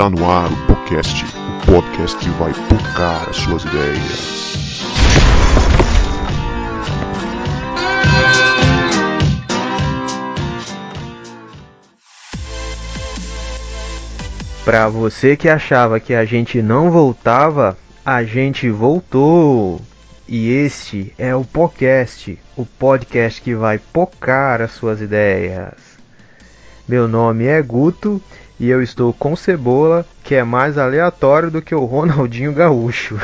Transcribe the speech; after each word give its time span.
Está 0.00 0.08
no 0.08 0.30
ar 0.30 0.50
o 0.50 0.66
podcast, 0.66 1.24
o 1.26 1.66
podcast 1.66 2.16
que 2.16 2.30
vai 2.30 2.54
tocar 2.70 3.28
as 3.28 3.36
suas 3.36 3.62
ideias. 3.64 4.88
Para 14.64 14.88
você 14.88 15.36
que 15.36 15.50
achava 15.50 16.00
que 16.00 16.14
a 16.14 16.24
gente 16.24 16.62
não 16.62 16.90
voltava, 16.90 17.76
a 18.02 18.24
gente 18.24 18.70
voltou. 18.70 19.82
E 20.26 20.48
este 20.48 21.12
é 21.18 21.36
o 21.36 21.44
podcast, 21.44 22.38
o 22.56 22.64
podcast 22.64 23.42
que 23.42 23.54
vai 23.54 23.78
pocar 23.78 24.62
as 24.62 24.70
suas 24.70 25.02
ideias. 25.02 25.74
Meu 26.88 27.06
nome 27.06 27.44
é 27.44 27.60
Guto 27.60 28.18
e 28.60 28.68
eu 28.68 28.82
estou 28.82 29.10
com 29.14 29.34
Cebola, 29.34 30.04
que 30.22 30.34
é 30.34 30.44
mais 30.44 30.76
aleatório 30.76 31.50
do 31.50 31.62
que 31.62 31.74
o 31.74 31.86
Ronaldinho 31.86 32.52
Gaúcho. 32.52 33.18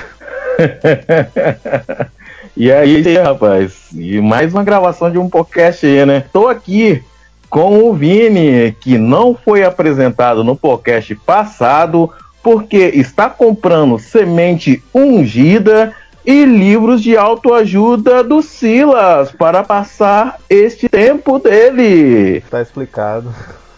e 2.57 2.73
aí, 2.73 3.19
rapaz, 3.19 3.89
e 3.93 4.19
mais 4.19 4.55
uma 4.55 4.65
gravação 4.65 5.11
de 5.11 5.19
um 5.19 5.29
podcast 5.29 5.85
aí, 5.85 6.07
né? 6.07 6.25
Tô 6.33 6.49
aqui 6.49 7.05
com 7.51 7.85
o 7.85 7.93
Vini, 7.93 8.75
que 8.81 8.97
não 8.97 9.35
foi 9.35 9.63
apresentado 9.63 10.43
no 10.43 10.57
podcast 10.57 11.15
passado, 11.17 12.11
porque 12.43 12.93
está 12.95 13.29
comprando 13.29 13.99
semente 13.99 14.83
ungida 14.95 15.95
e 16.25 16.47
livros 16.47 17.03
de 17.03 17.15
autoajuda 17.15 18.25
do 18.25 18.41
Silas 18.41 19.33
para 19.33 19.63
passar 19.63 20.41
este 20.49 20.89
tempo 20.89 21.39
dele. 21.39 22.41
Tá 22.51 22.63
explicado. 22.63 23.35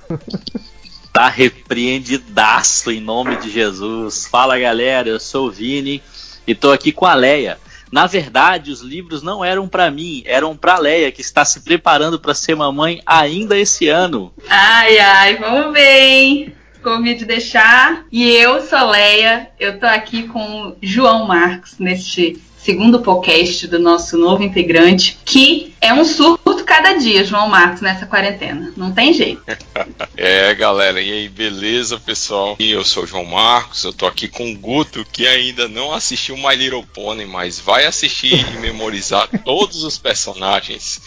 Tá 1.12 1.28
repreendidaço 1.28 2.90
em 2.90 3.00
nome 3.00 3.36
de 3.36 3.50
Jesus. 3.50 4.26
Fala 4.26 4.58
galera, 4.58 5.08
eu 5.08 5.18
sou 5.18 5.48
o 5.48 5.50
Vini 5.50 6.02
e 6.46 6.54
tô 6.54 6.70
aqui 6.70 6.92
com 6.92 7.06
a 7.06 7.14
Leia. 7.14 7.58
Na 7.90 8.06
verdade, 8.06 8.70
os 8.70 8.80
livros 8.80 9.22
não 9.22 9.44
eram 9.44 9.66
para 9.66 9.90
mim, 9.90 10.22
eram 10.26 10.56
para 10.56 10.78
Leia, 10.78 11.10
que 11.10 11.22
está 11.22 11.44
se 11.44 11.60
preparando 11.60 12.20
para 12.20 12.34
ser 12.34 12.54
mamãe 12.54 13.00
ainda 13.06 13.58
esse 13.58 13.88
ano. 13.88 14.32
Ai, 14.48 14.98
ai, 14.98 15.36
vamos 15.36 15.72
bem. 15.72 16.54
Convide 16.82 17.24
deixar. 17.24 18.04
E 18.12 18.30
eu 18.30 18.60
sou 18.62 18.90
Leia, 18.90 19.50
eu 19.58 19.80
tô 19.80 19.86
aqui 19.86 20.28
com 20.28 20.68
o 20.68 20.76
João 20.82 21.26
Marcos 21.26 21.78
neste 21.78 22.40
segundo 22.68 23.00
podcast 23.00 23.66
do 23.66 23.78
nosso 23.78 24.18
novo 24.18 24.42
integrante, 24.42 25.18
que 25.24 25.74
é 25.80 25.90
um 25.90 26.04
surto 26.04 26.62
cada 26.66 26.92
dia, 26.98 27.24
João 27.24 27.48
Marcos, 27.48 27.80
nessa 27.80 28.04
quarentena. 28.04 28.74
Não 28.76 28.92
tem 28.92 29.14
jeito. 29.14 29.42
é, 30.14 30.54
galera, 30.54 31.00
e 31.00 31.10
aí, 31.10 31.28
beleza, 31.30 31.98
pessoal? 31.98 32.56
E 32.58 32.70
eu 32.70 32.84
sou 32.84 33.04
o 33.04 33.06
João 33.06 33.24
Marcos, 33.24 33.84
eu 33.84 33.92
tô 33.94 34.04
aqui 34.04 34.28
com 34.28 34.52
o 34.52 34.58
Guto, 34.58 35.02
que 35.10 35.26
ainda 35.26 35.66
não 35.66 35.94
assistiu 35.94 36.36
My 36.36 36.54
Little 36.54 36.84
Pony, 36.92 37.24
mas 37.24 37.58
vai 37.58 37.86
assistir 37.86 38.46
e 38.52 38.58
memorizar 38.58 39.30
todos 39.42 39.82
os 39.82 39.96
personagens. 39.96 41.00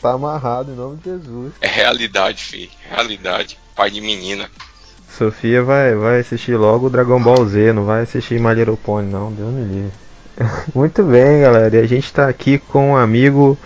Tá 0.00 0.12
amarrado 0.12 0.72
em 0.72 0.76
nome 0.76 0.96
de 0.96 1.10
Jesus. 1.10 1.52
É 1.60 1.68
realidade, 1.68 2.42
filho. 2.42 2.70
Realidade. 2.88 3.58
Pai 3.76 3.90
de 3.90 4.00
menina. 4.00 4.50
Sofia 5.10 5.62
vai, 5.62 5.94
vai 5.94 6.20
assistir 6.20 6.56
logo 6.56 6.86
o 6.86 6.90
Dragon 6.90 7.22
Ball 7.22 7.44
Z, 7.44 7.74
não 7.74 7.84
vai 7.84 8.04
assistir 8.04 8.40
My 8.40 8.54
Little 8.54 8.78
Pony, 8.78 9.12
não. 9.12 9.30
Deus 9.30 9.52
me 9.52 9.62
livre. 9.62 10.07
Muito 10.74 11.02
bem, 11.02 11.40
galera. 11.40 11.76
E 11.76 11.80
a 11.80 11.86
gente 11.86 12.04
está 12.04 12.28
aqui 12.28 12.58
com 12.58 12.90
um 12.90 12.96
amigo 12.96 13.56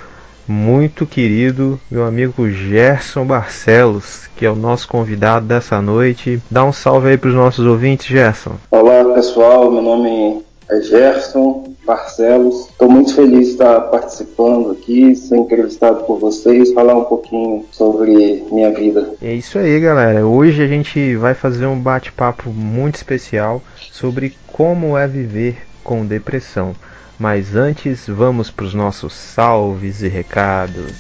muito 0.46 1.06
querido, 1.06 1.80
meu 1.90 2.04
amigo 2.04 2.50
Gerson 2.50 3.24
Barcelos, 3.24 4.28
que 4.36 4.44
é 4.44 4.50
o 4.50 4.56
nosso 4.56 4.88
convidado 4.88 5.46
dessa 5.46 5.80
noite. 5.80 6.42
Dá 6.50 6.64
um 6.64 6.72
salve 6.72 7.10
aí 7.10 7.16
para 7.16 7.28
os 7.28 7.34
nossos 7.34 7.64
ouvintes, 7.64 8.06
Gerson. 8.06 8.56
Olá, 8.70 9.14
pessoal. 9.14 9.70
Meu 9.70 9.80
nome 9.80 10.42
é 10.68 10.80
Gerson 10.80 11.72
Barcelos. 11.86 12.68
Estou 12.68 12.90
muito 12.90 13.14
feliz 13.14 13.46
de 13.46 13.52
estar 13.52 13.80
participando 13.82 14.72
aqui, 14.72 15.14
ser 15.14 15.36
entrevistado 15.36 16.04
por 16.04 16.18
vocês, 16.18 16.72
falar 16.72 16.96
um 16.96 17.04
pouquinho 17.04 17.64
sobre 17.70 18.44
minha 18.50 18.72
vida. 18.72 19.14
É 19.22 19.32
isso 19.32 19.58
aí, 19.58 19.78
galera. 19.78 20.26
Hoje 20.26 20.62
a 20.62 20.66
gente 20.66 21.14
vai 21.16 21.34
fazer 21.34 21.66
um 21.66 21.78
bate-papo 21.78 22.50
muito 22.50 22.96
especial 22.96 23.62
sobre 23.92 24.36
como 24.48 24.98
é 24.98 25.06
viver 25.06 25.71
com 25.82 26.06
depressão. 26.06 26.74
Mas 27.18 27.54
antes, 27.54 28.06
vamos 28.08 28.50
para 28.50 28.64
os 28.64 28.74
nossos 28.74 29.12
salves 29.12 30.02
e 30.02 30.08
recados. 30.08 30.92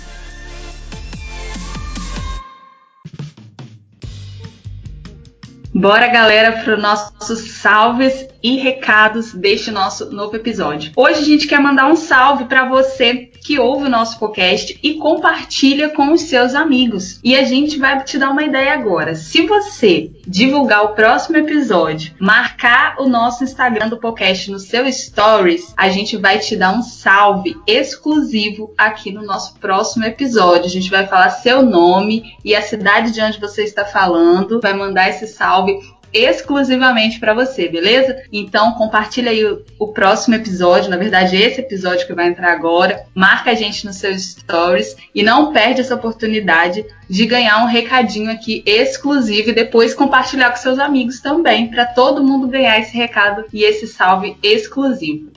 Bora, 5.74 6.06
galera, 6.08 6.62
para 6.62 6.74
os 6.74 6.82
nossos 6.82 7.52
salves 7.52 8.31
e 8.42 8.56
recados 8.56 9.32
deste 9.32 9.70
nosso 9.70 10.10
novo 10.10 10.36
episódio. 10.36 10.92
Hoje 10.96 11.20
a 11.20 11.24
gente 11.24 11.46
quer 11.46 11.60
mandar 11.60 11.86
um 11.86 11.96
salve 11.96 12.44
para 12.44 12.68
você 12.68 13.30
que 13.44 13.58
ouve 13.58 13.86
o 13.86 13.90
nosso 13.90 14.18
podcast 14.18 14.78
e 14.82 14.94
compartilha 14.94 15.90
com 15.90 16.12
os 16.12 16.22
seus 16.22 16.54
amigos. 16.54 17.20
E 17.22 17.36
a 17.36 17.44
gente 17.44 17.78
vai 17.78 18.02
te 18.04 18.18
dar 18.18 18.30
uma 18.30 18.44
ideia 18.44 18.72
agora. 18.72 19.14
Se 19.14 19.46
você 19.46 20.10
divulgar 20.26 20.84
o 20.84 20.94
próximo 20.94 21.36
episódio, 21.36 22.14
marcar 22.18 22.96
o 23.00 23.08
nosso 23.08 23.42
Instagram 23.42 23.88
do 23.88 23.98
podcast 23.98 24.50
no 24.50 24.58
seu 24.58 24.90
stories, 24.92 25.74
a 25.76 25.88
gente 25.88 26.16
vai 26.16 26.38
te 26.38 26.56
dar 26.56 26.72
um 26.72 26.82
salve 26.82 27.56
exclusivo 27.66 28.72
aqui 28.78 29.12
no 29.12 29.22
nosso 29.22 29.58
próximo 29.58 30.04
episódio. 30.04 30.66
A 30.66 30.70
gente 30.70 30.90
vai 30.90 31.06
falar 31.06 31.30
seu 31.30 31.62
nome 31.62 32.36
e 32.44 32.54
a 32.54 32.62
cidade 32.62 33.10
de 33.12 33.20
onde 33.20 33.40
você 33.40 33.64
está 33.64 33.84
falando, 33.84 34.60
vai 34.60 34.72
mandar 34.72 35.08
esse 35.08 35.26
salve 35.26 35.78
exclusivamente 36.12 37.18
para 37.18 37.34
você, 37.34 37.68
beleza? 37.68 38.22
Então 38.32 38.72
compartilha 38.72 39.30
aí 39.30 39.44
o, 39.44 39.62
o, 39.78 39.88
próximo 39.88 40.34
episódio, 40.34 40.90
na 40.90 40.96
verdade 40.96 41.36
esse 41.36 41.60
episódio 41.60 42.06
que 42.06 42.14
vai 42.14 42.28
entrar 42.28 42.52
agora, 42.52 43.04
marca 43.14 43.50
a 43.50 43.54
gente 43.54 43.84
nos 43.84 43.96
seus 43.96 44.32
stories 44.32 44.96
e 45.14 45.22
não 45.22 45.52
perde 45.52 45.80
essa 45.80 45.94
oportunidade 45.94 46.84
de 47.08 47.26
ganhar 47.26 47.62
um 47.62 47.66
recadinho 47.66 48.30
aqui 48.30 48.62
exclusivo 48.64 49.50
e 49.50 49.54
depois 49.54 49.94
compartilhar 49.94 50.50
com 50.50 50.56
seus 50.56 50.78
amigos 50.78 51.20
também, 51.20 51.68
para 51.68 51.86
todo 51.86 52.24
mundo 52.24 52.48
ganhar 52.48 52.78
esse 52.78 52.96
recado 52.96 53.44
e 53.52 53.64
esse 53.64 53.86
salve 53.86 54.36
exclusivo. 54.42 55.30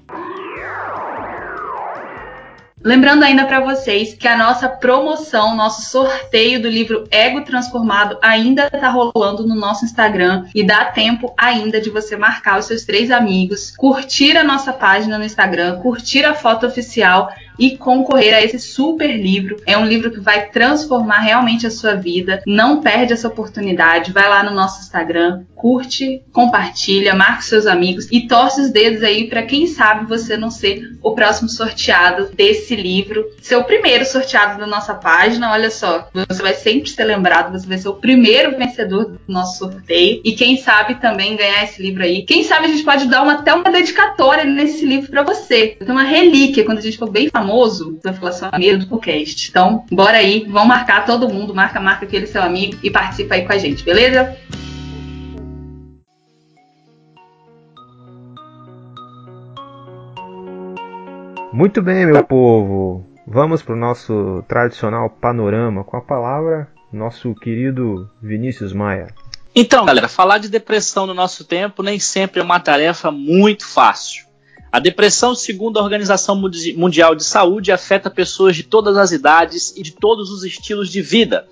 Lembrando 2.85 3.23
ainda 3.23 3.47
para 3.47 3.61
vocês 3.61 4.13
que 4.13 4.27
a 4.27 4.37
nossa 4.37 4.69
promoção, 4.69 5.55
nosso 5.55 5.89
sorteio 5.89 6.61
do 6.61 6.69
livro 6.69 7.07
Ego 7.09 7.41
Transformado 7.41 8.15
ainda 8.21 8.67
está 8.71 8.89
rolando 8.91 9.43
no 9.43 9.55
nosso 9.55 9.83
Instagram 9.83 10.45
e 10.53 10.63
dá 10.63 10.85
tempo 10.85 11.33
ainda 11.35 11.81
de 11.81 11.89
você 11.89 12.15
marcar 12.15 12.59
os 12.59 12.65
seus 12.65 12.83
três 12.83 13.09
amigos, 13.09 13.71
curtir 13.75 14.37
a 14.37 14.43
nossa 14.43 14.71
página 14.71 15.17
no 15.17 15.23
Instagram, 15.23 15.79
curtir 15.79 16.25
a 16.25 16.35
foto 16.35 16.67
oficial 16.67 17.33
e 17.57 17.77
concorrer 17.77 18.35
a 18.35 18.41
esse 18.41 18.59
super 18.59 19.07
livro. 19.07 19.57
É 19.65 19.77
um 19.77 19.85
livro 19.85 20.11
que 20.11 20.19
vai 20.19 20.47
transformar 20.49 21.19
realmente 21.19 21.65
a 21.65 21.71
sua 21.71 21.95
vida. 21.95 22.41
Não 22.45 22.81
perde 22.81 23.13
essa 23.13 23.27
oportunidade. 23.27 24.11
Vai 24.11 24.27
lá 24.27 24.43
no 24.43 24.51
nosso 24.51 24.81
Instagram, 24.81 25.43
curte, 25.55 26.21
compartilha, 26.31 27.15
marca 27.15 27.41
seus 27.41 27.65
amigos 27.65 28.07
e 28.11 28.27
torce 28.27 28.61
os 28.61 28.69
dedos 28.69 29.03
aí 29.03 29.27
para 29.27 29.43
quem 29.43 29.67
sabe 29.67 30.05
você 30.05 30.37
não 30.37 30.51
ser 30.51 30.97
o 31.01 31.13
próximo 31.13 31.49
sorteado 31.49 32.29
desse 32.33 32.75
livro. 32.75 33.25
Ser 33.41 33.55
o 33.55 33.63
primeiro 33.63 34.05
sorteado 34.05 34.59
da 34.59 34.67
nossa 34.67 34.93
página. 34.93 35.51
Olha 35.51 35.71
só, 35.71 36.09
você 36.27 36.41
vai 36.41 36.53
sempre 36.53 36.89
ser 36.89 37.05
lembrado, 37.05 37.51
você 37.51 37.67
vai 37.67 37.77
ser 37.77 37.89
o 37.89 37.95
primeiro 37.95 38.57
vencedor 38.57 39.05
do 39.05 39.19
nosso 39.27 39.59
sorteio 39.59 40.21
e 40.23 40.33
quem 40.33 40.57
sabe 40.57 40.95
também 40.95 41.35
ganhar 41.35 41.63
esse 41.63 41.81
livro 41.81 42.03
aí. 42.03 42.23
Quem 42.23 42.43
sabe 42.43 42.65
a 42.65 42.69
gente 42.69 42.83
pode 42.83 43.07
dar 43.07 43.23
uma, 43.23 43.33
até 43.33 43.53
uma 43.53 43.71
dedicatória 43.71 44.43
nesse 44.43 44.85
livro 44.85 45.09
para 45.09 45.23
você. 45.23 45.77
Então, 45.79 45.95
uma 45.95 46.03
relíquia 46.03 46.63
quando 46.63 46.79
a 46.79 46.81
gente 46.81 46.97
for 46.97 47.09
bem 47.09 47.29
famoso 47.29 47.44
famoso 47.45 47.99
da 48.03 48.11
Filações 48.11 48.79
do 48.79 48.87
podcast. 48.87 49.49
Então, 49.49 49.85
bora 49.91 50.17
aí, 50.17 50.45
vamos 50.49 50.67
marcar 50.67 51.05
todo 51.05 51.29
mundo, 51.29 51.53
marca, 51.53 51.79
marca 51.79 52.05
aquele 52.05 52.25
seu 52.25 52.41
amigo 52.41 52.77
e 52.81 52.89
participa 52.89 53.35
aí 53.35 53.45
com 53.45 53.53
a 53.53 53.57
gente, 53.57 53.83
beleza? 53.83 54.35
Muito 61.53 61.81
bem, 61.81 62.07
meu 62.07 62.23
povo. 62.23 63.05
Vamos 63.27 63.61
para 63.61 63.73
o 63.73 63.77
nosso 63.77 64.43
tradicional 64.47 65.09
panorama 65.09 65.83
com 65.83 65.97
a 65.97 66.01
palavra 66.01 66.67
nosso 66.91 67.33
querido 67.35 68.09
Vinícius 68.21 68.71
Maia. 68.71 69.07
Então, 69.53 69.85
galera, 69.85 70.07
falar 70.07 70.37
de 70.37 70.49
depressão 70.49 71.05
no 71.05 71.13
nosso 71.13 71.43
tempo 71.43 71.83
nem 71.83 71.99
sempre 71.99 72.39
é 72.39 72.43
uma 72.43 72.59
tarefa 72.59 73.11
muito 73.11 73.65
fácil. 73.65 74.24
A 74.75 74.79
depressão, 74.79 75.33
segundo 75.33 75.79
a 75.79 75.81
Organização 75.81 76.35
Mundial 76.35 77.15
de 77.15 77.23
Saúde, 77.23 77.71
afeta 77.71 78.09
pessoas 78.09 78.57
de 78.57 78.63
todas 78.63 78.97
as 78.97 79.13
idades 79.13 79.73
e 79.77 79.81
de 79.81 79.93
todos 79.93 80.29
os 80.29 80.43
estilos 80.43 80.89
de 80.89 81.01
vida. 81.01 81.47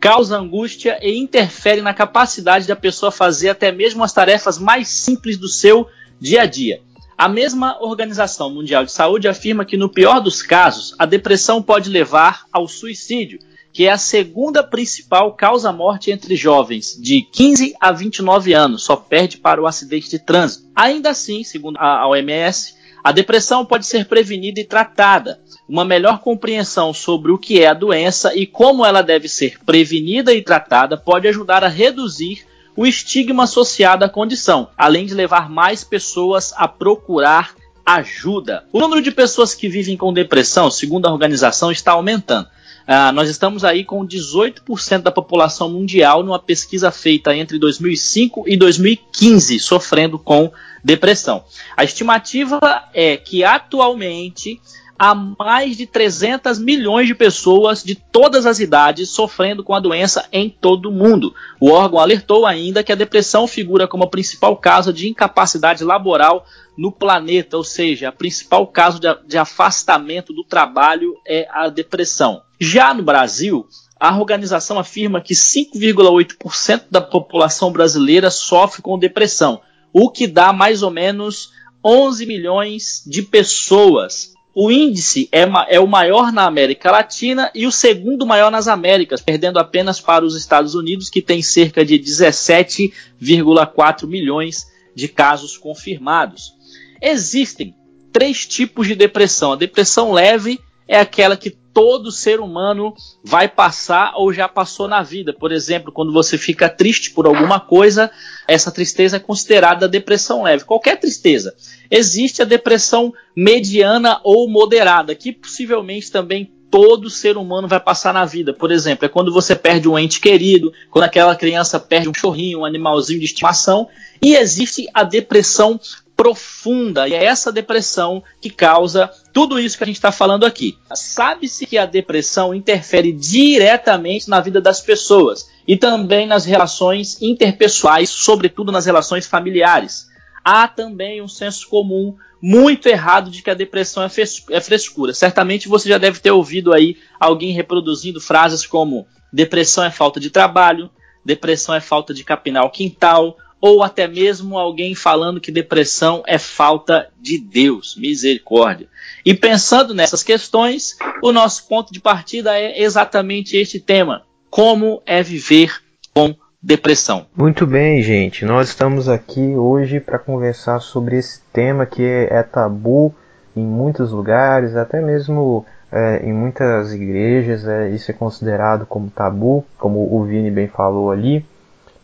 Causa 0.00 0.36
angústia 0.36 0.98
e 1.00 1.16
interfere 1.16 1.80
na 1.80 1.94
capacidade 1.94 2.66
da 2.66 2.74
pessoa 2.74 3.12
fazer 3.12 3.50
até 3.50 3.70
mesmo 3.70 4.02
as 4.02 4.12
tarefas 4.12 4.58
mais 4.58 4.88
simples 4.88 5.38
do 5.38 5.46
seu 5.46 5.86
dia 6.20 6.42
a 6.42 6.46
dia. 6.46 6.82
A 7.16 7.28
mesma 7.28 7.80
Organização 7.80 8.50
Mundial 8.50 8.84
de 8.84 8.90
Saúde 8.90 9.28
afirma 9.28 9.64
que, 9.64 9.76
no 9.76 9.88
pior 9.88 10.18
dos 10.18 10.42
casos, 10.42 10.96
a 10.98 11.06
depressão 11.06 11.62
pode 11.62 11.88
levar 11.88 12.42
ao 12.52 12.66
suicídio, 12.66 13.38
que 13.74 13.88
é 13.88 13.90
a 13.90 13.98
segunda 13.98 14.62
principal 14.62 15.32
causa-morte 15.32 16.12
entre 16.12 16.36
jovens 16.36 16.96
de 16.96 17.22
15 17.22 17.74
a 17.80 17.90
29 17.90 18.54
anos, 18.54 18.84
só 18.84 18.94
perde 18.94 19.36
para 19.36 19.60
o 19.60 19.66
acidente 19.66 20.08
de 20.08 20.20
trânsito. 20.20 20.68
Ainda 20.76 21.10
assim, 21.10 21.42
segundo 21.42 21.76
a 21.78 22.06
OMS, 22.06 22.76
a 23.02 23.10
depressão 23.10 23.66
pode 23.66 23.84
ser 23.84 24.06
prevenida 24.06 24.60
e 24.60 24.64
tratada. 24.64 25.40
Uma 25.68 25.84
melhor 25.84 26.20
compreensão 26.20 26.94
sobre 26.94 27.32
o 27.32 27.38
que 27.38 27.60
é 27.60 27.66
a 27.66 27.74
doença 27.74 28.32
e 28.36 28.46
como 28.46 28.86
ela 28.86 29.02
deve 29.02 29.28
ser 29.28 29.58
prevenida 29.66 30.32
e 30.32 30.40
tratada 30.40 30.96
pode 30.96 31.26
ajudar 31.26 31.64
a 31.64 31.68
reduzir 31.68 32.46
o 32.76 32.86
estigma 32.86 33.42
associado 33.42 34.04
à 34.04 34.08
condição, 34.08 34.68
além 34.78 35.04
de 35.04 35.14
levar 35.14 35.50
mais 35.50 35.82
pessoas 35.82 36.52
a 36.56 36.68
procurar 36.68 37.56
ajuda. 37.84 38.64
O 38.72 38.78
número 38.78 39.02
de 39.02 39.10
pessoas 39.10 39.52
que 39.52 39.68
vivem 39.68 39.96
com 39.96 40.12
depressão, 40.12 40.70
segundo 40.70 41.06
a 41.06 41.12
organização, 41.12 41.72
está 41.72 41.92
aumentando. 41.92 42.53
Uh, 42.86 43.12
nós 43.12 43.30
estamos 43.30 43.64
aí 43.64 43.82
com 43.82 44.06
18% 44.06 45.00
da 45.00 45.10
população 45.10 45.70
mundial 45.70 46.22
numa 46.22 46.38
pesquisa 46.38 46.90
feita 46.90 47.34
entre 47.34 47.58
2005 47.58 48.44
e 48.46 48.56
2015 48.58 49.58
sofrendo 49.58 50.18
com 50.18 50.52
depressão. 50.82 51.42
A 51.74 51.82
estimativa 51.82 52.60
é 52.92 53.16
que 53.16 53.42
atualmente 53.42 54.60
há 54.98 55.14
mais 55.14 55.76
de 55.76 55.86
300 55.86 56.58
milhões 56.58 57.06
de 57.06 57.14
pessoas 57.14 57.82
de 57.82 57.94
todas 57.94 58.46
as 58.46 58.60
idades 58.60 59.10
sofrendo 59.10 59.64
com 59.64 59.74
a 59.74 59.80
doença 59.80 60.26
em 60.32 60.48
todo 60.48 60.88
o 60.88 60.92
mundo. 60.92 61.34
O 61.60 61.70
órgão 61.70 61.98
alertou 61.98 62.46
ainda 62.46 62.82
que 62.82 62.92
a 62.92 62.96
depressão 62.96 63.46
figura 63.46 63.88
como 63.88 64.04
a 64.04 64.10
principal 64.10 64.56
causa 64.56 64.92
de 64.92 65.08
incapacidade 65.08 65.84
laboral 65.84 66.46
no 66.76 66.90
planeta, 66.90 67.56
ou 67.56 67.64
seja, 67.64 68.08
a 68.08 68.12
principal 68.12 68.66
causa 68.66 68.98
de, 68.98 69.28
de 69.28 69.38
afastamento 69.38 70.32
do 70.32 70.44
trabalho 70.44 71.16
é 71.26 71.46
a 71.50 71.68
depressão. 71.68 72.42
Já 72.60 72.92
no 72.92 73.02
Brasil, 73.02 73.66
a 73.98 74.16
organização 74.18 74.78
afirma 74.78 75.20
que 75.20 75.34
5,8% 75.34 76.84
da 76.90 77.00
população 77.00 77.72
brasileira 77.72 78.30
sofre 78.30 78.82
com 78.82 78.98
depressão, 78.98 79.60
o 79.92 80.10
que 80.10 80.26
dá 80.26 80.52
mais 80.52 80.82
ou 80.82 80.90
menos 80.90 81.52
11 81.84 82.26
milhões 82.26 83.02
de 83.06 83.22
pessoas. 83.22 84.33
O 84.54 84.70
índice 84.70 85.26
é, 85.32 85.42
é, 85.68 85.80
o 85.80 85.86
maior 85.86 86.30
na 86.30 86.44
América 86.44 86.90
Latina 86.90 87.50
e 87.54 87.66
o 87.66 87.72
segundo 87.72 88.24
maior 88.24 88.52
nas 88.52 88.68
Américas, 88.68 89.20
perdendo 89.20 89.58
apenas 89.58 90.00
para 90.00 90.24
os 90.24 90.36
Estados 90.36 90.76
Unidos, 90.76 91.10
que 91.10 91.20
tem 91.20 91.42
cerca 91.42 91.84
de 91.84 91.98
17,4 91.98 94.06
milhões 94.06 94.72
de 94.94 95.08
casos 95.08 95.58
confirmados. 95.58 96.54
Existem 97.02 97.74
três 98.12 98.46
tipos 98.46 98.86
de 98.86 98.94
depressão. 98.94 99.50
A 99.52 99.56
depressão 99.56 100.12
leve 100.12 100.60
é 100.86 100.98
aquela 100.98 101.36
que 101.36 101.50
todo 101.50 102.12
ser 102.12 102.38
humano 102.38 102.94
vai 103.22 103.48
passar 103.48 104.12
ou 104.14 104.32
já 104.32 104.48
passou 104.48 104.86
na 104.86 105.02
vida. 105.02 105.32
Por 105.32 105.50
exemplo, 105.50 105.90
quando 105.90 106.12
você 106.12 106.38
fica 106.38 106.68
triste 106.68 107.10
por 107.10 107.26
alguma 107.26 107.58
coisa, 107.58 108.10
essa 108.46 108.70
tristeza 108.70 109.16
é 109.16 109.20
considerada 109.20 109.88
depressão 109.88 110.44
leve. 110.44 110.64
Qualquer 110.64 111.00
tristeza. 111.00 111.54
Existe 111.90 112.42
a 112.42 112.44
depressão 112.44 113.12
mediana 113.34 114.20
ou 114.22 114.48
moderada, 114.48 115.14
que 115.16 115.32
possivelmente 115.32 116.12
também 116.12 116.52
todo 116.70 117.10
ser 117.10 117.36
humano 117.36 117.66
vai 117.66 117.80
passar 117.80 118.14
na 118.14 118.24
vida. 118.24 118.52
Por 118.52 118.70
exemplo, 118.70 119.06
é 119.06 119.08
quando 119.08 119.32
você 119.32 119.54
perde 119.54 119.88
um 119.88 119.98
ente 119.98 120.20
querido, 120.20 120.72
quando 120.90 121.04
aquela 121.04 121.34
criança 121.34 121.78
perde 121.80 122.08
um 122.08 122.14
chorrinho, 122.14 122.60
um 122.60 122.64
animalzinho 122.64 123.18
de 123.18 123.26
estimação. 123.26 123.88
E 124.22 124.36
existe 124.36 124.88
a 124.94 125.02
depressão 125.02 125.78
profunda. 126.16 127.08
E 127.08 127.14
é 127.14 127.24
essa 127.24 127.52
depressão 127.52 128.22
que 128.40 128.50
causa 128.50 129.10
tudo 129.34 129.58
isso 129.58 129.76
que 129.76 129.82
a 129.82 129.86
gente 129.86 129.96
está 129.96 130.12
falando 130.12 130.46
aqui. 130.46 130.78
Sabe-se 130.94 131.66
que 131.66 131.76
a 131.76 131.84
depressão 131.84 132.54
interfere 132.54 133.12
diretamente 133.12 134.30
na 134.30 134.40
vida 134.40 134.60
das 134.60 134.80
pessoas 134.80 135.50
e 135.66 135.76
também 135.76 136.24
nas 136.24 136.44
relações 136.44 137.20
interpessoais, 137.20 138.08
sobretudo 138.08 138.70
nas 138.70 138.86
relações 138.86 139.26
familiares. 139.26 140.08
Há 140.44 140.68
também 140.68 141.20
um 141.20 141.26
senso 141.26 141.68
comum 141.68 142.14
muito 142.40 142.88
errado 142.88 143.28
de 143.28 143.42
que 143.42 143.50
a 143.50 143.54
depressão 143.54 144.04
é, 144.04 144.08
é 144.50 144.60
frescura. 144.60 145.12
Certamente 145.12 145.66
você 145.66 145.88
já 145.88 145.98
deve 145.98 146.20
ter 146.20 146.30
ouvido 146.30 146.72
aí 146.72 146.96
alguém 147.18 147.52
reproduzindo 147.52 148.20
frases 148.20 148.64
como 148.64 149.04
depressão 149.32 149.82
é 149.82 149.90
falta 149.90 150.20
de 150.20 150.30
trabalho, 150.30 150.88
depressão 151.24 151.74
é 151.74 151.80
falta 151.80 152.14
de 152.14 152.22
capinar 152.22 152.64
o 152.64 152.70
quintal, 152.70 153.36
ou 153.64 153.82
até 153.82 154.06
mesmo 154.06 154.58
alguém 154.58 154.94
falando 154.94 155.40
que 155.40 155.50
depressão 155.50 156.22
é 156.26 156.36
falta 156.36 157.08
de 157.18 157.38
Deus, 157.38 157.96
misericórdia. 157.96 158.88
E 159.24 159.32
pensando 159.32 159.94
nessas 159.94 160.22
questões, 160.22 160.98
o 161.22 161.32
nosso 161.32 161.66
ponto 161.66 161.90
de 161.90 161.98
partida 161.98 162.58
é 162.58 162.82
exatamente 162.82 163.56
este 163.56 163.80
tema: 163.80 164.20
como 164.50 165.00
é 165.06 165.22
viver 165.22 165.80
com 166.12 166.34
depressão. 166.62 167.24
Muito 167.34 167.66
bem, 167.66 168.02
gente. 168.02 168.44
Nós 168.44 168.68
estamos 168.68 169.08
aqui 169.08 169.56
hoje 169.56 169.98
para 169.98 170.18
conversar 170.18 170.80
sobre 170.80 171.16
esse 171.16 171.40
tema 171.50 171.86
que 171.86 172.02
é, 172.02 172.42
tabu 172.42 173.14
em 173.56 173.64
muitos 173.64 174.12
lugares, 174.12 174.76
até 174.76 175.00
mesmo 175.00 175.64
é, 175.90 176.20
em 176.22 176.34
muitas 176.34 176.92
igrejas. 176.92 177.66
É, 177.66 177.88
isso 177.88 178.10
é 178.10 178.14
considerado 178.14 178.84
como 178.84 179.08
tabu, 179.08 179.64
como 179.78 180.14
o 180.14 180.22
Vini 180.24 180.50
bem 180.50 180.68
falou 180.68 181.10
ali. 181.10 181.46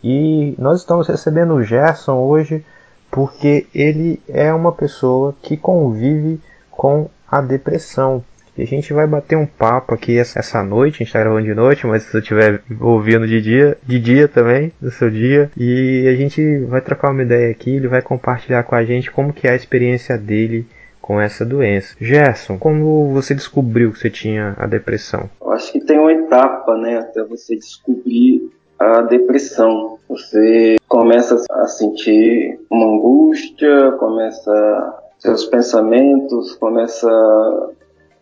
E 0.02 0.54
nós 0.58 0.80
estamos 0.80 1.08
recebendo 1.08 1.54
o 1.54 1.62
Gerson 1.62 2.16
hoje 2.16 2.64
porque 3.10 3.66
ele 3.74 4.20
é 4.28 4.52
uma 4.52 4.72
pessoa 4.72 5.34
que 5.42 5.56
convive 5.56 6.40
com 6.70 7.08
a 7.28 7.40
depressão. 7.40 8.24
E 8.56 8.62
a 8.62 8.66
gente 8.66 8.92
vai 8.92 9.06
bater 9.06 9.36
um 9.36 9.46
papo 9.46 9.94
aqui 9.94 10.18
essa 10.18 10.62
noite, 10.62 10.96
a 10.96 10.98
gente 10.98 11.06
está 11.08 11.20
gravando 11.20 11.46
de 11.46 11.54
noite, 11.54 11.86
mas 11.86 12.02
se 12.02 12.10
você 12.10 12.18
estiver 12.18 12.62
ouvindo 12.80 13.26
de 13.26 13.40
dia, 13.40 13.78
de 13.86 13.98
dia 13.98 14.28
também, 14.28 14.72
no 14.80 14.90
seu 14.90 15.10
dia, 15.10 15.50
e 15.56 16.06
a 16.08 16.14
gente 16.16 16.58
vai 16.66 16.80
trocar 16.80 17.10
uma 17.10 17.22
ideia 17.22 17.50
aqui, 17.50 17.76
ele 17.76 17.88
vai 17.88 18.02
compartilhar 18.02 18.62
com 18.64 18.74
a 18.74 18.84
gente 18.84 19.10
como 19.10 19.32
que 19.32 19.46
é 19.46 19.52
a 19.52 19.56
experiência 19.56 20.18
dele 20.18 20.66
com 21.00 21.20
essa 21.20 21.44
doença. 21.44 21.96
Gerson, 22.00 22.58
como 22.58 23.12
você 23.12 23.34
descobriu 23.34 23.92
que 23.92 23.98
você 23.98 24.10
tinha 24.10 24.54
a 24.58 24.66
depressão? 24.66 25.30
Eu 25.40 25.52
acho 25.52 25.72
que 25.72 25.80
tem 25.80 25.98
uma 25.98 26.12
etapa, 26.12 26.76
né, 26.76 26.98
até 26.98 27.24
você 27.24 27.56
descobrir 27.56 28.39
a 28.80 29.02
depressão. 29.02 29.98
Você 30.08 30.76
começa 30.88 31.36
a 31.50 31.66
sentir 31.68 32.58
uma 32.70 32.86
angústia, 32.86 33.92
começa 33.92 35.00
seus 35.20 35.44
pensamentos 35.44 36.54
começa 36.54 37.06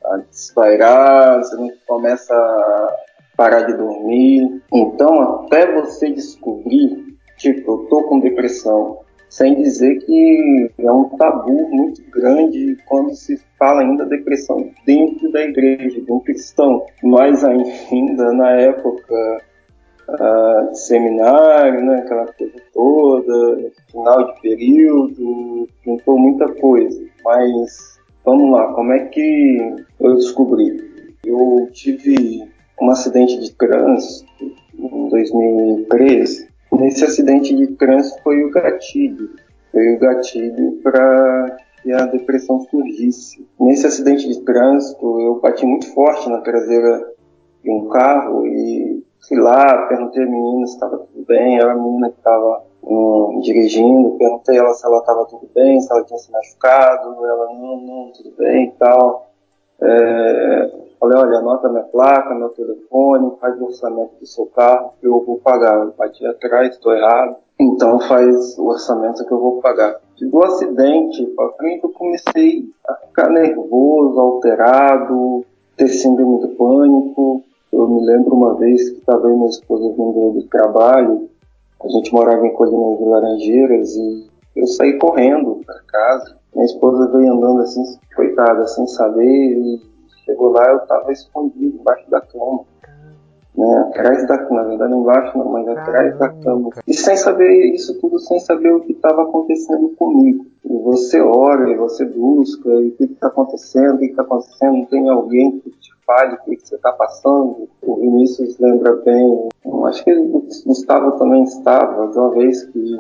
a 0.05 0.17
desvairar, 0.17 1.39
você 1.39 1.57
começa 1.87 2.35
a 2.35 2.97
parar 3.37 3.63
de 3.63 3.75
dormir. 3.75 4.61
Então, 4.73 5.45
até 5.45 5.81
você 5.81 6.11
descobrir, 6.11 7.17
tipo, 7.37 7.73
eu 7.73 7.79
tô 7.89 8.03
com 8.03 8.19
depressão, 8.19 8.99
sem 9.29 9.63
dizer 9.63 9.99
que 10.01 10.71
é 10.77 10.91
um 10.91 11.05
tabu 11.11 11.69
muito 11.71 12.03
grande 12.11 12.77
quando 12.87 13.15
se 13.15 13.41
fala 13.57 13.83
ainda 13.83 14.05
depressão 14.05 14.69
dentro 14.85 15.31
da 15.31 15.43
igreja, 15.43 16.01
de 16.01 16.13
um 16.13 16.19
cristão. 16.19 16.85
Mais 17.03 17.45
ainda 17.45 18.33
na 18.33 18.51
época 18.53 19.41
uh, 20.09 20.75
seminário, 20.75 21.85
né, 21.85 21.99
aquela 21.99 22.27
coisa 22.27 22.55
toda, 22.73 23.73
final 23.91 24.33
de 24.33 24.41
período, 24.41 25.69
juntou 25.85 26.19
muita 26.19 26.49
coisa. 26.55 27.05
Mas 27.25 28.01
vamos 28.25 28.51
lá, 28.51 28.73
como 28.73 28.93
é 28.93 29.01
que 29.07 29.77
eu 30.01 30.15
descobri? 30.15 31.17
Eu 31.25 31.69
tive 31.73 32.49
um 32.81 32.91
acidente 32.91 33.39
de 33.39 33.53
trânsito 33.53 34.27
em 34.79 35.09
2013. 35.09 36.49
Nesse 36.73 37.05
acidente 37.05 37.55
de 37.55 37.67
trânsito 37.69 38.23
foi 38.23 38.43
o 38.45 38.51
gatilho. 38.51 39.31
Foi 39.73 39.95
o 39.95 39.99
gatilho 39.99 40.79
para 40.83 41.57
que 41.83 41.93
a 41.93 42.07
depressão 42.07 42.61
surgisse. 42.61 43.47
Nesse 43.59 43.87
acidente 43.87 44.29
de 44.29 44.41
trânsito, 44.43 45.21
eu 45.21 45.41
bati 45.41 45.67
muito 45.67 45.93
forte 45.93 46.29
na 46.29 46.39
traseira 46.39 47.13
de 47.63 47.71
um 47.71 47.89
carro 47.89 48.47
e 48.47 48.88
fui 49.27 49.39
lá, 49.39 49.87
perguntei 49.89 50.23
a 50.23 50.27
menina 50.27 50.67
se 50.67 50.75
estava 50.75 50.99
tudo 50.99 51.25
bem, 51.27 51.59
era 51.59 51.73
a 51.73 51.75
menina 51.75 52.11
que 52.11 52.19
estava 52.19 52.63
um, 52.83 53.41
dirigindo, 53.43 54.17
perguntei 54.19 54.59
ela 54.59 54.73
se 54.73 54.87
ela 54.87 54.99
estava 54.99 55.25
tudo 55.27 55.49
bem, 55.55 55.81
se 55.81 55.93
ela 55.93 56.05
tinha 56.05 56.19
se 56.19 56.31
machucado, 56.31 57.27
ela 57.27 57.47
não, 57.55 57.81
não, 57.81 58.13
tudo 58.13 58.33
bem 58.37 58.67
e 58.67 58.71
tal. 58.73 59.29
É, 59.81 60.71
falei, 60.99 61.19
olha, 61.19 61.39
anota 61.39 61.69
minha 61.69 61.85
placa, 61.85 62.35
meu 62.35 62.49
telefone, 62.51 63.37
faz 63.41 63.61
o 63.61 63.67
orçamento 63.67 64.15
do 64.19 64.27
seu 64.27 64.47
carro 64.47 64.93
que 65.01 65.07
eu 65.07 65.25
vou 65.25 65.39
pagar. 65.39 65.79
Eu 65.79 65.95
bati 65.97 66.27
atrás, 66.27 66.71
estou 66.71 66.93
errado, 66.93 67.37
então 67.59 68.01
faz 68.01 68.59
o 68.59 68.67
orçamento 68.67 69.25
que 69.25 69.33
eu 69.33 69.41
vou 69.41 69.61
pagar. 69.61 70.01
Do 70.21 70.45
acidente 70.45 71.25
para 71.37 71.53
frente 71.53 71.85
eu 71.85 71.91
comecei 71.91 72.65
a 72.87 72.95
ficar 72.95 73.31
nervoso, 73.31 74.19
alterado, 74.19 75.45
ter 75.77 75.89
síndrome 75.89 76.41
do 76.41 76.49
pânico, 76.49 77.45
eu 77.73 77.89
me 77.89 78.05
lembro 78.07 78.35
uma 78.35 78.55
vez 78.55 78.91
que 78.91 78.99
estava 78.99 79.27
aí 79.27 79.35
minha 79.35 79.49
esposa 79.49 79.91
vindo 79.91 80.33
do 80.33 80.43
trabalho, 80.49 81.29
a 81.83 81.89
gente 81.89 82.13
morava 82.13 82.47
em 82.47 82.53
Colinas 82.55 82.99
de 82.99 83.05
Laranjeiras 83.05 83.97
e 83.97 84.29
eu 84.57 84.67
saí 84.67 84.99
correndo 84.99 85.61
para 85.65 85.81
casa 85.87 86.37
Minha 86.55 86.67
esposa 86.67 87.11
veio 87.13 87.33
andando 87.33 87.61
assim, 87.61 87.83
coitada, 88.17 88.67
sem 88.67 88.87
saber, 88.87 89.25
e 89.25 89.81
chegou 90.25 90.51
lá, 90.51 90.71
eu 90.71 90.81
tava 90.81 91.13
escondido 91.13 91.79
embaixo 91.79 92.11
da 92.11 92.21
cama. 92.21 92.65
Né, 93.59 93.79
atrás 93.89 94.25
da 94.29 94.39
cama, 94.39 94.63
na 94.63 94.69
verdade 94.69 94.95
embaixo 94.95 95.37
não, 95.37 95.51
mas 95.51 95.67
atrás 95.67 96.17
da 96.17 96.29
cama. 96.29 96.71
E 96.87 96.95
sem 96.95 97.17
saber 97.17 97.75
isso 97.75 98.01
tudo, 98.01 98.21
sem 98.21 98.39
saber 98.39 98.73
o 98.73 98.83
que 98.83 98.93
estava 98.93 99.25
acontecendo 99.25 99.89
comigo. 99.97 100.47
E 100.65 100.79
você 100.79 101.21
ora, 101.21 101.69
e 101.69 101.75
você 101.75 102.05
busca, 102.05 102.69
e 102.69 102.87
o 102.87 102.93
que 102.93 103.05
está 103.07 103.27
acontecendo, 103.27 103.97
o 103.97 103.99
que 103.99 104.05
está 104.05 104.23
acontecendo, 104.23 104.87
tem 104.87 105.09
alguém 105.09 105.59
que 105.59 105.71
te 105.71 105.91
fale 106.07 106.35
o 106.35 106.39
que, 106.45 106.57
você 106.57 106.77
está 106.77 106.93
passando. 106.93 107.69
O 107.83 107.97
Vinícius 107.97 108.57
lembra 108.61 108.95
bem, 109.05 109.49
eu 109.65 109.87
acho 109.87 110.05
que 110.05 110.15
o 110.15 110.47
Gustavo 110.65 111.19
também 111.19 111.43
estava, 111.43 112.07
de 112.07 112.17
uma 112.17 112.31
vez 112.31 112.63
que 112.63 112.97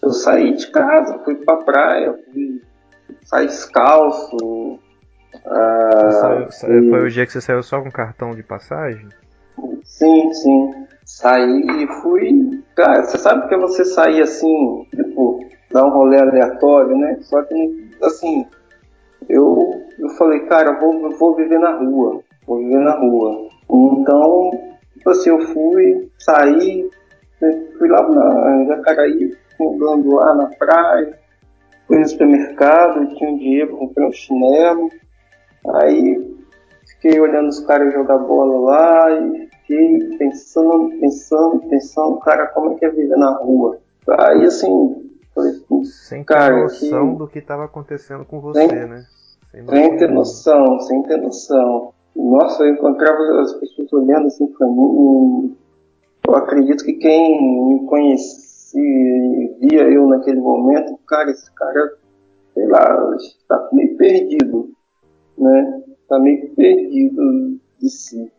eu 0.00 0.12
saí 0.12 0.54
de 0.54 0.70
casa, 0.70 1.18
fui 1.24 1.34
pra 1.34 1.56
praia, 1.56 2.16
fui 2.32 2.62
sair 3.24 3.46
descalço. 3.46 4.78
Ah, 5.44 6.46
saiu, 6.50 6.84
e... 6.84 6.88
Foi 6.88 7.00
o 7.04 7.10
dia 7.10 7.26
que 7.26 7.32
você 7.32 7.40
saiu 7.40 7.64
só 7.64 7.82
com 7.82 7.90
cartão 7.90 8.30
de 8.30 8.44
passagem? 8.44 9.08
Sim, 9.88 10.32
sim. 10.32 10.86
Saí 11.04 11.66
e 11.66 11.86
fui. 12.00 12.62
Cara, 12.76 13.02
você 13.02 13.18
sabe 13.18 13.48
que 13.48 13.56
você 13.56 13.84
sair 13.84 14.22
assim, 14.22 14.86
tipo, 14.94 15.40
dar 15.72 15.86
um 15.86 15.90
rolê 15.90 16.20
aleatório, 16.20 16.96
né? 16.96 17.16
Só 17.22 17.42
que, 17.42 17.90
assim, 18.02 18.46
eu, 19.28 19.82
eu 19.98 20.08
falei, 20.10 20.40
cara, 20.40 20.70
eu 20.70 20.80
vou, 20.80 21.10
eu 21.10 21.18
vou 21.18 21.34
viver 21.34 21.58
na 21.58 21.72
rua. 21.72 22.20
Vou 22.46 22.58
viver 22.58 22.78
na 22.78 22.92
rua. 22.92 23.48
Então, 23.70 24.50
tipo 24.94 25.10
assim, 25.10 25.30
eu 25.30 25.40
fui, 25.40 26.10
saí, 26.18 26.88
né, 27.40 27.64
fui 27.78 27.88
lá 27.88 28.08
na 28.08 28.64
Jacaraí, 28.66 29.36
andando 29.60 30.14
lá 30.14 30.34
na 30.34 30.46
praia, 30.46 31.18
fui 31.86 31.98
no 31.98 32.08
supermercado, 32.08 33.14
tinha 33.14 33.30
um 33.30 33.38
dinheiro, 33.38 33.76
comprei 33.76 34.06
um 34.06 34.12
chinelo. 34.12 34.90
Aí 35.74 36.36
fiquei 36.86 37.18
olhando 37.18 37.48
os 37.48 37.60
caras 37.60 37.92
jogar 37.92 38.18
bola 38.18 38.60
lá 38.70 39.10
e 39.12 39.47
fiquei 39.68 40.16
pensando, 40.16 40.98
pensando, 40.98 41.60
pensando, 41.68 42.18
cara, 42.20 42.46
como 42.48 42.72
é 42.72 42.74
que 42.76 42.86
é 42.86 42.90
viver 42.90 43.16
na 43.16 43.36
rua? 43.36 43.78
Aí 44.08 44.44
assim, 44.46 45.10
falei, 45.34 45.52
sem 45.84 46.24
ter 46.24 46.50
noção 46.50 47.12
que... 47.12 47.18
do 47.18 47.28
que 47.28 47.38
estava 47.38 47.64
acontecendo 47.66 48.24
com 48.24 48.40
você, 48.40 48.66
sem, 48.66 48.86
né? 48.88 49.04
Sem, 49.50 49.66
sem 49.66 49.96
ter 49.98 50.10
noção, 50.10 50.80
sem 50.80 51.02
ter 51.02 51.18
noção. 51.18 51.92
Nossa, 52.16 52.64
eu 52.64 52.72
encontrava 52.72 53.42
as 53.42 53.52
pessoas 53.54 53.92
olhando 53.92 54.26
assim 54.26 54.46
pra 54.46 54.66
mim. 54.66 55.56
Eu 56.26 56.34
acredito 56.34 56.84
que 56.84 56.94
quem 56.94 57.68
me 57.68 57.86
conhecia, 57.86 59.56
via 59.60 59.82
eu 59.82 60.06
naquele 60.08 60.40
momento, 60.40 60.98
cara, 61.06 61.30
esse 61.30 61.52
cara, 61.54 61.94
sei 62.54 62.66
lá, 62.66 63.14
está 63.16 63.68
meio 63.72 63.96
perdido, 63.96 64.70
né? 65.36 65.82
Está 66.02 66.18
meio 66.18 66.54
perdido 66.54 67.60
de 67.78 67.90
si. 67.90 68.32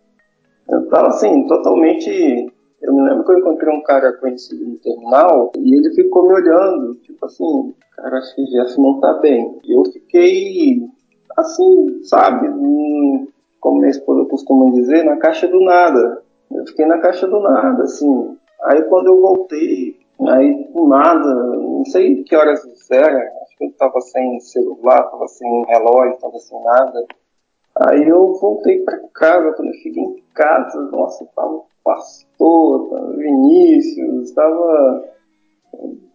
Eu 0.70 0.88
tava 0.90 1.08
assim, 1.08 1.48
totalmente. 1.48 2.52
Eu 2.82 2.94
me 2.94 3.02
lembro 3.02 3.26
que 3.26 3.32
eu 3.32 3.40
encontrei 3.40 3.74
um 3.74 3.84
cara 3.84 4.14
conhecido 4.14 4.66
no 4.66 4.78
terminal 4.78 5.52
e 5.58 5.76
ele 5.76 5.94
ficou 5.94 6.28
me 6.28 6.34
olhando, 6.34 6.96
tipo 6.96 7.26
assim, 7.26 7.74
cara, 7.96 8.18
acho 8.18 8.36
que 8.36 8.46
Gerson 8.46 8.82
não 8.82 9.00
tá 9.00 9.14
bem. 9.16 9.60
Eu 9.68 9.84
fiquei 9.86 10.88
assim, 11.38 12.04
sabe? 12.04 12.48
como 13.60 13.80
minha 13.80 13.92
esposa 13.92 14.30
costuma 14.30 14.72
dizer, 14.72 15.04
na 15.04 15.18
caixa 15.18 15.48
do 15.48 15.60
nada. 15.60 16.24
Eu 16.52 16.66
fiquei 16.66 16.86
na 16.86 17.00
caixa 17.00 17.28
do 17.28 17.40
nada, 17.40 17.84
assim. 17.84 18.38
Aí 18.64 18.82
quando 18.84 19.08
eu 19.08 19.22
voltei, 19.22 19.98
aí 20.28 20.68
do 20.74 20.88
nada, 20.88 21.36
não 21.36 21.86
sei 21.86 22.24
que 22.24 22.36
horas 22.36 22.62
era, 22.90 23.18
acho 23.44 23.58
que 23.58 23.66
eu 23.66 23.72
tava 23.78 24.02
sem 24.02 24.40
celular, 24.40 25.04
tava 25.04 25.28
sem 25.28 25.66
relógio, 25.66 26.20
tava 26.20 26.40
sem 26.40 26.64
nada. 26.64 27.06
Aí 27.79 28.07
eu 28.07 28.33
voltei 28.33 28.83
para 28.83 29.00
casa, 29.13 29.53
quando 29.53 29.69
eu 29.69 29.74
cheguei 29.75 30.03
em 30.03 30.24
casa, 30.33 30.81
nossa, 30.91 31.25
tava 31.33 31.53
o 31.53 31.65
pastor, 31.83 32.89
tava 32.89 33.12
o 33.12 33.17
Vinícius, 33.17 34.31
tava. 34.31 35.03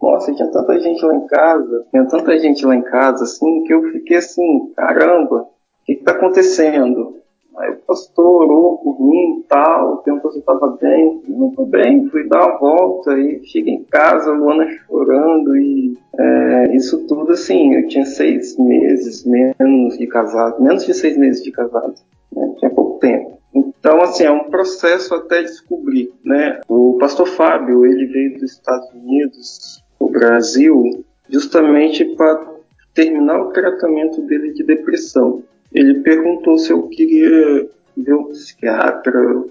Nossa, 0.03 0.35
tinha 0.35 0.51
tanta 0.51 0.79
gente 0.79 1.03
lá 1.07 1.15
em 1.15 1.27
casa, 1.27 1.87
tinha 1.91 2.05
tanta 2.07 2.39
gente 2.39 2.67
lá 2.67 2.77
em 2.77 2.83
casa, 2.83 3.25
assim, 3.25 3.63
que 3.65 3.73
eu 3.73 3.83
fiquei 3.93 4.19
assim, 4.19 4.73
caramba, 4.77 5.43
o 5.43 5.49
que, 5.87 5.95
que 5.95 6.05
tá 6.05 6.13
acontecendo? 6.13 7.24
Aí 7.59 7.71
o 7.71 7.77
pastor 7.87 8.43
orou 8.43 8.79
por 8.79 9.01
mim 9.01 9.45
tal, 9.49 9.99
perguntou 9.99 10.31
se 10.33 10.39
eu 10.39 10.41
estava 10.41 10.77
bem. 10.81 11.23
Não 11.29 11.49
estou 11.49 11.67
bem, 11.67 12.09
fui 12.09 12.29
dar 12.29 12.47
uma 12.47 12.59
volta 12.59 13.19
e 13.19 13.45
cheguei 13.45 13.75
em 13.75 13.85
casa, 13.85 14.33
Luana 14.33 14.67
chorando 14.87 15.57
e 15.57 15.97
é, 16.19 16.77
isso 16.77 17.07
tudo 17.07 17.33
assim, 17.33 17.75
eu 17.75 17.87
tinha 17.87 18.05
seis 18.05 18.57
meses 18.59 19.25
menos 19.25 19.99
de 19.99 20.07
casado, 20.07 20.63
menos 20.63 20.85
de 20.85 20.95
seis 20.95 21.17
meses 21.17 21.43
de 21.43 21.53
casado, 21.53 21.95
né? 22.33 22.55
tinha 22.59 22.71
pouco 22.71 22.99
tempo. 22.99 23.39
Então, 23.55 24.01
assim, 24.01 24.25
é 24.25 24.31
um 24.31 24.51
processo 24.51 25.15
até 25.15 25.43
descobrir, 25.43 26.13
né? 26.25 26.61
O 26.69 26.97
pastor 26.99 27.27
Fábio, 27.27 27.87
ele 27.87 28.07
veio 28.07 28.39
dos 28.39 28.53
Estados 28.53 28.89
Unidos, 28.93 29.81
o 30.01 30.09
Brasil, 30.09 31.05
justamente 31.29 32.05
para 32.17 32.53
terminar 32.93 33.41
o 33.41 33.51
tratamento 33.51 34.23
dele 34.23 34.53
de 34.53 34.65
depressão 34.65 35.43
ele 35.75 36.01
perguntou 36.01 36.57
se 36.57 36.73
eu 36.73 36.89
queria 36.89 37.69
ver 37.97 38.15
um 38.15 38.29
psiquiatra. 38.29 39.45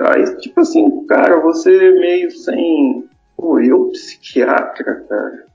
Aí, 0.00 0.36
tipo 0.36 0.60
assim, 0.60 1.06
cara, 1.06 1.40
você 1.40 1.70
meio 1.92 2.30
sem. 2.30 3.08
Pô, 3.36 3.58
eu 3.58 3.88
psiquiatra, 3.88 5.04
cara? 5.08 5.46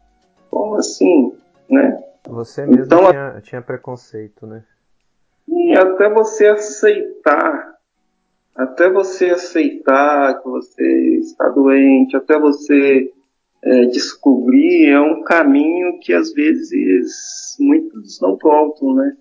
Como 0.50 0.75
assim, 0.75 1.34
né? 1.70 2.03
Você 2.27 2.65
mesmo 2.65 2.86
então, 2.86 3.10
tinha, 3.10 3.41
tinha 3.41 3.62
preconceito, 3.62 4.46
né? 4.48 4.63
E 5.48 5.75
até 5.75 6.10
você 6.10 6.48
aceitar, 6.48 7.75
até 8.55 8.89
você 8.89 9.31
aceitar 9.31 10.41
que 10.41 10.48
você 10.48 11.17
está 11.20 11.50
doente, 11.50 12.15
até 12.15 12.39
você 12.39 13.12
é, 13.63 13.86
descobrir, 13.86 14.89
é 14.89 15.00
um 15.00 15.24
caminho 15.24 16.00
que 16.00 16.13
às 16.13 16.31
vezes 16.34 17.55
muitos 17.60 18.20
não 18.22 18.38
voltam, 18.38 18.93
né? 18.96 19.17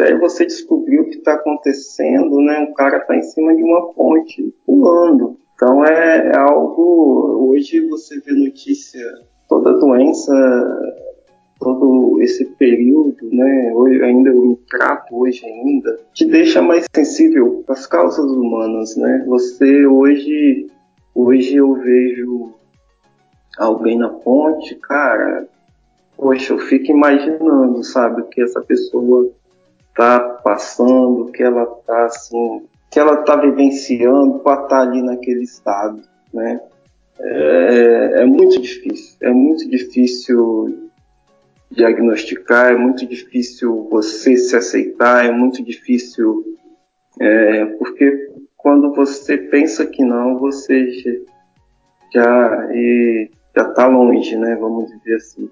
Até 0.00 0.16
você 0.16 0.46
descobrir 0.46 0.98
o 0.98 1.10
que 1.10 1.18
está 1.18 1.34
acontecendo, 1.34 2.40
né? 2.40 2.60
Um 2.60 2.72
cara 2.72 2.96
está 2.96 3.14
em 3.14 3.22
cima 3.22 3.54
de 3.54 3.62
uma 3.62 3.92
ponte 3.92 4.54
pulando. 4.64 5.36
Então 5.54 5.84
é, 5.84 6.28
é 6.28 6.38
algo. 6.38 7.50
Hoje 7.50 7.86
você 7.86 8.18
vê 8.20 8.32
notícia, 8.32 9.04
toda 9.46 9.78
doença, 9.78 10.32
todo 11.58 12.18
esse 12.22 12.46
período, 12.46 13.28
né? 13.30 13.72
Hoje 13.74 14.02
ainda 14.02 14.34
o 14.34 14.58
trato 14.70 15.14
hoje 15.14 15.44
ainda 15.44 15.98
te 16.14 16.24
deixa 16.24 16.62
mais 16.62 16.86
sensível 16.94 17.62
às 17.68 17.86
causas 17.86 18.24
humanas, 18.24 18.96
né? 18.96 19.22
Você 19.26 19.84
hoje, 19.86 20.66
hoje 21.14 21.56
eu 21.56 21.74
vejo 21.74 22.54
alguém 23.58 23.98
na 23.98 24.08
ponte, 24.08 24.74
cara. 24.76 25.46
Poxa, 26.16 26.54
eu 26.54 26.58
fico 26.58 26.90
imaginando, 26.90 27.82
sabe, 27.84 28.22
que 28.30 28.42
essa 28.42 28.60
pessoa 28.62 29.30
está 29.90 30.20
passando, 30.20 31.30
que 31.32 31.42
ela 31.42 31.62
está 31.62 32.04
assim, 32.06 32.62
que 32.90 32.98
ela 32.98 33.20
está 33.20 33.36
vivenciando 33.36 34.38
para 34.40 34.62
estar 34.62 34.68
tá 34.68 34.80
ali 34.80 35.02
naquele 35.02 35.42
estado, 35.42 36.02
né? 36.32 36.60
É, 37.18 38.22
é, 38.22 38.24
muito 38.24 38.60
difícil, 38.60 39.16
é 39.20 39.30
muito 39.30 39.68
difícil 39.68 40.90
diagnosticar, 41.70 42.72
é 42.72 42.76
muito 42.76 43.06
difícil 43.06 43.86
você 43.90 44.36
se 44.36 44.56
aceitar, 44.56 45.26
é 45.26 45.30
muito 45.30 45.62
difícil 45.62 46.56
é, 47.20 47.66
porque 47.66 48.30
quando 48.56 48.92
você 48.94 49.36
pensa 49.36 49.86
que 49.86 50.02
não, 50.02 50.38
você 50.38 50.90
já 52.12 52.68
já 53.54 53.68
está 53.68 53.86
longe, 53.86 54.36
né? 54.36 54.56
Vamos 54.56 54.90
dizer 54.90 55.16
assim. 55.16 55.50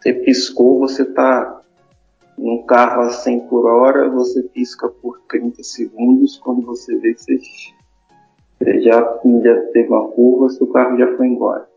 Você 0.00 0.12
piscou, 0.12 0.78
você 0.78 1.02
está 1.02 1.57
num 2.38 2.62
carro 2.64 3.02
a 3.02 3.10
100 3.10 3.40
por 3.48 3.66
hora, 3.66 4.08
você 4.08 4.42
pisca 4.42 4.88
por 4.88 5.20
30 5.28 5.62
segundos, 5.62 6.38
quando 6.38 6.62
você 6.62 6.96
vê 6.96 7.14
que 7.14 7.20
você 7.20 8.80
já, 8.80 9.00
já 9.00 9.60
teve 9.72 9.88
uma 9.88 10.08
curva, 10.08 10.48
seu 10.50 10.66
carro 10.68 10.96
já 10.98 11.16
foi 11.16 11.26
embora. 11.26 11.68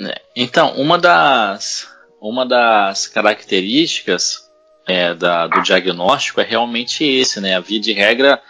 É, 0.00 0.20
então, 0.36 0.74
uma 0.76 0.98
das, 0.98 1.88
uma 2.20 2.46
das 2.46 3.06
características 3.06 4.50
é, 4.86 5.14
da, 5.14 5.46
do 5.46 5.62
diagnóstico 5.62 6.40
é 6.40 6.44
realmente 6.44 7.04
esse, 7.04 7.40
né? 7.40 7.56
A 7.56 7.60
via 7.60 7.80
de 7.80 7.92
regra, 7.92 8.40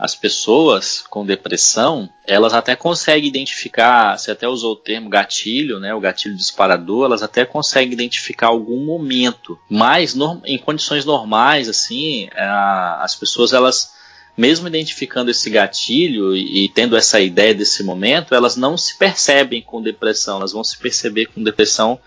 as 0.00 0.14
pessoas 0.14 1.04
com 1.10 1.26
depressão, 1.26 2.08
elas 2.26 2.54
até 2.54 2.74
conseguem 2.74 3.28
identificar, 3.28 4.16
você 4.16 4.30
até 4.30 4.48
usou 4.48 4.72
o 4.72 4.76
termo 4.76 5.10
gatilho, 5.10 5.78
né, 5.78 5.92
o 5.92 6.00
gatilho 6.00 6.34
disparador, 6.34 7.04
elas 7.04 7.22
até 7.22 7.44
conseguem 7.44 7.92
identificar 7.92 8.46
algum 8.46 8.82
momento, 8.82 9.58
mas 9.68 10.14
no, 10.14 10.40
em 10.46 10.56
condições 10.56 11.04
normais, 11.04 11.68
assim, 11.68 12.30
a, 12.34 13.04
as 13.04 13.14
pessoas, 13.14 13.52
elas, 13.52 13.92
mesmo 14.34 14.66
identificando 14.66 15.30
esse 15.30 15.50
gatilho 15.50 16.34
e, 16.34 16.64
e 16.64 16.68
tendo 16.70 16.96
essa 16.96 17.20
ideia 17.20 17.54
desse 17.54 17.82
momento, 17.82 18.34
elas 18.34 18.56
não 18.56 18.78
se 18.78 18.96
percebem 18.96 19.60
com 19.60 19.82
depressão, 19.82 20.38
elas 20.38 20.52
vão 20.52 20.64
se 20.64 20.78
perceber 20.78 21.26
com 21.26 21.42
depressão 21.42 22.00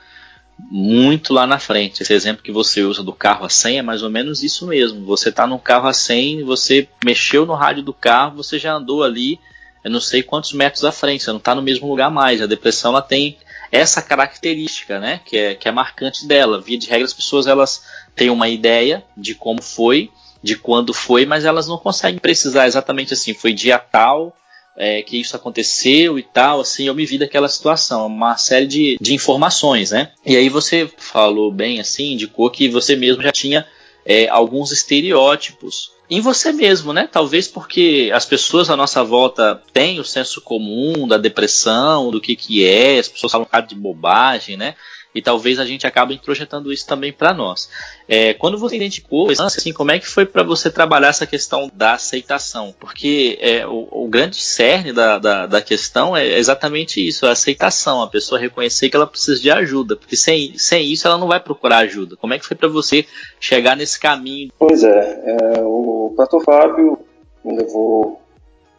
muito 0.60 1.34
lá 1.34 1.46
na 1.46 1.60
frente. 1.60 2.04
Esse 2.04 2.14
exemplo 2.14 2.44
que 2.44 2.52
você 2.52 2.82
usa 2.84 3.04
do 3.04 3.14
carro 3.14 3.46
a 3.46 3.50
100 3.50 3.80
é 3.80 3.82
mais 3.82 4.04
ou 4.04 4.10
menos 4.10 4.44
isso 4.44 4.68
mesmo. 4.68 5.06
Você 5.06 5.30
está 5.30 5.46
no 5.48 5.60
carro 5.60 5.88
a 5.88 5.94
100, 5.94 6.44
você 6.44 6.88
mexeu 7.04 7.46
no 7.46 7.54
rádio 7.54 7.84
do 7.84 7.94
carro, 7.94 8.38
você 8.38 8.60
já 8.60 8.74
andou 8.74 9.04
ali, 9.04 9.40
eu 9.84 9.92
não 9.92 10.00
sei 10.00 10.24
quantos 10.24 10.54
metros 10.54 10.86
à 10.86 10.92
frente, 10.92 11.24
você 11.24 11.32
não 11.32 11.38
está 11.38 11.54
no 11.54 11.62
mesmo 11.62 11.88
lugar 11.88 12.10
mais. 12.10 12.42
A 12.42 12.46
depressão 12.46 12.92
ela 12.92 13.02
tem 13.02 13.38
essa 13.72 14.02
característica, 14.02 15.00
né, 15.00 15.20
que 15.26 15.36
é, 15.36 15.56
que 15.56 15.68
é 15.68 15.72
marcante 15.72 16.28
dela. 16.28 16.62
Via 16.62 16.78
de 16.78 16.88
regra, 16.88 17.06
as 17.06 17.14
pessoas 17.14 17.48
elas 17.48 17.84
têm 18.16 18.30
uma 18.30 18.48
ideia 18.48 19.04
de 19.18 19.34
como 19.34 19.62
foi, 19.62 20.12
de 20.44 20.56
quando 20.56 20.94
foi, 20.94 21.26
mas 21.26 21.44
elas 21.44 21.68
não 21.68 21.78
conseguem 21.78 22.20
precisar 22.20 22.68
exatamente 22.68 23.14
assim, 23.14 23.34
foi 23.34 23.52
dia 23.52 23.80
tal, 23.80 24.36
é, 24.75 25.01
que 25.01 25.20
isso 25.20 25.36
aconteceu 25.36 26.18
e 26.18 26.24
tal, 26.24 26.62
assim, 26.62 26.88
eu 26.88 26.96
me 26.96 27.06
vi 27.06 27.18
daquela 27.18 27.48
situação, 27.48 28.08
uma 28.08 28.38
série 28.38 28.65
de, 28.65 28.98
de 29.00 29.13
informações, 29.13 29.92
né? 29.92 30.12
E 30.25 30.36
aí 30.36 30.50
você 30.50 30.89
falou 30.98 31.51
bem, 31.51 31.80
assim, 31.80 32.13
indicou 32.13 32.50
que 32.50 32.68
você 32.68 32.96
mesmo 32.96 33.22
já 33.22 33.32
tinha 33.32 33.65
é, 34.06 34.27
alguns 34.27 34.72
estereótipos 34.72 35.92
em 36.10 36.20
você 36.20 36.51
mesmo, 36.51 36.92
né? 36.92 37.08
Talvez 37.12 37.48
porque 37.48 38.12
as 38.13 38.25
pessoas 38.25 38.70
à 38.70 38.75
nossa 38.75 39.03
volta 39.03 39.62
têm 39.72 40.00
o 40.00 40.06
senso 40.06 40.42
comum 40.42 41.08
da 41.08 41.18
depressão, 41.18 42.12
do 42.12 42.20
que 42.20 42.36
que 42.36 42.65
é, 42.65 43.00
as 43.00 43.08
pessoas 43.08 43.32
falam 43.32 43.44
um 43.44 43.46
bocado 43.46 43.68
de 43.68 43.75
bobagem, 43.75 44.58
né? 44.58 44.75
E 45.13 45.22
talvez 45.22 45.60
a 45.60 45.65
gente 45.65 45.86
acabe 45.86 46.13
introjetando 46.13 46.72
isso 46.72 46.88
também 46.88 47.13
para 47.13 47.34
nós. 47.34 47.70
É, 48.08 48.34
quando 48.34 48.58
você 48.58 48.75
identificou, 48.75 49.29
assim, 49.29 49.72
como 49.72 49.91
é 49.91 50.00
que 50.00 50.08
foi 50.08 50.25
para 50.25 50.43
você 50.43 50.70
trabalhar 50.70 51.10
essa 51.10 51.27
questão 51.27 51.70
da 51.74 51.93
aceitação? 51.93 52.74
Porque 52.79 53.38
é, 53.41 53.65
o, 53.67 53.88
o, 53.91 54.08
grande 54.08 54.38
cerne 54.38 54.91
da, 54.91 55.20
da, 55.20 55.46
da, 55.46 55.62
questão 55.62 56.15
é 56.17 56.38
exatamente 56.38 57.05
isso, 57.05 57.25
a 57.25 57.32
aceitação, 57.32 58.01
a 58.01 58.08
pessoa 58.08 58.39
reconhecer 58.39 58.89
que 58.89 58.96
ela 58.96 59.08
precisa 59.08 59.39
de 59.39 59.51
ajuda, 59.51 59.96
porque 59.96 60.15
sem, 60.15 60.58
sem 60.58 60.91
isso 60.91 61.08
ela 61.08 61.17
não 61.17 61.27
vai 61.27 61.39
procurar 61.39 61.77
ajuda. 61.79 62.15
Como 62.15 62.34
é 62.34 62.39
que 62.39 62.46
foi 62.46 62.58
para 62.58 62.67
você 62.67 63.05
chegar 63.39 63.75
nesse 63.75 64.00
caminho? 64.00 64.51
Pois 64.58 64.84
é, 64.84 65.24
é, 65.25 65.62
o 65.62 66.13
pastor 66.17 66.43
Fábio 66.43 67.00
me 67.43 67.55
levou 67.55 68.22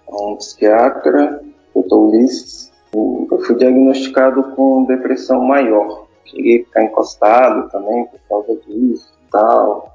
a 0.08 0.26
um 0.26 0.36
psiquiatra, 0.36 1.40
doutor 1.74 2.08
Ulisses, 2.08 2.72
eu 2.94 3.42
fui 3.44 3.56
diagnosticado 3.56 4.54
com 4.54 4.84
depressão 4.84 5.42
maior 5.42 6.03
cheguei 6.26 6.62
a 6.62 6.64
ficar 6.64 6.84
encostado 6.84 7.70
também 7.70 8.06
por 8.06 8.20
causa 8.28 8.60
disso 8.66 9.12
e 9.26 9.30
tal. 9.30 9.92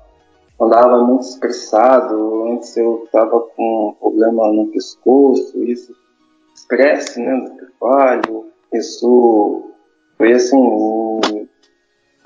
Andava 0.60 1.04
muito 1.04 1.22
estressado, 1.22 2.44
antes 2.52 2.76
eu 2.76 3.04
estava 3.06 3.40
com 3.40 3.90
um 3.90 3.94
problema 3.94 4.52
no 4.52 4.68
pescoço, 4.68 5.64
isso, 5.64 5.96
estresse, 6.54 7.22
né, 7.22 7.34
do 7.38 7.56
trabalho, 7.56 8.48
isso 8.74 9.72
foi 10.18 10.34
assim, 10.34 11.30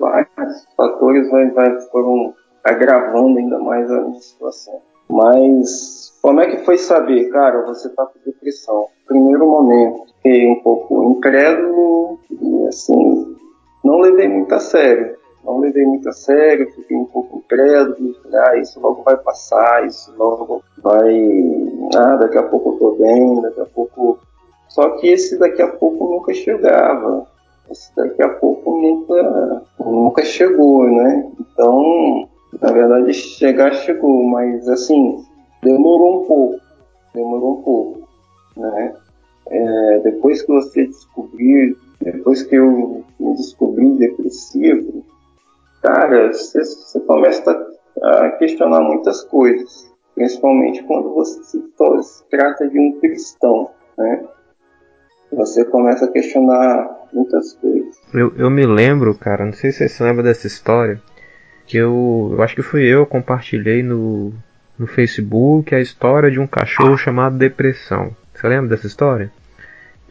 vários 0.00 0.66
fatores 0.76 1.30
vai, 1.30 1.50
vai, 1.50 1.80
foram 1.92 2.34
agravando 2.64 3.38
ainda 3.38 3.58
mais 3.60 3.90
a 3.90 4.00
minha 4.00 4.20
situação. 4.20 4.80
Mas 5.08 6.18
como 6.20 6.40
é 6.40 6.50
que 6.50 6.64
foi 6.64 6.78
saber, 6.78 7.30
cara, 7.30 7.64
você 7.66 7.88
tá 7.90 8.06
com 8.06 8.18
depressão? 8.24 8.88
Primeiro 9.06 9.46
momento, 9.46 10.06
fiquei 10.16 10.50
um 10.50 10.60
pouco 10.60 11.10
incrédulo 11.10 12.18
e 12.30 12.66
assim, 12.66 13.33
não 13.84 14.00
levei 14.00 14.28
muito 14.28 14.54
a 14.54 14.60
sério. 14.60 15.16
Não 15.44 15.58
levei 15.58 15.84
muito 15.84 16.08
a 16.08 16.12
sério, 16.12 16.72
fiquei 16.74 16.96
um 16.96 17.04
pouco 17.04 17.36
incrédulo, 17.38 18.16
ah, 18.32 18.56
isso 18.56 18.80
logo 18.80 19.02
vai 19.02 19.16
passar, 19.18 19.86
isso 19.86 20.10
logo 20.16 20.62
vai. 20.78 21.14
Ah, 21.94 22.16
daqui 22.16 22.38
a 22.38 22.42
pouco 22.44 22.70
eu 22.70 22.78
tô 22.78 22.92
bem, 22.92 23.42
daqui 23.42 23.60
a 23.60 23.66
pouco. 23.66 24.18
Só 24.68 24.88
que 24.96 25.08
esse 25.08 25.38
daqui 25.38 25.60
a 25.60 25.68
pouco 25.68 26.08
nunca 26.08 26.32
chegava. 26.32 27.26
Esse 27.70 27.94
daqui 27.94 28.22
a 28.22 28.28
pouco 28.28 28.70
nunca, 28.70 29.62
nunca 29.78 30.24
chegou, 30.24 30.84
né? 30.90 31.30
Então, 31.38 32.28
na 32.60 32.72
verdade, 32.72 33.12
chegar 33.12 33.74
chegou, 33.74 34.24
mas 34.24 34.66
assim, 34.68 35.22
demorou 35.62 36.22
um 36.22 36.26
pouco. 36.26 36.60
Demorou 37.14 37.58
um 37.58 37.62
pouco, 37.62 38.08
né? 38.56 38.94
É, 39.50 39.98
depois 39.98 40.40
que 40.40 40.48
você 40.48 40.86
descobrir 40.86 41.76
depois 42.00 42.42
que 42.42 42.56
eu 42.56 43.04
me 43.18 43.34
descobri 43.34 43.96
depressivo, 43.96 45.04
cara, 45.82 46.32
você, 46.32 47.00
começa 47.00 47.66
a 48.02 48.30
questionar 48.32 48.80
muitas 48.80 49.22
coisas, 49.24 49.92
principalmente 50.14 50.82
quando 50.84 51.14
você 51.14 51.42
se, 51.44 51.62
se 52.02 52.24
trata 52.30 52.68
de 52.68 52.78
um 52.78 52.98
cristão, 53.00 53.70
né? 53.96 54.24
Você 55.32 55.64
começa 55.64 56.04
a 56.04 56.12
questionar 56.12 57.08
muitas 57.12 57.54
coisas. 57.54 57.96
Eu, 58.12 58.32
eu 58.36 58.50
me 58.50 58.66
lembro, 58.66 59.14
cara, 59.14 59.44
não 59.44 59.52
sei 59.52 59.72
se 59.72 59.78
você 59.78 59.88
se 59.88 60.02
lembra 60.02 60.22
dessa 60.22 60.46
história, 60.46 61.00
que 61.66 61.76
eu, 61.76 62.30
eu 62.32 62.42
acho 62.42 62.54
que 62.54 62.62
fui 62.62 62.84
eu 62.84 63.06
compartilhei 63.06 63.82
no, 63.82 64.32
no 64.78 64.86
Facebook 64.86 65.74
a 65.74 65.80
história 65.80 66.30
de 66.30 66.38
um 66.38 66.46
cachorro 66.46 66.96
chamado 66.96 67.38
Depressão. 67.38 68.14
Você 68.34 68.46
lembra 68.46 68.70
dessa 68.70 68.86
história? 68.86 69.32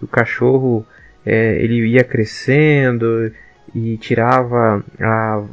O 0.01 0.07
cachorro 0.07 0.85
é, 1.25 1.61
ele 1.61 1.85
ia 1.87 2.03
crescendo 2.03 3.31
e 3.73 3.97
tirava 3.97 4.83
a, 4.99 5.43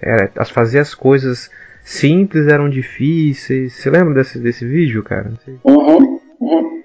era, 0.00 0.30
as 0.36 0.50
fazer 0.50 0.80
as 0.80 0.94
coisas 0.94 1.50
simples 1.82 2.46
eram 2.46 2.68
difíceis. 2.68 3.74
Você 3.74 3.90
lembra 3.90 4.14
desse, 4.14 4.38
desse 4.38 4.66
vídeo, 4.66 5.02
cara? 5.02 5.32
Uhum, 5.62 6.20
uhum. 6.40 6.82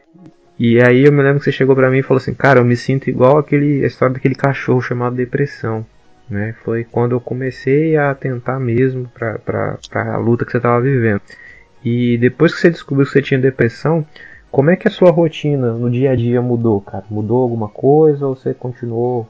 E 0.58 0.82
aí 0.82 1.06
eu 1.06 1.12
me 1.12 1.24
lembro 1.24 1.39
que 1.39 1.46
você 1.46 1.52
chegou 1.52 1.76
para 1.76 1.89
mim 1.89 2.00
e 2.00 2.04
falou 2.04 2.20
assim, 2.20 2.34
cara, 2.34 2.60
eu 2.60 2.65
me 2.65 2.76
sinto 2.76 3.10
igual 3.10 3.38
aquele 3.38 3.84
a 3.84 3.88
história 3.88 4.13
daquele 4.13 4.36
cachorro 4.36 4.82
chamado 4.82 5.15
depressão. 5.15 5.86
Né? 6.30 6.54
Foi 6.63 6.84
quando 6.84 7.13
eu 7.13 7.22
comecei 7.22 7.98
a 7.98 8.13
tentar 8.13 8.60
mesmo 8.60 9.10
para 9.15 9.80
a 9.94 10.18
luta 10.18 10.46
que 10.46 10.52
você 10.52 10.58
estava 10.58 10.80
vivendo. 10.82 11.22
E 11.84 12.18
depois 12.18 12.54
que 12.54 12.60
você 12.60 12.70
descobriu 12.70 13.06
que 13.06 13.13
você 13.13 13.22
tinha 13.22 13.39
depressão, 13.39 14.06
como 14.52 14.70
é 14.70 14.76
que 14.76 14.88
a 14.88 14.92
sua 14.92 15.12
rotina 15.12 15.74
no 15.74 15.90
dia 15.90 16.12
a 16.12 16.16
dia 16.16 16.42
mudou, 16.42 16.82
cara? 16.82 17.06
Mudou 17.10 17.42
alguma 17.42 17.70
coisa 17.70 18.28
ou 18.28 18.36
você 18.36 18.54
continuou 18.54 19.28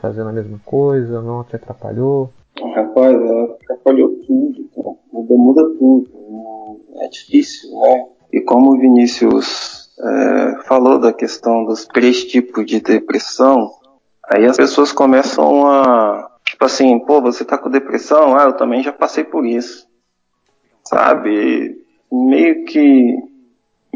fazendo 0.00 0.28
a 0.28 0.32
mesma 0.32 0.60
coisa? 0.64 1.22
Não 1.22 1.44
te 1.44 1.56
atrapalhou? 1.56 2.30
Rapaz, 2.74 3.16
atrapalhou 3.62 4.08
tudo, 4.26 4.68
muda, 5.12 5.34
muda 5.34 5.62
tudo. 5.78 6.10
É 7.00 7.08
difícil, 7.08 7.70
né? 7.78 8.06
E 8.32 8.40
como 8.40 8.72
o 8.72 8.78
Vinícius 8.78 9.90
é, 9.98 10.62
falou 10.64 10.98
da 10.98 11.12
questão 11.12 11.64
dos 11.64 11.86
três 11.86 12.24
tipos 12.24 12.66
de 12.66 12.80
depressão, 12.80 13.70
aí 14.28 14.44
as 14.46 14.56
pessoas 14.56 14.92
começam 14.92 15.66
a, 15.66 16.30
tipo 16.44 16.64
assim, 16.64 16.98
pô, 16.98 17.20
você 17.20 17.44
tá 17.44 17.56
com 17.56 17.70
depressão? 17.70 18.36
Ah, 18.36 18.44
eu 18.44 18.54
também 18.54 18.82
já 18.82 18.92
passei 18.92 19.24
por 19.24 19.46
isso. 19.46 19.86
Sabe? 20.84 21.76
Meio 22.10 22.64
que 22.64 23.16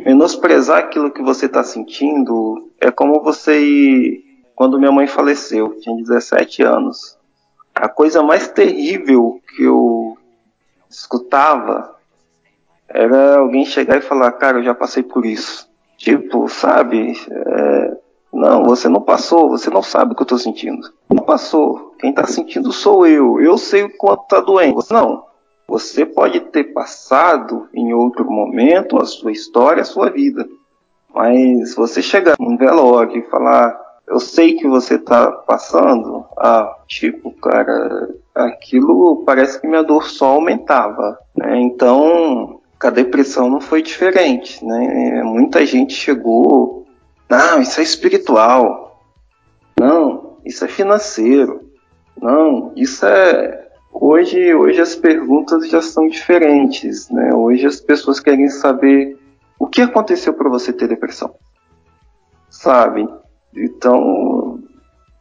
menosprezar 0.05 0.79
aquilo 0.79 1.11
que 1.11 1.23
você 1.23 1.47
está 1.47 1.63
sentindo 1.63 2.71
é 2.81 2.91
como 2.91 3.23
você 3.23 3.61
ir. 3.61 4.31
Quando 4.55 4.79
minha 4.79 4.93
mãe 4.93 5.07
faleceu, 5.07 5.79
tinha 5.81 5.97
17 5.97 6.63
anos. 6.63 7.19
A 7.75 7.89
coisa 7.89 8.23
mais 8.23 8.49
terrível 8.49 9.41
que 9.49 9.65
eu 9.65 10.19
escutava 10.89 11.97
era 12.89 13.37
alguém 13.37 13.65
chegar 13.65 13.97
e 13.97 14.03
falar: 14.03 14.33
Cara, 14.33 14.59
eu 14.59 14.65
já 14.65 14.75
passei 14.75 15.03
por 15.03 15.25
isso. 15.25 15.69
Tipo, 15.97 16.49
sabe? 16.49 17.13
É, 17.31 17.97
não, 18.33 18.65
você 18.65 18.89
não 18.89 19.01
passou, 19.01 19.49
você 19.49 19.71
não 19.71 19.83
sabe 19.83 20.13
o 20.13 20.15
que 20.15 20.23
eu 20.23 20.25
estou 20.25 20.39
sentindo. 20.39 20.89
Não 21.09 21.25
passou. 21.25 21.95
Quem 21.99 22.11
está 22.11 22.27
sentindo 22.27 22.73
sou 22.73 23.07
eu. 23.07 23.41
Eu 23.41 23.57
sei 23.59 23.85
o 23.85 23.97
quanto 23.97 24.23
está 24.23 24.41
doendo. 24.41 24.75
Você 24.75 24.93
não. 24.93 25.30
Você 25.71 26.05
pode 26.05 26.41
ter 26.41 26.65
passado 26.73 27.69
em 27.73 27.95
outro 27.95 28.29
momento 28.29 29.01
a 29.01 29.05
sua 29.05 29.31
história, 29.31 29.83
a 29.83 29.85
sua 29.85 30.11
vida. 30.11 30.45
Mas 31.15 31.77
você 31.77 32.03
chegar 32.03 32.35
num 32.41 32.57
velório 32.57 33.17
e 33.17 33.31
falar, 33.31 33.81
eu 34.05 34.19
sei 34.19 34.55
que 34.55 34.67
você 34.67 34.97
está 34.97 35.31
passando, 35.31 36.25
ah, 36.37 36.77
tipo, 36.89 37.31
cara, 37.31 38.11
aquilo 38.35 39.23
parece 39.25 39.61
que 39.61 39.69
minha 39.69 39.85
dor 39.85 40.11
só 40.11 40.33
aumentava. 40.33 41.17
Né? 41.37 41.61
Então, 41.61 42.61
a 42.83 42.91
depressão 42.91 43.49
não 43.49 43.61
foi 43.61 43.81
diferente. 43.81 44.65
Né? 44.65 45.23
Muita 45.23 45.65
gente 45.65 45.95
chegou, 45.95 46.85
não, 47.29 47.61
isso 47.61 47.79
é 47.79 47.85
espiritual. 47.85 49.01
Não, 49.79 50.37
isso 50.45 50.65
é 50.65 50.69
financeiro. 50.69 51.61
Não, 52.21 52.73
isso 52.75 53.07
é 53.07 53.70
Hoje, 53.93 54.55
hoje 54.55 54.81
as 54.81 54.95
perguntas 54.95 55.69
já 55.69 55.83
são 55.83 56.09
diferentes, 56.09 57.11
né? 57.11 57.35
Hoje 57.35 57.67
as 57.67 57.81
pessoas 57.81 58.21
querem 58.21 58.49
saber 58.49 59.19
o 59.59 59.67
que 59.67 59.83
aconteceu 59.83 60.33
para 60.33 60.49
você 60.49 60.73
ter 60.73 60.89
depressão, 60.89 61.35
sabe? 62.49 63.09
Então, 63.55 64.63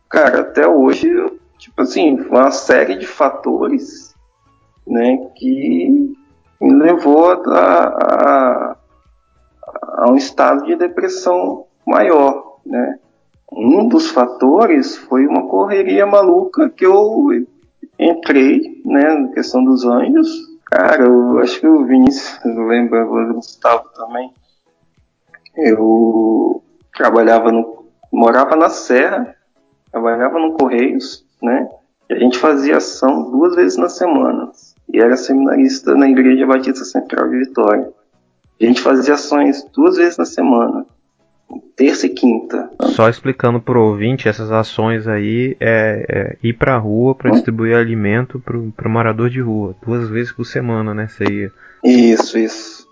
cara, 0.07 0.41
até 0.41 0.67
hoje, 0.67 1.09
tipo 1.57 1.81
assim, 1.81 2.19
uma 2.21 2.51
série 2.51 2.95
de 2.95 3.07
fatores, 3.07 4.15
né, 4.87 5.17
que 5.35 6.15
me 6.61 6.73
levou 6.73 7.31
a, 7.31 7.43
a, 7.43 8.77
a 10.03 10.11
um 10.11 10.15
estado 10.15 10.65
de 10.65 10.75
depressão 10.75 11.65
maior, 11.85 12.59
né? 12.65 12.99
um 13.51 13.87
dos 13.87 14.11
fatores 14.11 14.95
foi 14.95 15.25
uma 15.25 15.47
correria 15.47 16.05
maluca 16.05 16.69
que 16.69 16.85
eu 16.85 17.29
entrei, 17.99 18.81
né, 18.85 19.13
na 19.13 19.27
questão 19.29 19.63
dos 19.63 19.83
anjos. 19.85 20.29
Cara, 20.65 21.03
eu 21.03 21.39
acho 21.39 21.59
que 21.59 21.67
o 21.67 21.85
Vinícius 21.85 22.39
lembra, 22.43 23.05
o 23.05 23.33
Gustavo 23.33 23.89
também. 23.95 24.31
Eu 25.55 26.63
trabalhava 26.95 27.51
no, 27.51 27.85
morava 28.11 28.55
na 28.55 28.69
Serra, 28.69 29.35
trabalhava 29.91 30.39
no 30.39 30.53
Correios, 30.53 31.25
né? 31.41 31.67
E 32.09 32.13
a 32.13 32.19
gente 32.19 32.37
fazia 32.37 32.77
ação 32.77 33.29
duas 33.29 33.55
vezes 33.55 33.77
na 33.77 33.89
semana. 33.89 34.51
E 34.91 34.99
era 34.99 35.17
seminarista 35.17 35.93
na 35.95 36.09
Igreja 36.09 36.45
Batista 36.45 36.85
Central 36.85 37.29
de 37.29 37.39
Vitória. 37.39 37.91
A 38.61 38.65
gente 38.65 38.81
fazia 38.81 39.15
ações 39.15 39.63
duas 39.73 39.97
vezes 39.97 40.17
na 40.17 40.25
semana 40.25 40.85
terça 41.75 42.05
e 42.05 42.09
quinta. 42.09 42.69
Só 42.81 43.09
explicando 43.09 43.61
pro 43.61 43.81
ouvinte, 43.81 44.27
essas 44.27 44.51
ações 44.51 45.07
aí 45.07 45.55
é, 45.59 46.05
é 46.09 46.37
ir 46.43 46.53
pra 46.53 46.77
rua 46.77 47.15
para 47.15 47.31
distribuir 47.31 47.75
alimento 47.75 48.39
pro, 48.39 48.71
pro 48.71 48.89
morador 48.89 49.29
de 49.29 49.41
rua, 49.41 49.75
duas 49.85 50.09
vezes 50.09 50.31
por 50.31 50.45
semana, 50.45 50.93
né? 50.93 51.07
Você 51.07 51.23
ia. 51.23 51.51
Isso, 51.83 52.37
isso. 52.37 52.87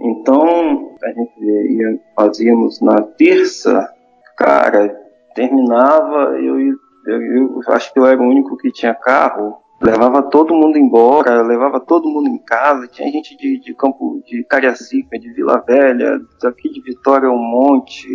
Então, 0.00 0.96
a 1.02 1.08
gente 1.08 1.44
ia, 1.44 1.98
fazíamos 2.16 2.80
na 2.80 3.02
terça, 3.02 3.88
cara, 4.36 4.94
terminava, 5.34 6.38
eu, 6.38 6.58
eu, 6.58 6.76
eu 7.06 7.62
acho 7.68 7.92
que 7.92 7.98
eu 7.98 8.06
era 8.06 8.20
o 8.20 8.28
único 8.28 8.56
que 8.56 8.72
tinha 8.72 8.94
carro, 8.94 9.58
levava 9.80 10.22
todo 10.22 10.54
mundo 10.54 10.76
embora, 10.76 11.42
levava 11.42 11.80
todo 11.80 12.08
mundo 12.08 12.28
em 12.28 12.38
casa. 12.38 12.86
Tinha 12.86 13.10
gente 13.10 13.36
de, 13.36 13.58
de 13.58 13.74
Campo 13.74 14.22
de 14.26 14.44
Cariacica, 14.44 15.18
de 15.18 15.32
Vila 15.32 15.64
Velha, 15.66 16.20
daqui 16.42 16.68
de 16.68 16.80
Vitória 16.80 17.30
um 17.30 17.38
monte. 17.38 18.06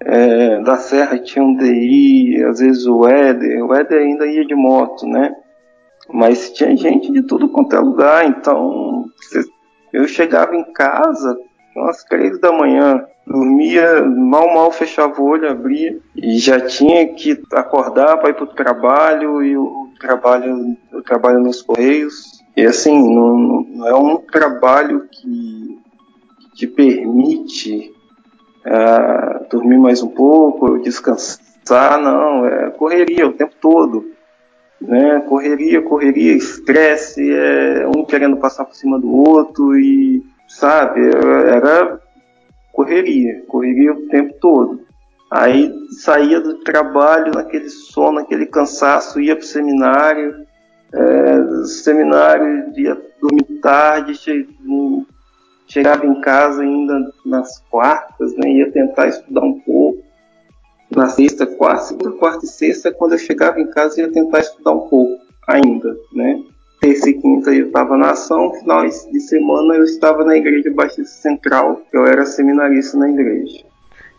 É, 0.00 0.60
da 0.62 0.76
Serra 0.76 1.18
tinha 1.18 1.44
um 1.44 1.56
DI, 1.56 2.44
às 2.44 2.60
vezes 2.60 2.86
o 2.86 3.08
Éder. 3.08 3.64
O 3.64 3.74
Éder 3.74 4.00
ainda 4.00 4.26
ia 4.26 4.44
de 4.44 4.54
moto, 4.54 5.06
né? 5.06 5.34
Mas 6.12 6.52
tinha 6.52 6.76
gente 6.76 7.10
de 7.10 7.22
tudo 7.22 7.48
quanto 7.48 7.74
é 7.74 7.80
lugar. 7.80 8.24
Então 8.24 9.06
eu 9.92 10.06
chegava 10.06 10.54
em 10.54 10.72
casa 10.72 11.36
umas 11.74 12.04
três 12.04 12.40
da 12.40 12.52
manhã, 12.52 13.04
dormia, 13.26 14.02
mal 14.04 14.52
mal 14.52 14.70
fechava 14.72 15.20
o 15.20 15.24
olho, 15.24 15.50
abria 15.50 15.98
e 16.16 16.38
já 16.38 16.60
tinha 16.60 17.06
que 17.14 17.40
acordar 17.52 18.16
para 18.18 18.30
ir 18.30 18.34
para 18.34 18.44
o 18.44 18.54
trabalho 18.54 19.42
e 19.42 19.56
o 19.56 19.87
trabalho, 19.98 20.76
eu 20.92 21.02
trabalho 21.02 21.40
nos 21.40 21.62
Correios. 21.62 22.42
E 22.56 22.64
assim, 22.64 22.96
não, 23.14 23.62
não 23.62 23.88
é 23.88 23.94
um 23.94 24.16
trabalho 24.16 25.08
que, 25.10 25.78
te 26.58 26.66
permite 26.66 27.94
uh, 28.66 29.48
dormir 29.48 29.78
mais 29.78 30.02
um 30.02 30.08
pouco, 30.08 30.80
descansar, 30.80 32.00
não, 32.02 32.44
é 32.44 32.70
correria 32.70 33.28
o 33.28 33.32
tempo 33.32 33.54
todo. 33.60 34.10
Né? 34.80 35.20
Correria, 35.28 35.80
correria, 35.82 36.32
estresse, 36.32 37.30
é 37.32 37.86
um 37.86 38.04
querendo 38.04 38.36
passar 38.38 38.64
por 38.64 38.74
cima 38.74 38.98
do 38.98 39.08
outro 39.08 39.78
e 39.78 40.24
sabe? 40.48 41.00
Era 41.46 42.00
correria, 42.72 43.44
correria 43.46 43.92
o 43.92 44.08
tempo 44.08 44.34
todo. 44.40 44.87
Aí 45.30 45.72
saía 45.90 46.40
do 46.40 46.58
trabalho 46.60 47.32
naquele 47.34 47.68
sono, 47.68 48.20
naquele 48.20 48.46
cansaço, 48.46 49.20
ia 49.20 49.36
para 49.36 49.44
o 49.44 49.46
seminário, 49.46 50.46
é, 50.92 51.64
seminário, 51.64 52.72
ia 52.78 52.96
dormir 53.20 53.60
tarde, 53.60 54.14
che 54.14 54.46
chegava 55.66 56.06
em 56.06 56.20
casa 56.22 56.62
ainda 56.62 57.12
nas 57.26 57.58
quartas, 57.70 58.34
né, 58.36 58.50
ia 58.50 58.72
tentar 58.72 59.08
estudar 59.08 59.42
um 59.42 59.60
pouco. 59.60 60.02
Na 60.90 61.08
sexta, 61.08 61.46
quarta, 61.46 61.94
quarta 62.12 62.46
e 62.46 62.48
sexta, 62.48 62.90
quando 62.90 63.12
eu 63.12 63.18
chegava 63.18 63.60
em 63.60 63.66
casa, 63.66 64.00
ia 64.00 64.10
tentar 64.10 64.40
estudar 64.40 64.72
um 64.72 64.88
pouco 64.88 65.20
ainda, 65.46 65.94
né? 66.14 66.42
terça 66.80 67.10
e 67.10 67.14
quinta 67.14 67.52
eu 67.52 67.66
estava 67.66 67.96
na 67.96 68.12
ação, 68.12 68.54
final 68.54 68.86
de 68.86 69.20
semana 69.20 69.74
eu 69.74 69.84
estava 69.84 70.24
na 70.24 70.36
igreja 70.36 70.70
Batista 70.70 71.04
Central, 71.04 71.82
eu 71.92 72.06
era 72.06 72.24
seminarista 72.24 72.96
na 72.96 73.10
igreja. 73.10 73.67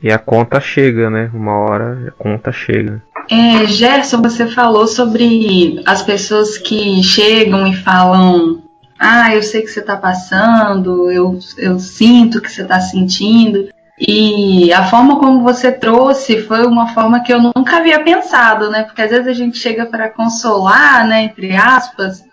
E 0.02 0.12
a 0.12 0.18
conta 0.18 0.60
chega, 0.60 1.10
né? 1.10 1.30
Uma 1.34 1.58
hora 1.60 2.08
a 2.08 2.24
conta 2.24 2.52
chega. 2.52 3.02
É, 3.30 3.66
Gerson, 3.66 4.22
você 4.22 4.48
falou 4.48 4.88
sobre 4.88 5.82
as 5.86 6.02
pessoas 6.02 6.58
que 6.58 7.04
chegam 7.04 7.68
e 7.68 7.76
falam: 7.76 8.64
Ah, 8.98 9.36
eu 9.36 9.44
sei 9.44 9.62
que 9.62 9.68
você 9.68 9.82
está 9.82 9.98
passando, 9.98 11.12
eu, 11.12 11.38
eu 11.58 11.80
sinto 11.80 12.42
que 12.42 12.52
você 12.52 12.62
está 12.62 12.80
sentindo. 12.80 13.70
E 14.00 14.72
a 14.72 14.86
forma 14.86 15.20
como 15.20 15.44
você 15.44 15.72
trouxe 15.74 16.42
foi 16.44 16.66
uma 16.66 16.94
forma 16.94 17.22
que 17.22 17.34
eu 17.34 17.42
nunca 17.42 17.78
havia 17.78 18.02
pensado, 18.02 18.70
né? 18.70 18.84
Porque 18.84 19.02
às 19.02 19.10
vezes 19.10 19.28
a 19.28 19.34
gente 19.34 19.58
chega 19.58 19.86
para 19.86 20.10
consolar, 20.10 21.06
né? 21.06 21.24
Entre 21.24 21.54
aspas, 21.54 22.24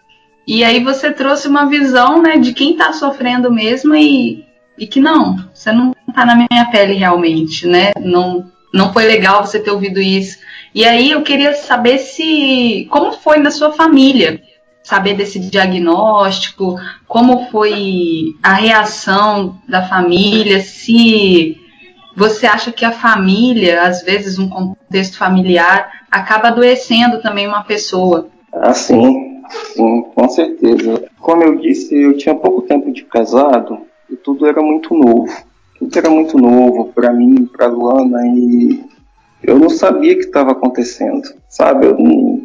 e 0.47 0.63
aí 0.63 0.83
você 0.83 1.11
trouxe 1.11 1.49
uma 1.49 1.69
visão 1.69 2.23
né, 2.23 2.39
de 2.39 2.55
quem 2.55 2.73
está 2.73 2.93
sofrendo 2.93 3.51
mesmo 3.51 3.97
e, 3.97 4.47
e 4.79 4.87
que 4.87 5.01
não, 5.01 5.45
você 5.53 5.73
não 5.73 5.96
está 6.09 6.25
na 6.25 6.35
minha 6.35 6.65
pele 6.71 6.95
realmente, 6.95 7.67
né? 7.67 7.93
Não, 8.01 8.51
não 8.73 8.93
foi 8.93 9.05
legal 9.05 9.45
você 9.45 9.59
ter 9.59 9.71
ouvido 9.71 10.01
isso. 10.01 10.39
E 10.75 10.85
aí 10.85 11.11
eu 11.11 11.23
queria 11.23 11.55
saber 11.55 11.99
se 11.99 12.87
como 12.91 13.13
foi 13.13 13.39
na 13.39 13.51
sua 13.51 13.73
família 13.73 14.41
saber 14.83 15.15
desse 15.15 15.41
diagnóstico, 15.41 16.77
como 17.09 17.51
foi 17.51 18.37
a 18.41 18.55
reação 18.55 19.59
da 19.69 19.83
família, 19.83 20.61
se 20.61 21.57
você 22.17 22.47
acha 22.47 22.71
que 22.71 22.85
a 22.85 22.93
família, 22.93 23.83
às 23.83 24.03
vezes 24.03 24.39
um 24.39 24.49
contexto 24.49 25.19
familiar, 25.19 25.91
acaba 26.09 26.49
adoecendo 26.49 27.21
também 27.21 27.49
uma 27.49 27.65
pessoa. 27.65 28.29
Assim, 28.53 29.37
Sim, 29.51 30.03
com 30.15 30.29
certeza. 30.29 31.05
Como 31.21 31.43
eu 31.43 31.57
disse, 31.57 31.95
eu 31.95 32.17
tinha 32.17 32.35
pouco 32.35 32.63
tempo 32.63 32.93
de 32.93 33.05
casado 33.05 33.81
e 34.11 34.17
tudo 34.17 34.47
era 34.47 34.61
muito 34.63 34.95
novo. 34.95 35.33
Tudo 35.79 35.99
era 35.99 36.11
muito 36.11 36.39
novo 36.39 36.93
para 36.95 37.13
mim, 37.13 37.47
para 37.47 37.67
Luana 37.67 38.27
e 38.27 38.85
eu 39.43 39.59
não 39.59 39.69
sabia 39.69 40.15
o 40.15 40.17
que 40.17 40.25
estava 40.25 40.53
acontecendo, 40.53 41.29
sabe? 41.49 41.87
Eu 41.87 41.99
não, 41.99 42.43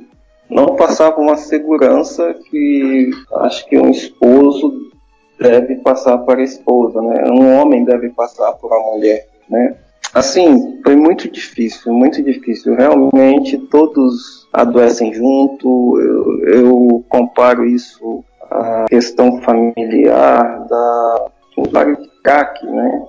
não 0.50 0.76
passava 0.76 1.20
uma 1.20 1.38
segurança 1.38 2.34
que 2.50 3.12
acho 3.38 3.66
que 3.68 3.78
um 3.78 3.90
esposo 3.90 4.92
deve 5.40 5.78
passar 5.78 6.18
para 6.20 6.42
a 6.42 6.44
esposa, 6.44 7.02
né? 7.02 7.24
Um 7.32 7.58
homem 7.60 7.84
deve 7.84 8.10
passar 8.10 8.52
por 8.54 8.72
uma 8.72 8.92
mulher, 8.92 9.28
né? 9.50 9.76
Assim, 10.14 10.82
foi 10.84 10.96
muito 10.96 11.30
difícil, 11.32 11.94
muito 11.94 12.22
difícil. 12.22 12.76
Realmente 12.76 13.58
todos 13.58 14.48
adoecem 14.52 15.14
junto. 15.14 16.00
Eu, 16.00 16.48
eu 16.48 17.06
comparo 17.08 17.66
isso 17.66 18.24
à 18.50 18.86
questão 18.90 19.42
familiar 19.42 20.68
da 20.68 21.26
de 21.58 22.10
crack, 22.24 22.66
né? 22.66 23.06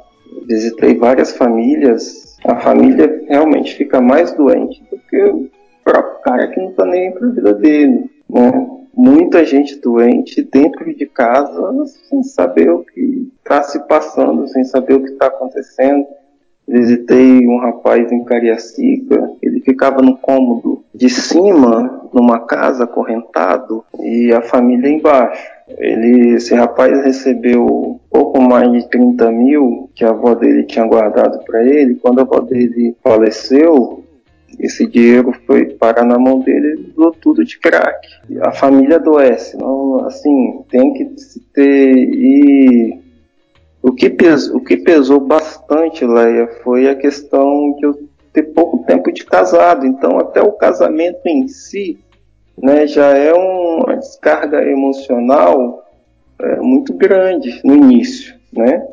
Visitei 0.47 0.97
várias 0.97 1.37
famílias. 1.37 2.37
A 2.45 2.57
família 2.57 3.23
realmente 3.29 3.75
fica 3.77 4.01
mais 4.01 4.33
doente 4.33 4.83
do 4.91 4.99
que 5.09 5.23
o 5.25 5.49
próprio 5.85 6.21
cara 6.23 6.49
que 6.49 6.61
não 6.61 6.71
está 6.71 6.85
nem 6.85 7.13
para 7.13 7.27
a 7.27 7.31
vida 7.31 7.55
dele, 7.55 8.11
né? 8.29 8.69
Muita 8.95 9.43
gente 9.45 9.81
doente 9.81 10.43
dentro 10.43 10.95
de 10.95 11.07
casa 11.07 11.87
sem 12.11 12.23
saber 12.23 12.71
o 12.71 12.85
que 12.85 13.33
está 13.39 13.63
se 13.63 13.79
passando, 13.89 14.47
sem 14.49 14.65
saber 14.65 14.95
o 14.95 15.03
que 15.03 15.13
está 15.13 15.29
acontecendo 15.29 16.07
Visitei 16.67 17.47
um 17.47 17.59
rapaz 17.59 18.11
em 18.13 18.25
Cariacica, 18.25 19.31
ele 19.43 19.61
ficava 19.61 20.01
no 20.01 20.17
cômodo 20.17 20.85
de 20.95 21.11
cima, 21.11 22.09
numa 22.13 22.41
casa 22.41 22.85
acorrentado, 22.85 23.85
e 24.01 24.33
a 24.33 24.41
família 24.41 24.89
embaixo. 24.89 25.43
Ele, 25.79 26.35
esse 26.35 26.55
rapaz 26.55 27.05
recebeu 27.05 28.01
pouco 28.11 28.41
mais 28.41 28.71
de 28.71 28.89
30 28.89 29.31
mil 29.33 29.91
que 29.95 30.05
a 30.05 30.11
avó 30.11 30.35
dele 30.35 30.65
tinha 30.65 30.87
guardado 30.87 31.45
para 31.45 31.65
ele. 31.65 31.97
Quando 31.97 32.21
a 32.21 32.23
avó 32.23 32.41
dele 32.41 32.95
faleceu, 33.03 34.05
esse 34.59 34.87
dinheiro 34.87 35.33
foi 35.47 35.67
parar 35.67 36.05
na 36.05 36.19
mão 36.19 36.41
dele 36.41 36.75
e 36.79 36.91
usou 36.91 37.13
tudo 37.13 37.45
de 37.45 37.59
crack. 37.59 38.07
A 38.43 38.53
família 38.53 38.97
adoece. 38.97 39.57
Não, 39.57 40.05
assim, 40.07 40.63
tem 40.71 40.93
que 40.93 41.11
ter. 41.53 41.95
E 41.97 43.02
o 43.83 43.93
que, 43.93 44.09
pesou, 44.09 44.57
o 44.57 44.65
que 44.65 44.77
pesou 44.77 45.19
bastante, 45.19 46.07
Leia, 46.07 46.47
foi 46.63 46.89
a 46.89 46.95
questão 46.95 47.75
de 47.79 47.87
eu 47.87 48.09
ter 48.33 48.45
pouco 48.45 48.85
tempo 48.85 49.13
de 49.13 49.25
casado. 49.25 49.85
Então, 49.85 50.19
até 50.19 50.41
o 50.41 50.53
casamento 50.53 51.27
em 51.27 51.49
si 51.49 51.99
né, 52.57 52.87
já 52.87 53.09
é 53.17 53.33
uma 53.33 53.97
descarga 53.97 54.65
emocional 54.65 55.85
é, 56.39 56.57
muito 56.61 56.95
grande 56.95 57.61
no 57.65 57.75
início. 57.75 58.35
Né? 58.53 58.87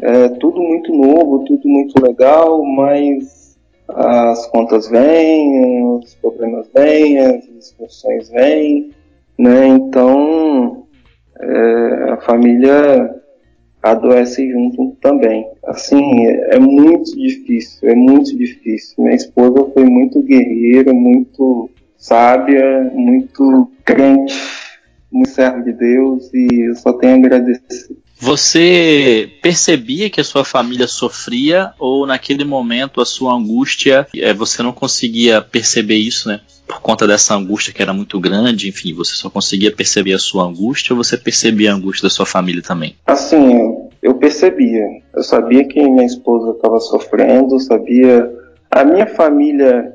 É 0.00 0.28
tudo 0.30 0.60
muito 0.60 0.92
novo, 0.92 1.44
tudo 1.44 1.68
muito 1.68 2.02
legal, 2.02 2.64
mas 2.64 3.56
as 3.88 4.46
contas 4.48 4.88
vêm, 4.88 5.86
os 5.86 6.14
problemas 6.16 6.68
vêm, 6.74 7.18
as 7.20 7.46
discussões 7.46 8.28
vêm. 8.30 8.90
Né? 9.38 9.68
Então, 9.68 10.86
é, 11.40 12.10
a 12.10 12.16
família 12.18 13.17
adoece 13.82 14.50
junto 14.50 14.96
também. 15.00 15.46
Assim, 15.66 16.26
é, 16.26 16.56
é 16.56 16.58
muito 16.58 17.16
difícil, 17.16 17.88
é 17.88 17.94
muito 17.94 18.36
difícil. 18.36 18.94
Minha 18.98 19.16
esposa 19.16 19.70
foi 19.72 19.84
muito 19.84 20.22
guerreira, 20.22 20.92
muito 20.92 21.70
sábia, 21.96 22.90
muito 22.94 23.70
crente, 23.84 24.34
muito 25.10 25.30
servo 25.30 25.62
de 25.64 25.72
Deus 25.72 26.32
e 26.32 26.68
eu 26.68 26.74
só 26.76 26.92
tenho 26.92 27.14
a 27.14 27.16
agradecer. 27.16 27.96
Você 28.20 29.30
percebia 29.40 30.10
que 30.10 30.20
a 30.20 30.24
sua 30.24 30.44
família 30.44 30.88
sofria 30.88 31.72
ou 31.78 32.06
naquele 32.06 32.44
momento 32.44 33.00
a 33.00 33.06
sua 33.06 33.34
angústia, 33.34 34.06
é, 34.16 34.34
você 34.34 34.62
não 34.62 34.72
conseguia 34.72 35.40
perceber 35.40 35.96
isso, 35.96 36.28
né? 36.28 36.40
Por 36.66 36.80
conta 36.80 37.06
dessa 37.06 37.34
angústia 37.34 37.72
que 37.72 37.80
era 37.80 37.92
muito 37.92 38.18
grande, 38.20 38.68
enfim, 38.68 38.92
você 38.92 39.14
só 39.14 39.30
conseguia 39.30 39.72
perceber 39.72 40.12
a 40.12 40.18
sua 40.18 40.44
angústia 40.44 40.92
ou 40.92 41.02
você 41.02 41.16
percebia 41.16 41.72
a 41.72 41.74
angústia 41.74 42.06
da 42.06 42.10
sua 42.10 42.26
família 42.26 42.62
também? 42.62 42.96
Assim, 43.06 43.88
eu 44.02 44.14
percebia. 44.14 44.84
Eu 45.14 45.22
sabia 45.22 45.66
que 45.66 45.80
minha 45.80 46.04
esposa 46.04 46.52
estava 46.52 46.80
sofrendo, 46.80 47.58
sabia. 47.60 48.30
A 48.70 48.84
minha 48.84 49.06
família, 49.06 49.94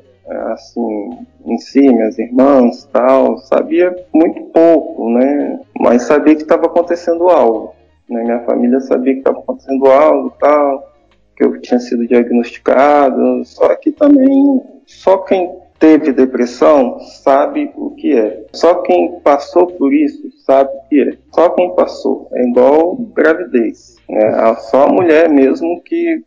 assim, 0.52 1.10
em 1.46 1.58
si, 1.58 1.80
minhas 1.80 2.18
irmãs 2.18 2.88
tal, 2.92 3.38
sabia 3.38 3.94
muito 4.12 4.40
pouco, 4.44 5.10
né? 5.10 5.60
Mas 5.78 6.02
sabia 6.02 6.34
que 6.34 6.42
estava 6.42 6.66
acontecendo 6.66 7.28
algo. 7.28 7.73
Né? 8.08 8.22
Minha 8.22 8.40
família 8.40 8.80
sabia 8.80 9.14
que 9.14 9.20
estava 9.20 9.38
acontecendo 9.38 9.86
algo 9.86 10.32
tal, 10.38 10.92
que 11.36 11.44
eu 11.44 11.60
tinha 11.60 11.80
sido 11.80 12.06
diagnosticado, 12.06 13.44
só 13.44 13.74
que 13.74 13.90
também 13.90 14.62
só 14.86 15.18
quem 15.18 15.50
teve 15.78 16.12
depressão 16.12 16.98
sabe 17.00 17.70
o 17.76 17.90
que 17.90 18.16
é. 18.16 18.46
Só 18.52 18.76
quem 18.82 19.20
passou 19.20 19.66
por 19.66 19.92
isso 19.92 20.30
sabe 20.46 20.70
o 20.70 20.88
que 20.88 21.00
é. 21.00 21.18
Só 21.34 21.50
quem 21.50 21.74
passou. 21.74 22.28
É 22.32 22.46
igual 22.46 22.96
gravidez. 23.14 23.96
Né? 24.08 24.54
Só 24.70 24.84
a 24.84 24.92
mulher 24.92 25.28
mesmo 25.28 25.82
que 25.82 26.22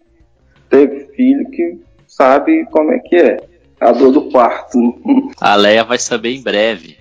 teve 0.69 1.07
filho 1.15 1.49
que 1.49 1.79
sabe 2.07 2.65
como 2.65 2.91
é 2.91 2.99
que 2.99 3.15
é. 3.15 3.37
A 3.79 3.91
dor 3.91 4.11
do 4.11 4.29
parto. 4.31 4.79
A 5.39 5.55
Leia 5.55 5.83
vai 5.83 5.99
saber 5.99 6.31
em 6.31 6.41
breve. 6.41 6.97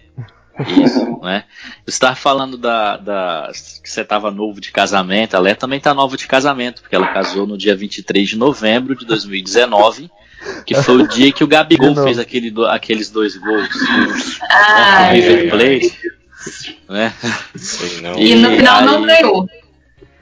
Isso, 0.83 1.19
né? 1.23 1.45
Você 1.85 1.97
estava 1.97 2.15
falando 2.15 2.57
da, 2.57 2.97
da 2.97 3.51
que 3.53 3.91
você 3.91 4.01
estava 4.01 4.31
novo 4.31 4.61
de 4.61 4.71
casamento, 4.71 5.37
a 5.37 5.41
Léa 5.41 5.55
também 5.55 5.79
está 5.79 5.93
nova 5.93 6.17
de 6.17 6.27
casamento, 6.27 6.83
porque 6.83 6.97
ela 6.97 7.09
casou 7.09 7.47
no 7.47 7.59
dia 7.59 7.77
23 7.77 8.29
de 8.29 8.37
novembro 8.37 8.97
de 8.97 9.05
2019, 9.05 10.11
que 10.65 10.75
foi 10.75 11.03
o 11.03 11.09
dia 11.09 11.33
que 11.33 11.45
o 11.45 11.49
Gabigol 11.49 11.95
fez 11.95 12.19
aquele, 12.19 12.53
aqueles 12.69 13.11
dois 13.11 13.37
gols. 13.37 14.41
Ah, 14.51 15.01
né, 15.01 15.13
River 15.13 15.51
Plate. 15.51 16.17
Né? 16.89 17.13
E 18.17 18.35
no 18.37 18.51
final 18.57 18.79
aí... 18.79 18.87
não 18.87 19.03
ganhou. 19.03 19.49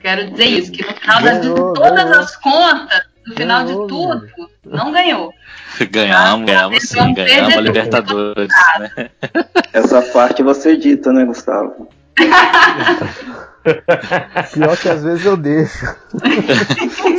Quero 0.01 0.31
dizer 0.31 0.45
isso, 0.45 0.71
que 0.71 0.85
no 0.85 0.93
final 0.93 1.21
das, 1.21 1.41
de 1.41 1.47
todas 1.47 2.11
as 2.11 2.35
contas, 2.35 3.01
no 3.25 3.33
final 3.33 3.65
de 3.65 3.73
tudo, 3.73 4.27
não 4.63 4.91
ganhou. 4.91 5.33
Ganhamos, 5.91 6.45
ganhamos 6.45 6.83
sim, 6.83 7.13
ganhamos 7.13 7.57
a 7.57 7.61
Libertadores. 7.61 8.49
Né? 8.79 9.09
Essa 9.71 10.01
parte 10.01 10.43
você 10.43 10.71
edita, 10.71 11.13
né, 11.13 11.23
Gustavo? 11.25 11.87
Pior 14.53 14.77
que 14.77 14.89
às 14.89 15.03
vezes 15.03 15.25
eu 15.25 15.35
deixo. 15.35 15.85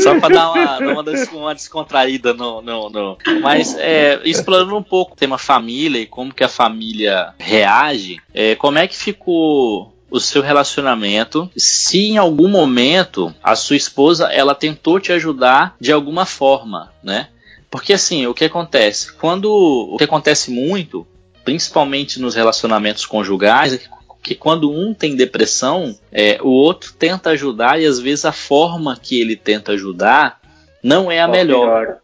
Só 0.01 0.19
para 0.21 0.35
dar 0.35 0.53
uma, 0.53 1.03
uma, 1.33 1.55
descontraída 1.55 2.33
no. 2.33 2.63
no, 2.63 2.89
no. 2.89 3.19
Mas 3.43 3.75
é, 3.77 4.21
explorando 4.25 4.77
um 4.77 4.83
pouco 4.83 5.15
o 5.15 5.17
tema 5.17 5.39
família 5.39 6.01
e 6.01 6.07
como 6.07 6.33
que 6.33 6.45
a 6.45 6.49
família 6.49 7.35
reage, 7.39 8.21
é, 8.33 8.55
como 8.55 8.79
é 8.79 8.87
que 8.87 8.97
ficou 8.97 9.93
o 10.09 10.21
seu 10.21 10.41
relacionamento, 10.41 11.51
se 11.57 11.99
em 11.99 12.17
algum 12.17 12.49
momento 12.49 13.35
a 13.43 13.57
sua 13.57 13.77
esposa 13.77 14.27
ela 14.33 14.55
tentou 14.55 15.01
te 15.01 15.13
ajudar 15.13 15.75
de 15.81 15.93
alguma 15.93 16.25
forma, 16.25 16.93
né? 17.03 17.29
Porque 17.71 17.93
assim, 17.93 18.27
o 18.27 18.35
que 18.35 18.45
acontece? 18.45 19.13
Quando 19.13 19.53
o 19.53 19.97
que 19.97 20.05
acontece 20.05 20.51
muito, 20.51 21.07
principalmente 21.45 22.21
nos 22.21 22.35
relacionamentos 22.35 23.07
conjugais, 23.07 23.75
é 23.75 23.79
que, 23.79 23.89
que 24.23 24.35
quando 24.35 24.71
um 24.71 24.95
tem 24.95 25.17
depressão, 25.17 25.97
é, 26.11 26.39
o 26.43 26.49
outro 26.49 26.93
tenta 26.93 27.31
ajudar 27.31 27.81
e 27.81 27.87
às 27.87 27.99
vezes 27.99 28.25
a 28.25 28.33
forma 28.33 28.99
que 29.01 29.21
ele 29.21 29.37
tenta 29.37 29.73
ajudar 29.73 30.41
não 30.83 31.11
é 31.11 31.21
a 31.21 31.29
melhor. 31.29 31.99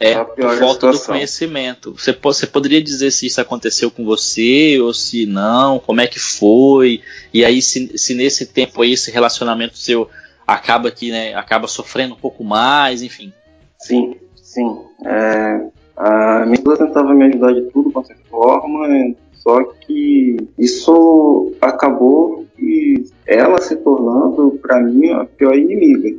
É, 0.00 0.16
por 0.16 0.58
falta 0.58 0.90
do 0.90 0.98
conhecimento. 0.98 1.92
Você, 1.96 2.12
você 2.20 2.44
poderia 2.44 2.82
dizer 2.82 3.12
se 3.12 3.26
isso 3.26 3.40
aconteceu 3.40 3.88
com 3.88 4.04
você 4.04 4.80
ou 4.80 4.92
se 4.92 5.26
não, 5.26 5.78
como 5.78 6.00
é 6.00 6.08
que 6.08 6.18
foi, 6.18 7.00
e 7.32 7.44
aí 7.44 7.62
se, 7.62 7.96
se 7.96 8.12
nesse 8.12 8.46
tempo 8.46 8.82
aí 8.82 8.94
esse 8.94 9.12
relacionamento 9.12 9.78
seu 9.78 10.10
acaba 10.44 10.90
que, 10.90 11.12
né, 11.12 11.34
acaba 11.34 11.68
sofrendo 11.68 12.14
um 12.14 12.18
pouco 12.18 12.42
mais, 12.42 13.00
enfim. 13.00 13.32
Sim, 13.78 14.16
sim. 14.52 14.78
É, 15.04 15.66
a 15.96 16.44
minha 16.44 16.54
esposa 16.54 16.86
tentava 16.86 17.14
me 17.14 17.24
ajudar 17.24 17.52
de 17.52 17.62
tudo 17.70 17.90
quanto 17.90 18.12
é 18.12 18.16
forma, 18.30 19.14
só 19.34 19.62
que 19.64 20.36
isso 20.58 21.52
acabou 21.60 22.44
e 22.58 23.04
ela 23.26 23.60
se 23.60 23.76
tornando, 23.76 24.58
para 24.62 24.80
mim, 24.80 25.10
a 25.10 25.24
pior 25.24 25.56
inimiga. 25.56 26.16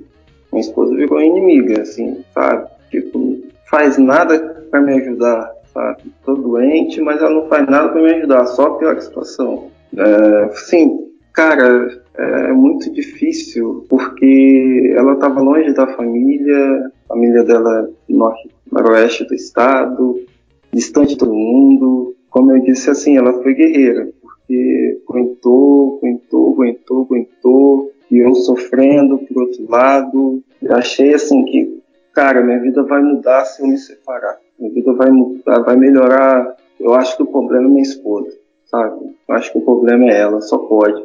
Minha 0.52 0.62
esposa 0.62 0.94
virou 0.96 1.22
inimiga, 1.22 1.82
assim, 1.82 2.24
sabe? 2.34 2.68
Tipo, 2.92 3.40
faz 3.70 3.98
nada 3.98 4.66
para 4.70 4.82
me 4.82 4.94
ajudar, 4.94 5.52
sabe? 5.74 6.04
Tô 6.26 6.36
doente, 6.36 7.02
mas 7.02 7.22
ela 7.22 7.30
não 7.30 7.48
faz 7.48 7.66
nada 7.68 7.90
para 7.90 8.02
me 8.02 8.14
ajudar, 8.14 8.46
só 8.48 8.72
pior 8.72 8.98
a 8.98 9.02
situação. 9.02 9.72
É, 9.98 10.50
sim, 10.56 11.08
cara, 11.32 12.03
é 12.16 12.54
muito 12.54 12.92
difícil 12.92 13.86
porque 13.90 14.94
ela 14.96 15.14
estava 15.14 15.42
longe 15.42 15.74
da 15.74 15.88
família, 15.96 16.92
a 17.06 17.08
família 17.08 17.44
dela 17.44 17.90
no 18.08 18.18
norte, 18.18 18.50
noroeste 18.72 19.26
do 19.26 19.34
estado, 19.34 20.20
distante 20.72 21.18
todo 21.18 21.34
mundo. 21.34 22.16
Como 22.30 22.52
eu 22.52 22.62
disse, 22.62 22.90
assim, 22.90 23.18
ela 23.18 23.42
foi 23.42 23.54
guerreira, 23.54 24.10
porque 24.22 25.02
aguentou, 25.08 25.98
aguentou, 25.98 26.54
aguentou, 26.54 27.04
aguentou, 27.04 27.92
e 28.10 28.18
eu 28.18 28.34
sofrendo 28.36 29.20
por 29.20 29.44
outro 29.44 29.70
lado. 29.70 30.44
Achei 30.70 31.14
assim 31.14 31.46
que, 31.46 31.82
cara, 32.14 32.44
minha 32.44 32.60
vida 32.60 32.84
vai 32.84 33.02
mudar 33.02 33.46
se 33.46 33.62
eu 33.62 33.68
me 33.68 33.78
separar. 33.78 34.38
Minha 34.60 34.72
vida 34.72 34.94
vai 34.94 35.10
mudar, 35.10 35.60
vai 35.62 35.76
melhorar. 35.76 36.56
Eu 36.80 36.94
acho 36.94 37.16
que 37.18 37.24
o 37.24 37.28
problema 37.28 37.66
é 37.66 37.70
minha 37.70 37.82
esposa 37.82 38.43
sabe? 38.74 39.16
Acho 39.30 39.52
que 39.52 39.60
o 39.60 39.62
problema 39.62 40.06
é 40.06 40.20
ela, 40.20 40.42
só 40.42 40.58
pode. 40.58 41.04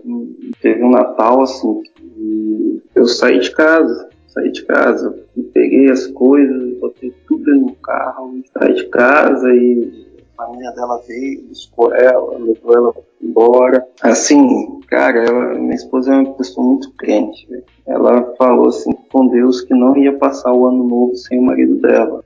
Teve 0.63 0.83
um 0.83 0.91
Natal 0.91 1.43
assim, 1.43 1.83
que 1.83 2.83
eu 2.95 3.07
saí 3.07 3.41
de 3.41 3.51
casa, 3.51 4.09
saí 4.29 4.51
de 4.51 4.65
casa, 4.65 5.15
peguei 5.53 5.91
as 5.91 6.07
coisas, 6.07 6.79
botei 6.79 7.13
tudo 7.27 7.55
no 7.55 7.75
carro, 7.77 8.41
saí 8.59 8.75
de 8.75 8.87
casa 8.87 9.49
e 9.51 10.07
a 10.39 10.47
família 10.47 10.71
dela 10.71 11.03
veio, 11.07 11.43
buscou 11.49 11.95
ela, 11.95 12.39
levou 12.39 12.75
ela 12.75 12.95
embora. 13.23 13.87
Assim, 14.01 14.81
cara, 14.89 15.25
ela, 15.25 15.55
minha 15.55 15.75
esposa 15.75 16.15
é 16.15 16.17
uma 16.17 16.35
pessoa 16.35 16.67
muito 16.67 16.91
crente. 16.95 17.47
Ela 17.87 18.35
falou 18.39 18.69
assim 18.69 18.93
com 19.13 19.27
Deus 19.27 19.61
que 19.61 19.75
não 19.75 19.97
ia 19.97 20.17
passar 20.17 20.53
o 20.53 20.67
ano 20.67 20.85
novo 20.85 21.17
sem 21.17 21.39
o 21.39 21.43
marido 21.43 21.77
dela. 21.77 22.25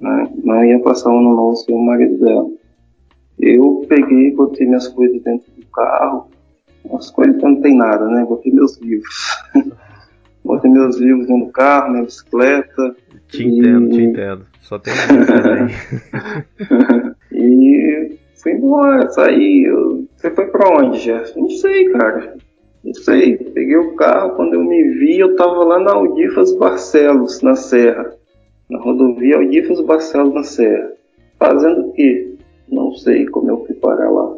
Né? 0.00 0.32
Não 0.44 0.64
ia 0.64 0.78
passar 0.80 1.10
o 1.10 1.18
ano 1.18 1.34
novo 1.34 1.56
sem 1.56 1.74
o 1.74 1.80
marido 1.80 2.18
dela. 2.18 2.48
Eu 3.38 3.84
peguei, 3.88 4.32
botei 4.32 4.66
minhas 4.66 4.88
coisas 4.88 5.20
dentro 5.22 5.50
do 5.52 5.66
carro, 5.66 6.28
as 6.92 7.10
coisas 7.10 7.40
não 7.42 7.60
tem 7.60 7.76
nada, 7.76 8.06
né? 8.06 8.24
Botei 8.24 8.52
meus 8.52 8.78
livros. 8.78 9.14
botei 10.44 10.70
meus 10.70 10.96
livros 10.98 11.26
dentro 11.26 11.46
do 11.46 11.52
carro, 11.52 11.92
minha 11.92 12.04
bicicleta. 12.04 12.96
Te 13.28 13.42
e... 13.42 13.58
entendo, 13.58 13.90
te 13.90 14.02
entendo. 14.02 14.46
Só 14.60 14.78
tem 14.78 14.92
também. 15.16 15.74
e 17.32 18.18
fui 18.42 18.52
embora, 18.52 19.10
saí. 19.10 19.64
Eu... 19.64 20.06
Você 20.16 20.30
foi 20.30 20.46
pra 20.46 20.68
onde, 20.68 21.02
Jeff? 21.02 21.38
Não 21.38 21.50
sei, 21.50 21.90
cara. 21.90 22.36
Não 22.84 22.94
sei. 22.94 23.36
Peguei 23.36 23.76
o 23.76 23.94
carro, 23.96 24.36
quando 24.36 24.54
eu 24.54 24.62
me 24.62 24.82
vi, 24.90 25.18
eu 25.18 25.36
tava 25.36 25.64
lá 25.64 25.78
na 25.78 25.92
Audifas 25.92 26.56
Barcelos, 26.56 27.42
na 27.42 27.56
Serra. 27.56 28.12
Na 28.70 28.78
rodovia 28.78 29.36
Audifas 29.36 29.80
Barcelos, 29.80 30.34
na 30.34 30.42
Serra. 30.42 30.92
Fazendo 31.38 31.88
o 31.88 31.92
quê? 31.92 32.33
Não 32.68 32.94
sei 32.94 33.26
como 33.26 33.50
eu 33.50 33.64
fui 33.64 33.74
parar 33.74 34.10
lá. 34.10 34.36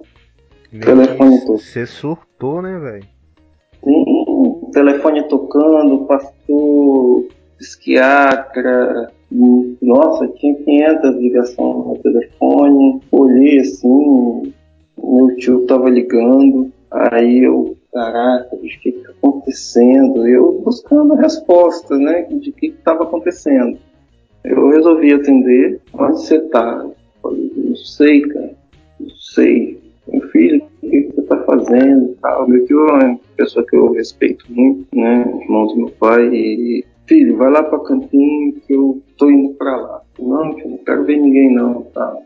Telefone 0.70 1.40
tocando. 1.40 1.58
Você 1.58 1.86
surtou, 1.86 2.60
né, 2.60 2.78
velho? 2.78 3.04
Sim, 3.84 4.70
telefone 4.72 5.22
tocando, 5.28 6.06
pastor, 6.06 7.26
psiquiatra. 7.58 9.10
Nossa, 9.80 10.28
tinha 10.28 10.54
500 10.54 11.16
ligações 11.16 11.86
no 11.86 11.98
telefone. 12.02 13.00
Olhei 13.10 13.60
assim, 13.60 14.52
meu 14.98 15.36
tio 15.36 15.66
tava 15.66 15.88
ligando. 15.88 16.70
Aí 16.90 17.44
eu, 17.44 17.76
caraca, 17.92 18.54
o 18.54 18.60
que 18.60 18.92
que 18.92 18.92
tá 18.92 19.10
acontecendo? 19.10 20.26
Eu 20.26 20.60
buscando 20.64 21.14
a 21.14 21.20
resposta, 21.20 21.96
né, 21.96 22.22
de 22.22 22.52
que 22.52 22.70
que 22.70 22.78
tava 22.82 23.04
acontecendo. 23.04 23.78
Eu 24.44 24.68
resolvi 24.70 25.12
atender. 25.12 25.80
Onde 25.92 26.20
você 26.20 26.40
tá? 26.40 26.86
Falei, 27.26 27.52
não 27.56 27.76
sei, 27.76 28.20
cara. 28.22 28.54
Não 29.00 29.10
sei. 29.10 29.80
Meu 30.08 30.22
filho, 30.28 30.62
o 30.82 30.88
que 30.88 30.96
está 30.96 31.36
tá 31.36 31.44
fazendo 31.44 32.16
tal. 32.22 32.48
Meu 32.48 32.64
tio 32.66 32.88
é 32.88 33.04
uma 33.04 33.20
pessoa 33.36 33.66
que 33.66 33.76
eu 33.76 33.92
respeito 33.92 34.44
muito, 34.48 34.86
né? 34.94 35.24
Irmão 35.42 35.66
do 35.66 35.76
meu 35.76 35.90
pai. 35.90 36.28
E, 36.32 36.84
filho, 37.06 37.36
vai 37.36 37.50
lá 37.50 37.62
pra 37.62 37.80
Campinho 37.80 38.54
que 38.66 38.72
eu 38.72 39.02
tô 39.16 39.28
indo 39.28 39.54
pra 39.54 39.76
lá. 39.76 40.02
Não, 40.18 40.54
tio, 40.54 40.70
não 40.70 40.78
quero 40.78 41.04
ver 41.04 41.18
ninguém 41.18 41.52
não, 41.52 41.82
tá? 41.82 42.16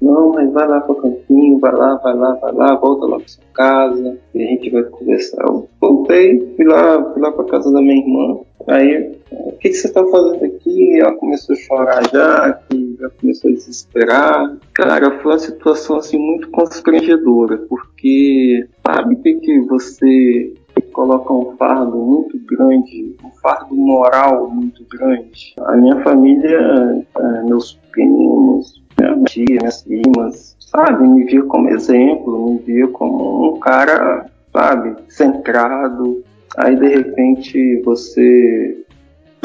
Não, 0.00 0.32
mas 0.32 0.52
vai 0.52 0.66
lá 0.68 0.80
para 0.80 0.92
o 0.92 1.02
campinho, 1.02 1.58
vai 1.58 1.72
lá, 1.72 1.96
vai 1.96 2.14
lá, 2.14 2.34
vai 2.34 2.52
lá, 2.52 2.74
volta 2.76 3.06
lá 3.06 3.18
para 3.18 3.28
sua 3.28 3.44
casa 3.52 4.18
e 4.34 4.42
a 4.42 4.46
gente 4.46 4.70
vai 4.70 4.84
conversar. 4.84 5.42
Eu 5.42 5.68
voltei, 5.80 6.54
fui 6.56 6.64
lá, 6.64 7.12
fui 7.12 7.20
lá 7.20 7.32
para 7.32 7.44
casa 7.44 7.72
da 7.72 7.80
minha 7.80 7.98
irmã. 7.98 8.38
Aí, 8.68 9.12
o 9.30 9.52
que, 9.52 9.70
que 9.70 9.74
você 9.74 9.88
está 9.88 10.04
fazendo 10.06 10.44
aqui? 10.44 11.00
Ela 11.00 11.14
começou 11.14 11.54
a 11.54 11.58
chorar 11.58 12.10
já, 12.12 12.52
que 12.68 12.96
já 13.00 13.10
começou 13.10 13.50
a 13.50 13.54
desesperar. 13.54 14.56
Cara, 14.74 15.18
foi 15.18 15.32
uma 15.32 15.38
situação 15.38 15.96
assim 15.96 16.18
muito 16.18 16.48
constrangedora, 16.50 17.56
porque 17.68 18.66
sabe 18.86 19.16
que, 19.16 19.34
que 19.34 19.60
você 19.60 20.52
coloca 20.80 21.32
um 21.32 21.56
fardo 21.56 21.96
muito 21.96 22.38
grande, 22.46 23.16
um 23.24 23.30
fardo 23.40 23.74
moral 23.74 24.50
muito 24.50 24.84
grande. 24.90 25.54
A 25.58 25.76
minha 25.76 26.00
família, 26.02 27.04
é, 27.16 27.42
meus 27.44 27.78
primos, 27.92 28.82
minha 28.98 29.22
tia, 29.24 29.44
minhas 29.48 29.82
primas, 29.82 30.56
sabe, 30.60 31.06
me 31.06 31.24
via 31.24 31.42
como 31.44 31.68
exemplo, 31.68 32.52
me 32.52 32.58
via 32.58 32.88
como 32.88 33.54
um 33.56 33.60
cara, 33.60 34.26
sabe, 34.52 34.96
centrado. 35.08 36.22
Aí 36.56 36.76
de 36.76 36.88
repente 36.88 37.82
você, 37.82 38.84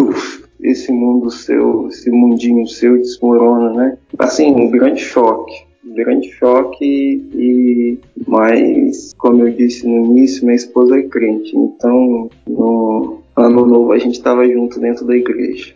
uf, 0.02 0.44
esse 0.62 0.92
mundo 0.92 1.30
seu, 1.30 1.88
esse 1.88 2.10
mundinho 2.10 2.66
seu 2.68 2.98
desmorona, 2.98 3.74
né? 3.74 3.98
Assim, 4.20 4.52
um 4.56 4.72
grande 4.72 5.02
choque 5.02 5.73
grande 5.86 6.32
choque 6.32 7.26
e 7.34 8.00
mas 8.26 9.14
como 9.18 9.48
eu 9.48 9.54
disse 9.54 9.86
no 9.88 10.06
início 10.06 10.44
minha 10.46 10.56
esposa 10.56 10.98
é 10.98 11.04
crente 11.04 11.56
então 11.56 12.30
no 12.48 13.22
ano 13.36 13.66
novo 13.66 13.92
a 13.92 14.00
gente 14.00 14.16
estava 14.16 14.48
junto 14.48 14.80
dentro 14.80 15.06
da 15.06 15.16
igreja 15.16 15.74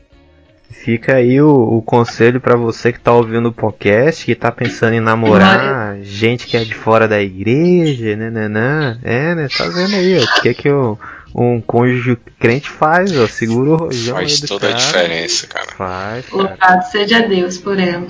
Fica 0.69 1.15
aí 1.15 1.41
o, 1.41 1.49
o 1.49 1.81
conselho 1.81 2.39
para 2.39 2.55
você 2.55 2.93
que 2.93 2.99
tá 2.99 3.13
ouvindo 3.13 3.49
o 3.49 3.53
podcast, 3.53 4.23
que 4.23 4.35
tá 4.35 4.51
pensando 4.51 4.93
em 4.93 4.99
namorar, 4.99 5.97
gente 6.01 6.45
que 6.45 6.55
é 6.55 6.63
de 6.63 6.75
fora 6.75 7.07
da 7.07 7.21
igreja, 7.21 8.15
né, 8.15 8.29
né, 8.29 8.47
né. 8.47 8.99
É, 9.03 9.35
né, 9.35 9.47
tá 9.49 9.65
vendo 9.65 9.95
aí, 9.95 10.19
ó, 10.19 10.23
o 10.23 10.41
que 10.41 10.53
que 10.53 10.69
o, 10.69 10.97
um 11.35 11.61
cônjuge 11.61 12.17
crente 12.39 12.69
faz, 12.69 13.17
ó, 13.17 13.27
segura 13.27 13.71
o 13.71 13.75
rojão 13.75 14.15
Faz 14.15 14.39
toda 14.41 14.67
cara. 14.67 14.73
a 14.73 14.77
diferença, 14.77 15.47
cara. 15.47 15.71
Faz. 15.75 16.29
Louvado 16.31 16.85
seja 16.91 17.21
Deus 17.21 17.57
por 17.57 17.79
ela. 17.79 18.07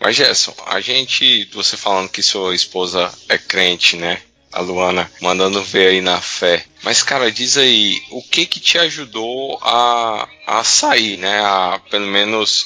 Mas 0.00 0.16
Gerson, 0.16 0.54
a 0.66 0.80
gente, 0.80 1.44
você 1.52 1.76
falando 1.76 2.08
que 2.08 2.22
sua 2.22 2.54
esposa 2.54 3.12
é 3.28 3.36
crente, 3.36 3.96
né? 3.96 4.20
A 4.52 4.60
Luana 4.60 5.10
mandando 5.20 5.62
ver 5.62 5.88
aí 5.88 6.00
na 6.00 6.20
fé. 6.20 6.64
Mas, 6.82 7.02
cara, 7.02 7.30
diz 7.30 7.58
aí, 7.58 8.00
o 8.10 8.22
que 8.22 8.46
que 8.46 8.60
te 8.60 8.78
ajudou 8.78 9.58
a, 9.62 10.28
a 10.46 10.64
sair, 10.64 11.18
né? 11.18 11.40
A, 11.40 11.80
pelo 11.90 12.06
menos, 12.06 12.62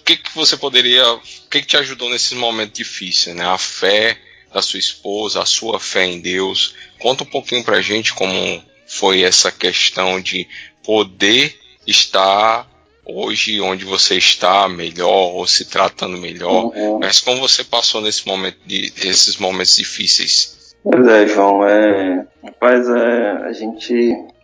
o 0.00 0.04
que 0.04 0.16
que 0.16 0.34
você 0.34 0.56
poderia, 0.56 1.12
o 1.12 1.20
que 1.50 1.60
que 1.60 1.66
te 1.66 1.76
ajudou 1.76 2.10
nesses 2.10 2.32
momentos 2.32 2.76
difíceis, 2.76 3.36
né? 3.36 3.46
A 3.46 3.58
fé 3.58 4.18
da 4.52 4.60
sua 4.60 4.78
esposa, 4.78 5.42
a 5.42 5.46
sua 5.46 5.78
fé 5.78 6.06
em 6.06 6.20
Deus. 6.20 6.74
Conta 6.98 7.22
um 7.22 7.26
pouquinho 7.26 7.62
pra 7.62 7.80
gente 7.80 8.12
como 8.14 8.64
foi 8.86 9.22
essa 9.22 9.52
questão 9.52 10.20
de 10.20 10.48
poder 10.82 11.58
estar 11.86 12.68
hoje 13.06 13.60
onde 13.60 13.84
você 13.84 14.16
está 14.16 14.68
melhor 14.68 15.34
ou 15.34 15.46
se 15.46 15.64
tratando 15.64 16.16
melhor, 16.18 16.66
Uhum. 16.76 16.98
mas 17.00 17.20
como 17.20 17.40
você 17.40 17.64
passou 17.64 18.00
nesse 18.00 18.26
momento 18.26 18.58
de, 18.66 18.92
esses 19.04 19.36
momentos 19.38 19.76
difíceis. 19.76 20.74
Pois 20.82 21.06
é, 21.06 21.26
João, 21.28 21.64
é, 21.66 22.26
rapaz, 22.42 22.88
é, 22.88 23.30
a 23.44 23.52
gente, 23.52 23.94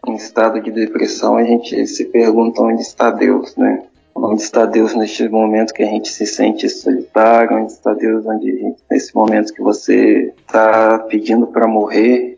em 0.06 0.14
estado 0.14 0.60
de 0.60 0.70
depressão, 0.70 1.36
a 1.36 1.44
gente 1.44 1.86
se 1.86 2.04
pergunta 2.06 2.62
onde 2.62 2.82
está 2.82 3.10
Deus, 3.10 3.56
né? 3.56 3.82
Onde 4.14 4.42
está 4.42 4.64
Deus 4.66 4.94
neste 4.94 5.28
momento 5.28 5.72
que 5.72 5.82
a 5.82 5.86
gente 5.86 6.08
se 6.08 6.26
sente 6.26 6.68
solitário? 6.68 7.56
Onde 7.56 7.72
está 7.72 7.92
Deus 7.94 8.24
onde, 8.26 8.74
nesse 8.90 9.14
momento 9.14 9.52
que 9.52 9.62
você 9.62 10.32
está 10.46 10.98
pedindo 11.08 11.46
para 11.46 11.66
morrer? 11.68 12.36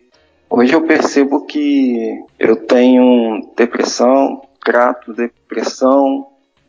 Hoje 0.48 0.74
eu 0.74 0.82
percebo 0.82 1.46
que 1.46 2.18
eu 2.38 2.56
tenho 2.56 3.50
depressão, 3.56 4.42
trato 4.64 5.12
depressão 5.12 6.26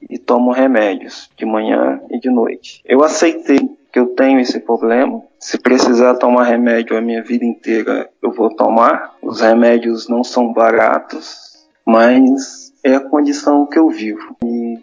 e 0.10 0.18
tomo 0.18 0.52
remédios 0.52 1.30
de 1.38 1.46
manhã 1.46 2.02
e 2.10 2.20
de 2.20 2.30
noite. 2.30 2.82
Eu 2.86 3.04
aceitei 3.04 3.60
que 3.92 4.00
eu 4.00 4.08
tenho 4.08 4.40
esse 4.40 4.60
problema. 4.60 5.22
Se 5.40 5.58
precisar 5.58 6.16
tomar 6.16 6.46
remédio 6.46 6.98
a 6.98 7.02
minha 7.02 7.22
vida 7.22 7.46
inteira, 7.46 8.10
eu 8.22 8.32
vou 8.32 8.50
tomar. 8.56 9.16
Os 9.22 9.42
remédios 9.42 10.08
não 10.08 10.24
são 10.24 10.54
baratos, 10.54 11.68
mas 11.86 12.74
é 12.84 12.96
a 12.96 13.00
condição 13.00 13.66
que 13.66 13.78
eu 13.78 13.90
vivo. 13.90 14.36
E 14.44 14.80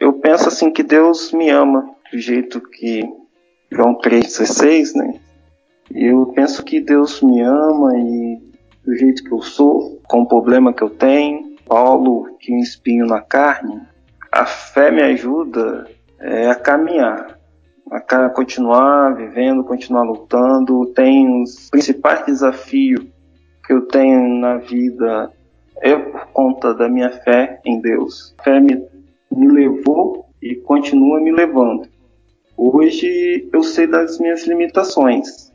eu 0.00 0.12
penso 0.14 0.48
assim 0.48 0.70
que 0.70 0.82
Deus 0.82 1.32
me 1.32 1.48
ama 1.50 1.88
do 2.12 2.18
jeito 2.18 2.60
que 2.60 3.08
João 3.70 3.94
3,16, 3.96 4.94
né? 4.94 5.14
Eu 5.94 6.26
penso 6.34 6.64
que 6.64 6.80
Deus 6.80 7.22
me 7.22 7.40
ama 7.40 7.96
e 7.96 8.38
do 8.84 8.96
jeito 8.96 9.22
que 9.22 9.32
eu 9.32 9.42
sou, 9.42 10.00
com 10.08 10.22
o 10.22 10.26
problema 10.26 10.72
que 10.72 10.82
eu 10.82 10.90
tenho. 10.90 11.47
Paulo 11.68 12.36
tinha 12.40 12.58
um 12.58 12.62
espinho 12.62 13.06
na 13.06 13.20
carne. 13.20 13.80
A 14.32 14.46
fé 14.46 14.90
me 14.90 15.02
ajuda 15.02 15.86
é, 16.18 16.48
a 16.48 16.54
caminhar, 16.54 17.38
a 17.90 18.28
continuar 18.30 19.14
vivendo, 19.14 19.62
continuar 19.62 20.02
lutando. 20.02 20.86
Tem 20.94 21.42
os 21.42 21.68
principais 21.70 22.24
desafios 22.26 23.06
que 23.64 23.72
eu 23.72 23.82
tenho 23.82 24.40
na 24.40 24.56
vida 24.56 25.30
é 25.80 25.94
por 25.94 26.26
conta 26.32 26.74
da 26.74 26.88
minha 26.88 27.10
fé 27.10 27.60
em 27.64 27.80
Deus. 27.80 28.34
A 28.38 28.44
fé 28.44 28.60
me, 28.60 28.82
me 29.30 29.48
levou 29.48 30.26
e 30.42 30.56
continua 30.56 31.20
me 31.20 31.30
levando. 31.30 31.88
Hoje 32.56 33.48
eu 33.52 33.62
sei 33.62 33.86
das 33.86 34.18
minhas 34.18 34.46
limitações. 34.46 35.52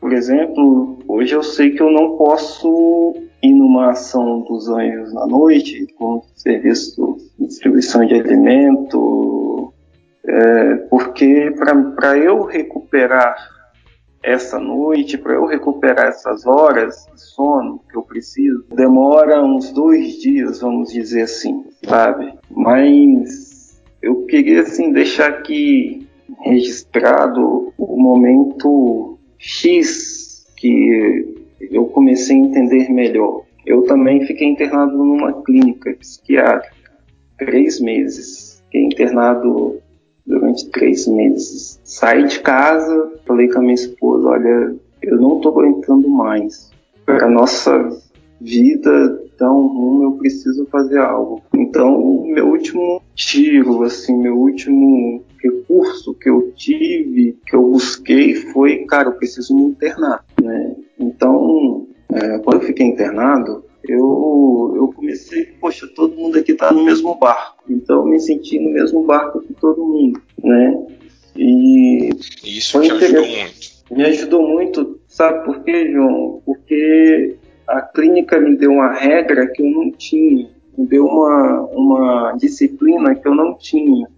Por 0.00 0.12
exemplo, 0.12 0.98
hoje 1.08 1.34
eu 1.34 1.42
sei 1.42 1.70
que 1.70 1.82
eu 1.82 1.90
não 1.90 2.16
posso 2.16 3.14
ir 3.42 3.54
numa 3.54 3.90
ação 3.90 4.40
dos 4.42 4.68
anjos 4.68 5.12
na 5.12 5.26
noite, 5.26 5.86
com 5.98 6.22
serviço 6.34 7.16
de 7.38 7.46
distribuição 7.46 8.04
de 8.04 8.14
alimento, 8.14 9.72
é, 10.26 10.74
porque 10.90 11.52
para 11.96 12.18
eu 12.18 12.42
recuperar 12.44 13.36
essa 14.22 14.58
noite, 14.58 15.16
para 15.16 15.34
eu 15.34 15.46
recuperar 15.46 16.08
essas 16.08 16.46
horas 16.46 17.06
de 17.12 17.20
sono 17.20 17.80
que 17.90 17.96
eu 17.96 18.02
preciso, 18.02 18.64
demora 18.74 19.42
uns 19.42 19.72
dois 19.72 20.20
dias, 20.20 20.60
vamos 20.60 20.92
dizer 20.92 21.22
assim, 21.22 21.64
sabe? 21.88 22.34
Mas 22.50 23.80
eu 24.02 24.26
queria 24.26 24.62
assim 24.62 24.92
deixar 24.92 25.30
aqui 25.30 26.06
registrado 26.42 27.72
o 27.78 28.00
momento 28.00 29.18
X 29.38 30.44
que 30.56 31.39
eu 31.60 31.86
comecei 31.86 32.36
a 32.36 32.40
entender 32.40 32.90
melhor. 32.90 33.42
Eu 33.66 33.82
também 33.82 34.26
fiquei 34.26 34.48
internado 34.48 34.96
numa 34.96 35.42
clínica 35.42 35.92
psiquiátrica, 35.94 36.92
três 37.38 37.80
meses. 37.80 38.62
Fiquei 38.64 38.84
internado 38.84 39.78
durante 40.26 40.70
três 40.70 41.06
meses. 41.06 41.80
Saí 41.84 42.26
de 42.26 42.40
casa, 42.40 43.12
falei 43.26 43.48
com 43.48 43.58
a 43.58 43.62
minha 43.62 43.74
esposa, 43.74 44.28
olha, 44.28 44.74
eu 45.02 45.16
não 45.20 45.36
estou 45.36 45.52
aguentando 45.52 46.08
mais. 46.08 46.70
Para 47.04 47.28
nossa 47.28 47.90
vida 48.40 49.19
dar 49.40 49.50
um 49.50 49.66
rumo, 49.66 50.04
eu 50.04 50.12
preciso 50.12 50.66
fazer 50.66 50.98
algo. 50.98 51.42
Então, 51.54 51.98
o 51.98 52.26
meu 52.26 52.48
último 52.48 53.02
tiro, 53.14 53.82
assim, 53.82 54.16
meu 54.16 54.38
último 54.38 55.24
recurso 55.42 56.14
que 56.14 56.28
eu 56.28 56.52
tive, 56.54 57.38
que 57.46 57.56
eu 57.56 57.62
busquei, 57.62 58.34
foi, 58.34 58.84
cara, 58.84 59.08
eu 59.08 59.14
preciso 59.14 59.56
me 59.56 59.62
internar, 59.62 60.24
né? 60.40 60.76
Então, 60.98 61.88
é, 62.12 62.38
quando 62.40 62.60
eu 62.60 62.66
fiquei 62.66 62.86
internado, 62.86 63.64
eu, 63.88 64.74
eu 64.76 64.92
comecei, 64.94 65.46
poxa, 65.58 65.88
todo 65.96 66.14
mundo 66.14 66.38
aqui 66.38 66.52
tá 66.52 66.70
no 66.70 66.84
mesmo 66.84 67.14
barco. 67.14 67.64
Então, 67.68 68.00
eu 68.00 68.06
me 68.06 68.20
senti 68.20 68.58
no 68.58 68.70
mesmo 68.70 69.02
barco 69.04 69.40
que 69.40 69.54
todo 69.54 69.82
mundo, 69.82 70.20
né? 70.44 70.86
E 71.34 72.10
isso 72.44 72.78
te 72.82 72.90
ajudou 72.90 73.26
muito. 73.26 73.70
me 73.90 74.04
ajudou 74.04 74.48
muito, 74.48 75.00
sabe 75.08 75.46
por 75.46 75.62
quê, 75.64 75.90
João? 75.90 76.42
Porque 76.44 77.38
a 77.70 77.82
clínica 77.82 78.38
me 78.40 78.56
deu 78.56 78.72
uma 78.72 78.92
regra 78.92 79.46
que 79.46 79.62
eu 79.62 79.70
não 79.70 79.92
tinha, 79.92 80.50
me 80.76 80.86
deu 80.86 81.06
uma, 81.06 81.60
uma 81.66 82.32
disciplina 82.32 83.14
que 83.14 83.26
eu 83.26 83.34
não 83.34 83.54
tinha 83.56 84.08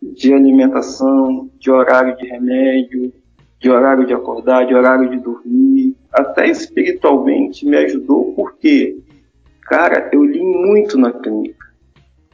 de 0.00 0.32
alimentação, 0.32 1.50
de 1.58 1.70
horário 1.70 2.16
de 2.16 2.26
remédio, 2.28 3.12
de 3.58 3.70
horário 3.70 4.06
de 4.06 4.12
acordar, 4.12 4.66
de 4.66 4.74
horário 4.74 5.10
de 5.10 5.16
dormir. 5.18 5.96
Até 6.12 6.48
espiritualmente 6.48 7.66
me 7.66 7.76
ajudou 7.78 8.32
porque, 8.34 8.96
cara, 9.62 10.10
eu 10.12 10.24
li 10.24 10.42
muito 10.42 10.96
na 10.96 11.10
clínica. 11.10 11.64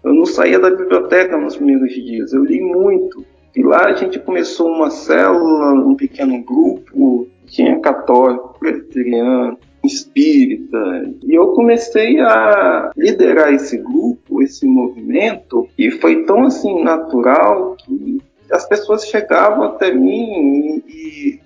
Eu 0.05 0.13
não 0.13 0.27
saía 0.27 0.59
da 0.59 0.71
biblioteca 0.71 1.39
nos 1.39 1.57
primeiros 1.57 1.93
dias, 1.95 2.33
eu 2.33 2.45
li 2.45 2.61
muito. 2.61 3.25
E 3.57 3.63
lá 3.63 3.87
a 3.87 3.95
gente 3.95 4.19
começou 4.19 4.69
uma 4.69 4.91
célula, 4.91 5.73
um 5.73 5.95
pequeno 5.95 6.43
grupo, 6.43 7.29
tinha 7.47 7.81
católico, 7.81 8.57
presbiteriano, 8.59 9.59
espírita. 9.85 11.11
E 11.22 11.35
eu 11.35 11.49
comecei 11.49 12.20
a 12.20 12.91
liderar 12.97 13.53
esse 13.53 13.76
grupo, 13.76 14.43
esse 14.43 14.66
movimento, 14.66 15.68
e 15.78 15.91
foi 15.91 16.24
tão 16.24 16.45
assim 16.45 16.83
natural 16.83 17.76
que 17.76 18.20
as 18.51 18.66
pessoas 18.68 19.07
chegavam 19.07 19.64
até 19.64 19.93
mim 19.93 20.83
e, 20.89 21.41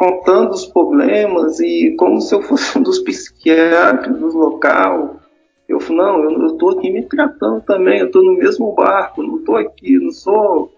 contando 0.00 0.52
os 0.52 0.64
problemas 0.64 1.60
e 1.60 1.94
como 1.98 2.22
se 2.22 2.34
eu 2.34 2.40
fosse 2.40 2.76
um 2.78 2.82
dos 2.82 3.00
psiquiatras 3.00 4.18
do 4.18 4.28
local. 4.28 5.16
Eu 5.68 5.78
falei, 5.78 6.02
não, 6.02 6.24
eu, 6.24 6.46
estou 6.46 6.70
aqui 6.70 6.90
me 6.90 7.02
tratando 7.02 7.60
também, 7.60 8.00
eu 8.00 8.06
estou 8.06 8.24
no 8.24 8.34
mesmo 8.34 8.72
barco, 8.72 9.22
não 9.22 9.36
estou 9.36 9.56
aqui, 9.56 9.98
não 9.98 10.10
sou. 10.10 10.72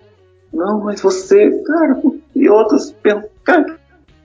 Não, 0.52 0.80
mas 0.80 1.00
você, 1.00 1.50
cara, 1.62 2.02
e 2.34 2.48
outros 2.48 2.90
pensam, 3.00 3.28
cara, 3.44 3.78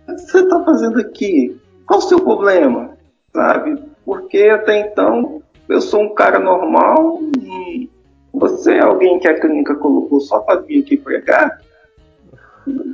o 0.10 0.16
que 0.16 0.22
você 0.22 0.40
está 0.40 0.64
fazendo 0.66 1.00
aqui? 1.00 1.56
Qual 1.88 2.00
o 2.00 2.04
seu 2.04 2.20
problema? 2.20 2.98
Sabe? 3.34 3.82
Porque 4.06 4.44
até 4.44 4.80
então 4.80 5.42
eu 5.70 5.82
sou 5.82 6.02
um 6.02 6.14
cara 6.14 6.38
normal 6.38 7.20
e 7.42 7.90
você 8.34 8.74
é 8.74 8.82
alguém 8.82 9.20
que 9.20 9.28
a 9.28 9.40
clínica 9.40 9.74
colocou 9.76 10.20
só 10.20 10.40
para 10.40 10.60
vir 10.62 10.84
aqui 10.84 10.98
pregar? 10.98 11.62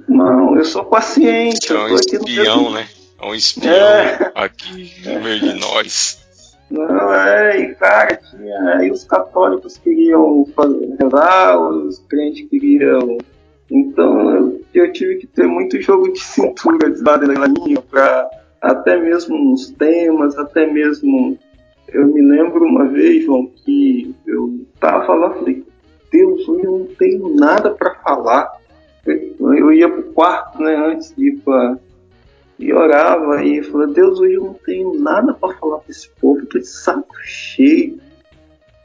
Não, 0.08 0.56
eu 0.56 0.64
sou 0.64 0.86
paciente. 0.86 1.68
Você 1.68 1.74
é 1.74 1.80
um 1.80 1.96
espião, 1.96 2.72
né? 2.72 2.88
É 3.20 3.26
um 3.26 3.34
espião 3.34 3.74
é. 3.74 4.32
aqui 4.36 4.94
no 5.06 5.22
meio 5.22 5.40
de 5.40 5.54
nós. 5.54 6.24
Não, 6.70 7.14
é, 7.14 7.60
e 7.60 7.76
cara, 7.76 8.16
tinha, 8.16 8.78
aí 8.78 8.90
os 8.90 9.04
católicos 9.04 9.78
queriam 9.78 10.46
fazer, 10.56 10.96
rezar, 11.00 11.60
os 11.60 12.00
crentes 12.10 12.50
queriam. 12.50 13.18
Então 13.70 14.30
eu, 14.36 14.62
eu, 14.74 14.92
tive 14.92 15.18
que 15.18 15.28
ter 15.28 15.46
muito 15.46 15.80
jogo 15.82 16.12
de 16.12 16.20
cintura 16.20 16.90
de 16.90 17.02
lado 17.02 17.28
da 17.28 17.48
linha 17.48 17.82
para 17.82 18.30
até 18.64 19.00
mesmo 19.00 19.38
nos 19.38 19.70
temas, 19.70 20.36
até 20.38 20.66
mesmo. 20.66 21.38
Eu 21.90 22.08
me 22.08 22.22
lembro 22.22 22.66
uma 22.66 22.88
vez, 22.88 23.24
João, 23.26 23.46
que 23.46 24.16
eu 24.26 24.66
tava 24.80 25.06
falando, 25.06 25.36
falei, 25.36 25.64
Deus, 26.12 26.48
hoje 26.48 26.66
eu 26.66 26.80
não 26.80 26.86
tenho 26.96 27.36
nada 27.36 27.70
para 27.70 27.94
falar 27.96 28.64
eu 29.06 29.74
ia 29.74 29.90
pro 29.90 30.04
quarto, 30.14 30.62
né, 30.62 30.76
antes 30.76 31.14
de 31.16 31.28
ir 31.28 31.40
pra. 31.40 31.78
E 32.58 32.72
orava 32.72 33.44
e 33.44 33.62
falava, 33.64 33.92
Deus, 33.92 34.20
hoje 34.20 34.36
eu 34.36 34.44
não 34.44 34.54
tenho 34.54 34.94
nada 35.00 35.34
para 35.34 35.58
falar 35.58 35.80
para 35.80 35.92
esse 35.92 36.10
povo, 36.22 36.46
tô 36.46 36.60
de 36.60 36.68
saco 36.68 37.16
cheio. 37.24 38.00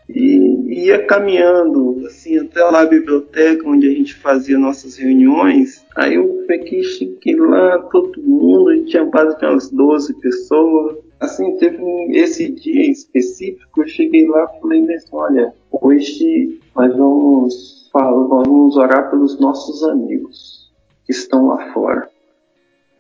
E 0.08 0.84
ia 0.84 1.04
caminhando, 1.04 2.06
assim, 2.06 2.38
até 2.38 2.62
lá 2.64 2.80
a 2.80 2.86
biblioteca 2.86 3.68
onde 3.68 3.86
a 3.88 3.90
gente 3.90 4.14
fazia 4.14 4.58
nossas 4.58 4.96
reuniões. 4.96 5.84
Aí 5.96 6.14
eu 6.14 6.44
peguei, 6.46 6.82
cheguei 6.82 7.36
lá, 7.36 7.78
todo 7.90 8.22
mundo, 8.22 8.70
a 8.70 8.76
gente 8.76 8.90
tinha 8.90 9.06
quase 9.06 9.36
umas 9.44 9.70
12 9.70 10.14
pessoas. 10.20 10.96
Assim, 11.20 11.56
teve 11.56 11.82
esse 12.12 12.48
dia 12.48 12.90
específico, 12.90 13.82
eu 13.82 13.88
cheguei 13.88 14.26
lá 14.26 14.44
e 14.44 14.60
falei, 14.60 14.86
mas 14.86 15.04
olha, 15.12 15.52
hoje 15.70 16.60
nós 16.74 16.96
vamos 16.96 17.78
vamos 17.92 18.76
orar 18.76 19.10
pelos 19.10 19.40
nossos 19.40 19.82
amigos 19.82 20.70
que 21.04 21.12
estão 21.12 21.48
lá 21.48 21.72
fora. 21.72 22.08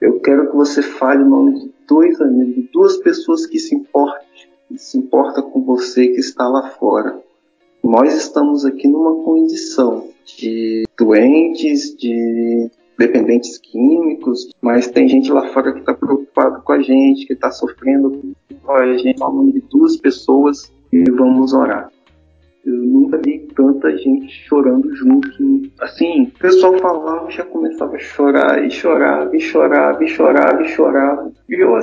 Eu 0.00 0.20
quero 0.20 0.50
que 0.50 0.56
você 0.56 0.82
fale 0.82 1.22
o 1.22 1.28
nome 1.28 1.60
de 1.60 1.72
dois 1.88 2.20
amigos, 2.20 2.68
duas 2.72 2.96
pessoas 2.98 3.46
que 3.46 3.58
se 3.58 3.74
importam, 3.74 4.27
se 4.76 4.98
importa 4.98 5.42
com 5.42 5.64
você 5.64 6.08
que 6.08 6.20
está 6.20 6.46
lá 6.48 6.70
fora. 6.70 7.18
Nós 7.82 8.14
estamos 8.14 8.64
aqui 8.64 8.86
numa 8.88 9.24
condição 9.24 10.08
de 10.24 10.84
doentes, 10.98 11.96
de 11.96 12.70
dependentes 12.98 13.56
químicos, 13.58 14.50
mas 14.60 14.88
tem 14.88 15.08
gente 15.08 15.30
lá 15.30 15.48
fora 15.52 15.72
que 15.72 15.80
está 15.80 15.94
preocupado 15.94 16.62
com 16.62 16.72
a 16.72 16.82
gente, 16.82 17.26
que 17.26 17.32
está 17.32 17.50
sofrendo 17.50 18.34
com 18.62 18.72
a 18.72 18.96
gente, 18.98 19.20
nome 19.20 19.52
de 19.52 19.60
duas 19.60 19.96
pessoas 19.96 20.72
e 20.92 21.04
vamos 21.10 21.52
orar. 21.52 21.90
Eu 22.68 22.82
nunca 22.84 23.16
vi 23.24 23.38
tanta 23.56 23.96
gente 23.96 24.30
chorando 24.46 24.94
junto. 24.94 25.30
Assim, 25.80 26.24
o 26.24 26.38
pessoal 26.38 26.76
falava, 26.78 27.30
já 27.30 27.42
começava 27.44 27.96
a 27.96 27.98
chorar, 27.98 28.62
e 28.62 28.70
chorava, 28.70 29.34
e 29.34 29.40
chorava, 29.40 30.04
e 30.04 30.08
chorava, 30.08 30.62
e 30.62 30.68
chorava. 30.68 31.32
E 31.48 31.54
eu, 31.54 31.74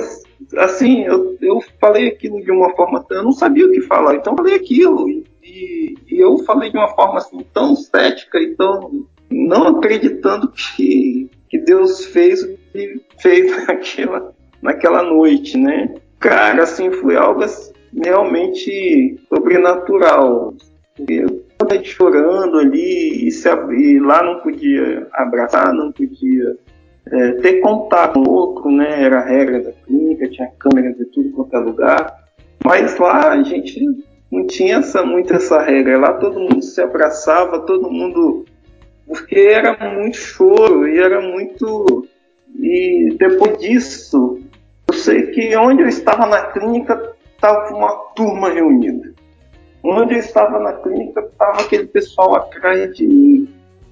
assim, 0.58 1.02
eu, 1.02 1.36
eu 1.40 1.60
falei 1.80 2.06
aquilo 2.06 2.40
de 2.40 2.52
uma 2.52 2.70
forma, 2.76 3.04
eu 3.10 3.24
não 3.24 3.32
sabia 3.32 3.66
o 3.66 3.72
que 3.72 3.80
falar, 3.80 4.14
então 4.14 4.36
falei 4.36 4.54
aquilo. 4.54 5.08
E, 5.42 5.96
e 6.08 6.20
eu 6.20 6.38
falei 6.38 6.70
de 6.70 6.78
uma 6.78 6.94
forma 6.94 7.18
assim, 7.18 7.44
tão 7.52 7.74
cética 7.74 8.38
e 8.38 8.54
tão. 8.54 9.06
não 9.28 9.66
acreditando 9.78 10.52
que, 10.52 11.28
que 11.48 11.58
Deus 11.58 12.04
fez 12.06 12.44
o 12.44 12.56
que 12.72 13.00
fez 13.18 13.50
naquela, 13.66 14.32
naquela 14.62 15.02
noite, 15.02 15.58
né? 15.58 15.96
Cara, 16.20 16.62
assim, 16.62 16.92
foi 16.92 17.16
algo 17.16 17.42
assim, 17.42 17.72
realmente 18.04 19.18
sobrenatural. 19.28 20.54
Eu 20.98 21.44
estava 21.50 21.84
chorando 21.84 22.58
ali 22.58 23.28
e, 23.28 23.30
se, 23.30 23.48
e, 23.48 23.98
lá 24.00 24.22
não 24.22 24.40
podia 24.40 25.06
abraçar, 25.12 25.72
não 25.72 25.92
podia 25.92 26.56
é, 27.12 27.32
ter 27.32 27.60
contato 27.60 28.14
com 28.14 28.20
o 28.20 28.32
outro, 28.32 28.70
né? 28.70 29.02
Era 29.02 29.20
a 29.20 29.24
regra 29.24 29.62
da 29.62 29.72
clínica, 29.72 30.28
tinha 30.28 30.50
câmeras 30.58 30.96
de 30.96 31.04
tudo 31.06 31.30
quanto 31.30 31.54
é 31.54 31.58
lugar. 31.58 32.24
Mas 32.64 32.98
lá 32.98 33.30
a 33.30 33.42
gente 33.42 33.84
não 34.30 34.46
tinha 34.46 34.78
essa, 34.78 35.04
muito 35.04 35.34
essa 35.34 35.60
regra. 35.62 35.98
Lá 35.98 36.14
todo 36.14 36.40
mundo 36.40 36.62
se 36.62 36.80
abraçava, 36.80 37.60
todo 37.60 37.90
mundo. 37.90 38.44
Porque 39.06 39.38
era 39.38 39.76
muito 39.94 40.16
choro 40.16 40.88
e 40.88 40.98
era 40.98 41.20
muito. 41.20 42.06
E 42.58 43.14
depois 43.18 43.58
disso, 43.58 44.40
eu 44.88 44.94
sei 44.94 45.26
que 45.26 45.54
onde 45.56 45.82
eu 45.82 45.88
estava 45.88 46.26
na 46.26 46.46
clínica 46.46 47.14
estava 47.34 47.74
uma 47.74 47.92
turma 48.16 48.48
reunida. 48.48 49.15
Onde 49.88 50.14
eu 50.14 50.18
estava 50.18 50.58
na 50.58 50.72
clínica, 50.72 51.20
estava 51.20 51.60
aquele 51.60 51.86
pessoal 51.86 52.34
atrás 52.34 52.94
de 52.96 53.06
mim. 53.06 53.48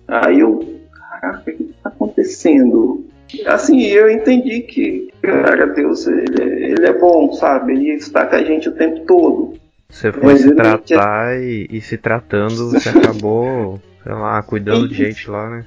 Aí 0.09 0.41
eu, 0.41 0.81
caraca, 0.93 1.51
o 1.51 1.55
que 1.55 1.63
está 1.63 1.89
acontecendo? 1.89 3.07
Assim, 3.47 3.83
eu 3.83 4.11
entendi 4.11 4.61
que, 4.63 5.13
cara, 5.23 5.67
Deus, 5.69 6.07
ele, 6.07 6.43
ele, 6.43 6.87
é 6.87 6.99
bom, 6.99 7.33
sabe? 7.33 7.73
Ele 7.73 7.93
está 7.93 8.27
com 8.27 8.35
a 8.35 8.43
gente 8.43 8.69
o 8.69 8.75
tempo 8.75 9.07
todo. 9.07 9.55
Você 9.89 10.11
foi 10.13 10.33
Mas 10.33 10.41
se 10.41 10.55
tratar 10.55 11.41
e, 11.41 11.69
e, 11.71 11.81
se 11.81 11.97
tratando, 11.97 12.71
você 12.71 12.89
acabou, 12.89 13.81
sei 14.03 14.13
lá, 14.13 14.43
cuidando 14.43 14.89
de 14.89 14.95
gente 14.95 15.31
lá, 15.31 15.49
né? 15.49 15.65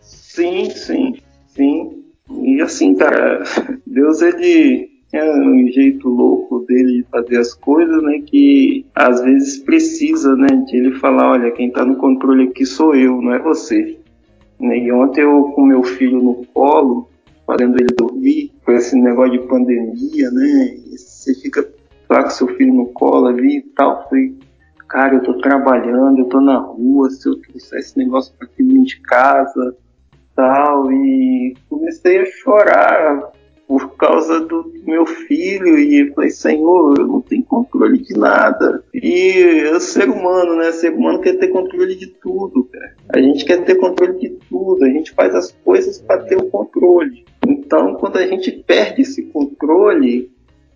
Sim, 0.00 0.70
sim, 0.70 1.16
sim. 1.48 2.04
E 2.42 2.60
assim, 2.62 2.94
cara, 2.94 3.42
Deus, 3.84 4.22
ele, 4.22 4.88
é 5.16 5.32
um 5.38 5.68
jeito 5.68 6.08
louco 6.08 6.60
dele 6.60 7.02
de 7.02 7.06
fazer 7.10 7.38
as 7.38 7.54
coisas, 7.54 8.02
né? 8.02 8.20
Que 8.26 8.84
às 8.94 9.22
vezes 9.22 9.58
precisa, 9.58 10.34
né? 10.36 10.48
De 10.66 10.76
ele 10.76 10.92
falar, 10.98 11.32
olha, 11.32 11.50
quem 11.52 11.70
tá 11.70 11.84
no 11.84 11.96
controle 11.96 12.48
aqui 12.48 12.64
sou 12.66 12.94
eu, 12.94 13.20
não 13.20 13.32
é 13.32 13.38
você. 13.38 13.98
Né, 14.58 14.78
e 14.78 14.92
ontem 14.92 15.22
eu 15.22 15.52
com 15.54 15.66
meu 15.66 15.82
filho 15.82 16.22
no 16.22 16.46
colo, 16.54 17.08
fazendo 17.46 17.76
ele 17.78 17.92
dormir, 17.96 18.52
com 18.64 18.72
esse 18.72 18.96
negócio 18.96 19.32
de 19.32 19.46
pandemia, 19.46 20.30
né? 20.30 20.76
Você 20.96 21.34
fica 21.34 21.68
lá 22.08 22.22
com 22.22 22.30
seu 22.30 22.48
filho 22.48 22.72
no 22.72 22.86
colo 22.86 23.26
ali 23.26 23.58
e 23.58 23.62
tal, 23.62 24.08
foi, 24.08 24.34
cara, 24.88 25.16
eu 25.16 25.22
tô 25.22 25.34
trabalhando, 25.38 26.20
eu 26.20 26.24
tô 26.26 26.40
na 26.40 26.58
rua, 26.58 27.10
se 27.10 27.28
eu 27.28 27.36
trouxer 27.40 27.80
esse 27.80 27.98
negócio 27.98 28.32
pra 28.38 28.46
aqui 28.46 28.62
de 28.62 29.00
casa, 29.00 29.76
tal, 30.36 30.90
e 30.92 31.56
comecei 31.68 32.20
a 32.20 32.26
chorar, 32.26 33.32
por 33.66 33.96
causa 33.96 34.40
do 34.40 34.72
meu 34.84 35.06
filho 35.06 35.78
e 35.78 36.12
falei, 36.12 36.30
Senhor, 36.30 36.98
eu 36.98 37.06
não 37.06 37.20
tenho 37.20 37.42
controle 37.44 37.98
de 37.98 38.14
nada. 38.14 38.82
E 38.92 39.64
o 39.74 39.80
ser 39.80 40.08
humano, 40.08 40.56
né? 40.56 40.70
Ser 40.72 40.92
humano 40.92 41.20
quer 41.20 41.38
ter 41.38 41.48
controle 41.48 41.94
de 41.94 42.06
tudo, 42.06 42.64
cara. 42.64 42.94
A 43.10 43.20
gente 43.20 43.44
quer 43.44 43.64
ter 43.64 43.76
controle 43.76 44.18
de 44.18 44.30
tudo, 44.48 44.84
a 44.84 44.88
gente 44.88 45.12
faz 45.12 45.34
as 45.34 45.52
coisas 45.64 46.00
para 46.00 46.22
ter 46.22 46.36
o 46.36 46.50
controle. 46.50 47.24
Então, 47.46 47.94
quando 47.94 48.18
a 48.18 48.26
gente 48.26 48.50
perde 48.52 49.02
esse 49.02 49.22
controle, 49.22 50.30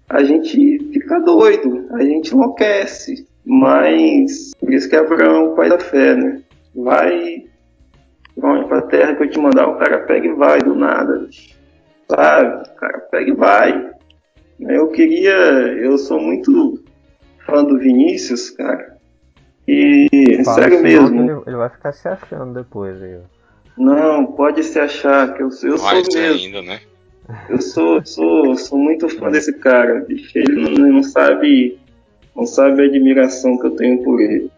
a 0.09 0.23
gente 0.23 0.79
fica 0.93 1.21
doido, 1.21 1.87
a 1.91 2.03
gente 2.03 2.35
enlouquece. 2.35 3.27
Mas, 3.45 4.53
por 4.59 4.73
isso 4.73 4.89
que 4.89 4.97
Abraão 4.97 5.37
é 5.37 5.49
o 5.49 5.55
pai 5.55 5.69
da 5.69 5.79
fé, 5.79 6.15
né? 6.15 6.43
Vai, 6.75 7.45
vai 8.37 8.67
pra 8.67 8.83
terra 8.83 9.15
que 9.15 9.23
eu 9.25 9.31
te 9.31 9.39
mandar, 9.39 9.69
o 9.69 9.79
cara 9.79 10.01
pega 10.01 10.27
e 10.27 10.35
vai 10.35 10.59
do 10.61 10.75
nada 10.75 11.29
sabe? 12.11 12.69
O 12.69 12.75
cara 12.77 12.99
pega 13.11 13.31
e 13.31 13.35
vai. 13.35 13.91
Eu 14.61 14.89
queria. 14.89 15.33
Eu 15.33 15.99
sou 15.99 16.21
muito 16.21 16.83
fã 17.47 17.65
do 17.65 17.79
Vinícius, 17.79 18.51
cara. 18.51 18.97
E 19.67 20.43
Fala 20.45 20.63
sério 20.63 20.83
mesmo. 20.83 21.21
Ele, 21.21 21.43
ele, 21.47 21.57
vai 21.57 21.69
ficar 21.69 21.93
se 21.93 22.09
achando 22.09 22.55
depois 22.55 23.01
aí. 23.03 23.19
Não, 23.77 24.27
pode 24.27 24.65
se 24.65 24.79
achar, 24.79 25.35
que 25.35 25.43
eu, 25.43 25.47
eu 25.47 25.79
sou 25.79 25.93
mesmo. 25.93 26.19
ainda, 26.19 26.63
né? 26.63 26.81
Eu 27.49 27.61
sou, 27.61 28.05
sou, 28.05 28.57
sou 28.57 28.79
muito 28.79 29.09
fã 29.09 29.31
desse 29.31 29.53
cara, 29.53 30.01
bicho. 30.01 30.37
Ele 30.37 30.55
não, 30.55 30.89
não 30.89 31.03
sabe. 31.03 31.79
Não 32.35 32.47
sabe 32.47 32.83
a 32.83 32.87
admiração 32.87 33.59
que 33.59 33.67
eu 33.67 33.77
tenho 33.77 34.03
por 34.03 34.21
ele. 34.21 34.51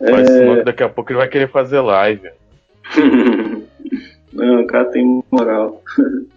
Mas 0.00 0.28
é... 0.28 0.62
daqui 0.64 0.82
a 0.82 0.88
pouco 0.88 1.12
ele 1.12 1.18
vai 1.18 1.28
querer 1.28 1.48
fazer 1.48 1.80
live. 1.80 2.30
Não, 4.32 4.62
o 4.62 4.66
cara 4.66 4.84
tem 4.86 5.22
moral. 5.30 5.82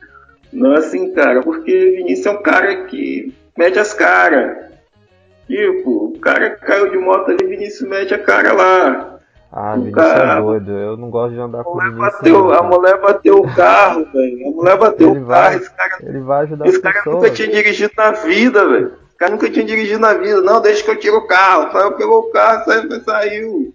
Não 0.52 0.74
assim, 0.74 1.14
cara, 1.14 1.42
porque 1.42 1.72
Vinícius 1.98 2.26
é 2.26 2.32
um 2.32 2.42
cara 2.42 2.86
que 2.86 3.34
mete 3.58 3.78
as 3.80 3.94
caras. 3.94 4.58
Tipo, 5.48 6.06
o 6.16 6.20
cara 6.20 6.52
caiu 6.52 6.92
de 6.92 6.98
moto 6.98 7.32
ali, 7.32 7.46
Vinícius 7.48 7.88
mete 7.90 8.14
a 8.14 8.20
cara 8.20 8.54
lá. 8.54 9.20
Ah, 9.52 9.74
O 9.74 9.80
Vinícius 9.82 9.96
cara- 9.96 10.38
é 10.38 10.42
doido. 10.42 10.72
Eu 10.72 10.98
não 10.98 11.10
gosto 11.10 11.34
de 11.34 11.40
andar 11.40 11.64
com 11.64 11.74
mulher 11.76 11.90
Vinícius. 11.92 12.14
bateu, 12.14 12.54
a 12.54 12.64
mulher 12.64 13.02
bateu 13.02 13.38
o 13.40 13.56
carro, 13.56 14.06
velho. 14.14 14.48
A 14.48 14.52
mulher 14.52 14.78
bateu 14.78 15.10
Ele 15.12 15.20
o 15.20 15.26
vai- 15.26 15.44
carro. 15.52 15.62
Esse 15.64 15.74
cara, 15.76 15.98
Ele 16.04 16.20
vai 16.20 16.44
ajudar 16.44 16.68
esse 16.68 16.80
cara 16.82 16.96
pessoas. 16.98 17.16
nunca 17.16 17.30
tinha 17.32 17.48
dirigido 17.48 17.94
na 17.98 18.12
vida, 18.12 18.68
velho. 18.68 18.88
Esse 19.08 19.18
cara 19.18 19.32
nunca 19.32 19.50
tinha 19.50 19.66
dirigido 19.66 20.00
na 20.00 20.14
vida. 20.14 20.42
Não, 20.42 20.62
deixa 20.62 20.84
que 20.84 20.92
eu 20.92 21.00
tiro 21.00 21.18
o 21.18 21.28
carro. 21.28 21.72
Saiu, 21.72 21.92
pegou 21.94 22.20
o 22.20 22.32
carro, 22.32 22.66
saiu, 22.66 23.02
saiu. 23.02 23.74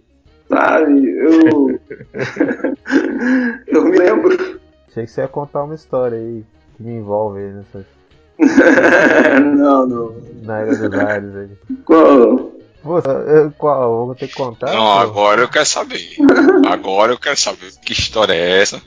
Sabe? 0.49 1.11
Eu. 1.11 1.81
eu 3.67 3.85
me 3.85 3.99
lembro. 3.99 4.61
Achei 4.89 5.05
que 5.07 5.11
você 5.11 5.23
ia 5.23 5.29
contar 5.29 5.65
uma 5.65 5.75
história 5.75 6.17
aí 6.19 6.45
que 6.77 6.83
me 6.83 6.93
envolve 6.99 7.39
aí 7.41 7.53
nessa, 7.53 7.87
não, 9.41 9.87
não. 9.87 10.15
na 10.43 10.63
Ilha 10.65 10.89
dos 10.89 10.99
Ares 11.01 11.37
aí. 11.37 11.49
Qual? 11.85 12.53
Pô, 12.83 12.99
eu, 12.99 13.51
qual? 13.57 13.83
Eu 14.01 14.07
vou 14.07 14.15
ter 14.15 14.29
que 14.29 14.35
contar? 14.35 14.67
Não, 14.73 14.75
pô? 14.95 14.99
agora 14.99 15.41
eu 15.43 15.49
quero 15.49 15.65
saber. 15.67 16.17
Agora 16.69 17.13
eu 17.13 17.19
quero 17.19 17.39
saber 17.39 17.71
que 17.85 17.93
história 17.93 18.33
é 18.35 18.61
essa. 18.61 18.83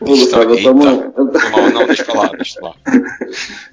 Ô, 0.00 0.06
Gustavo, 0.06 0.54
eu 0.54 0.62
tomo. 0.62 0.84
eu 0.84 1.12
tô- 1.12 1.38
Não, 1.50 1.70
não, 1.70 1.86
deixa 1.86 2.04
pra 2.04 2.20
lá, 2.22 2.28
deixa 2.28 2.58
pra 2.60 2.68
lá. 2.70 2.74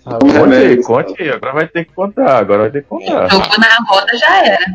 Ah, 0.05 0.19
Conte 0.19 0.55
aí, 0.55 0.83
conte 0.83 1.21
aí. 1.23 1.29
Agora 1.29 1.53
vai 1.53 1.67
ter 1.67 1.85
que 1.85 1.93
contar. 1.93 2.37
Agora 2.39 2.63
vai 2.63 2.71
ter 2.71 2.81
que 2.83 2.89
contar. 2.89 3.29
Jogou 3.29 3.57
na 3.59 3.77
roda, 3.87 4.17
já 4.17 4.45
era. 4.45 4.65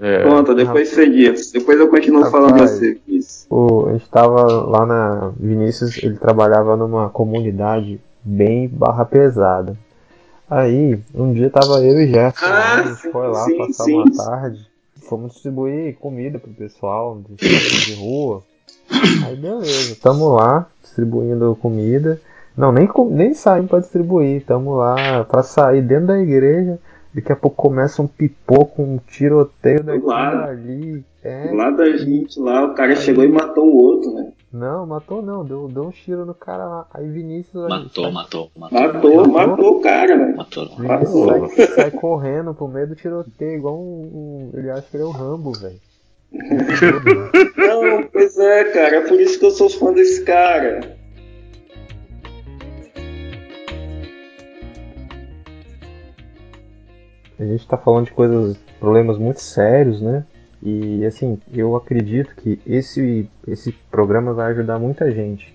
É. 0.00 0.22
Conta, 0.24 0.54
depois 0.54 0.88
você 0.88 1.08
diz. 1.08 1.52
Depois 1.52 1.78
eu 1.78 1.88
continuo 1.88 2.24
falando 2.30 2.52
Rapaz. 2.52 2.72
você. 2.72 2.98
Isso. 3.06 3.46
O, 3.48 3.86
a 3.88 3.92
gente 3.92 4.08
tava 4.08 4.42
lá 4.42 4.84
na 4.84 5.32
Vinícius, 5.38 6.02
ele 6.02 6.16
trabalhava 6.16 6.76
numa 6.76 7.08
comunidade 7.08 8.00
bem 8.22 8.68
barra 8.68 9.04
pesada. 9.04 9.76
Aí, 10.50 10.98
um 11.14 11.32
dia 11.32 11.48
tava 11.48 11.82
eu 11.82 12.00
e 12.00 12.08
Gerson, 12.08 12.44
Ah, 12.44 12.48
lá, 12.48 12.74
a 12.74 12.82
gente 12.82 13.00
sim, 13.00 13.10
foi 13.10 13.28
lá 13.28 13.44
sim, 13.44 13.58
passar 13.58 13.84
sim. 13.84 13.94
uma 13.94 14.12
tarde, 14.12 14.66
fomos 15.08 15.32
distribuir 15.32 15.96
comida 15.98 16.38
pro 16.38 16.50
pessoal 16.52 17.20
de, 17.28 17.86
de 17.86 17.94
rua. 17.94 18.42
Aí 19.26 19.36
beleza, 19.36 19.96
tamo 20.02 20.28
lá 20.34 20.66
distribuindo 20.82 21.56
comida. 21.60 22.20
Não, 22.56 22.70
nem, 22.70 22.88
nem 23.10 23.34
saímos 23.34 23.70
pra 23.70 23.80
distribuir, 23.80 24.44
tamo 24.44 24.76
lá 24.76 25.24
pra 25.24 25.42
sair 25.42 25.82
dentro 25.82 26.08
da 26.08 26.18
igreja. 26.20 26.78
Daqui 27.14 27.30
a 27.32 27.36
pouco 27.36 27.56
começa 27.62 28.02
um 28.02 28.06
pipoco, 28.08 28.82
um 28.82 28.98
tiroteio 28.98 29.84
daqui 29.84 30.04
lado. 30.04 30.38
dali. 30.46 31.04
É, 31.22 31.50
Lá 31.54 31.70
da 31.70 31.96
gente, 31.96 32.38
lá, 32.40 32.64
o 32.66 32.74
cara 32.74 32.94
chegou 32.96 33.24
e 33.24 33.28
matou 33.28 33.66
o 33.66 33.76
outro, 33.82 34.12
né? 34.12 34.32
não, 34.52 34.86
matou 34.86 35.22
não, 35.22 35.42
deu, 35.44 35.66
deu 35.68 35.84
um 35.84 35.90
tiro 35.90 36.26
no 36.26 36.34
cara 36.34 36.64
lá. 36.66 36.86
Aí 36.92 37.08
Vinícius. 37.08 37.64
aí 37.64 37.68
Matou, 37.70 38.12
matou, 38.12 38.50
matou. 38.58 38.80
Matou, 38.80 39.28
matou 39.28 39.78
o 39.78 39.80
cara, 39.80 40.16
velho. 40.18 40.36
Matou. 40.36 40.68
Vinícius 40.76 41.24
matou. 41.26 41.48
sai, 41.48 41.66
sai 41.68 41.90
correndo 41.92 42.52
pro 42.54 42.68
meio 42.68 42.88
do 42.88 42.94
tiroteio, 42.94 43.56
igual 43.58 43.76
um. 43.78 44.50
um- 44.52 44.58
ele 44.58 44.70
acha 44.70 44.82
que 44.90 44.96
ele 44.96 45.04
é 45.04 45.06
o 45.06 45.10
Rambo, 45.10 45.52
velho. 45.52 45.80
Não, 47.56 48.02
pois 48.12 48.38
é, 48.38 48.64
cara. 48.64 48.96
É 48.96 49.00
por 49.08 49.20
isso 49.20 49.38
que 49.38 49.46
eu 49.46 49.50
sou 49.50 49.70
fã 49.70 49.92
desse 49.92 50.24
cara. 50.24 50.96
A 57.44 57.48
gente 57.48 57.66
tá 57.66 57.76
falando 57.76 58.06
de 58.06 58.12
coisas, 58.12 58.56
problemas 58.80 59.18
muito 59.18 59.40
sérios, 59.40 60.00
né? 60.00 60.24
E 60.62 61.04
assim, 61.04 61.38
eu 61.52 61.76
acredito 61.76 62.34
que 62.36 62.58
esse, 62.66 63.28
esse 63.46 63.72
programa 63.90 64.32
vai 64.32 64.50
ajudar 64.52 64.78
muita 64.78 65.10
gente, 65.12 65.54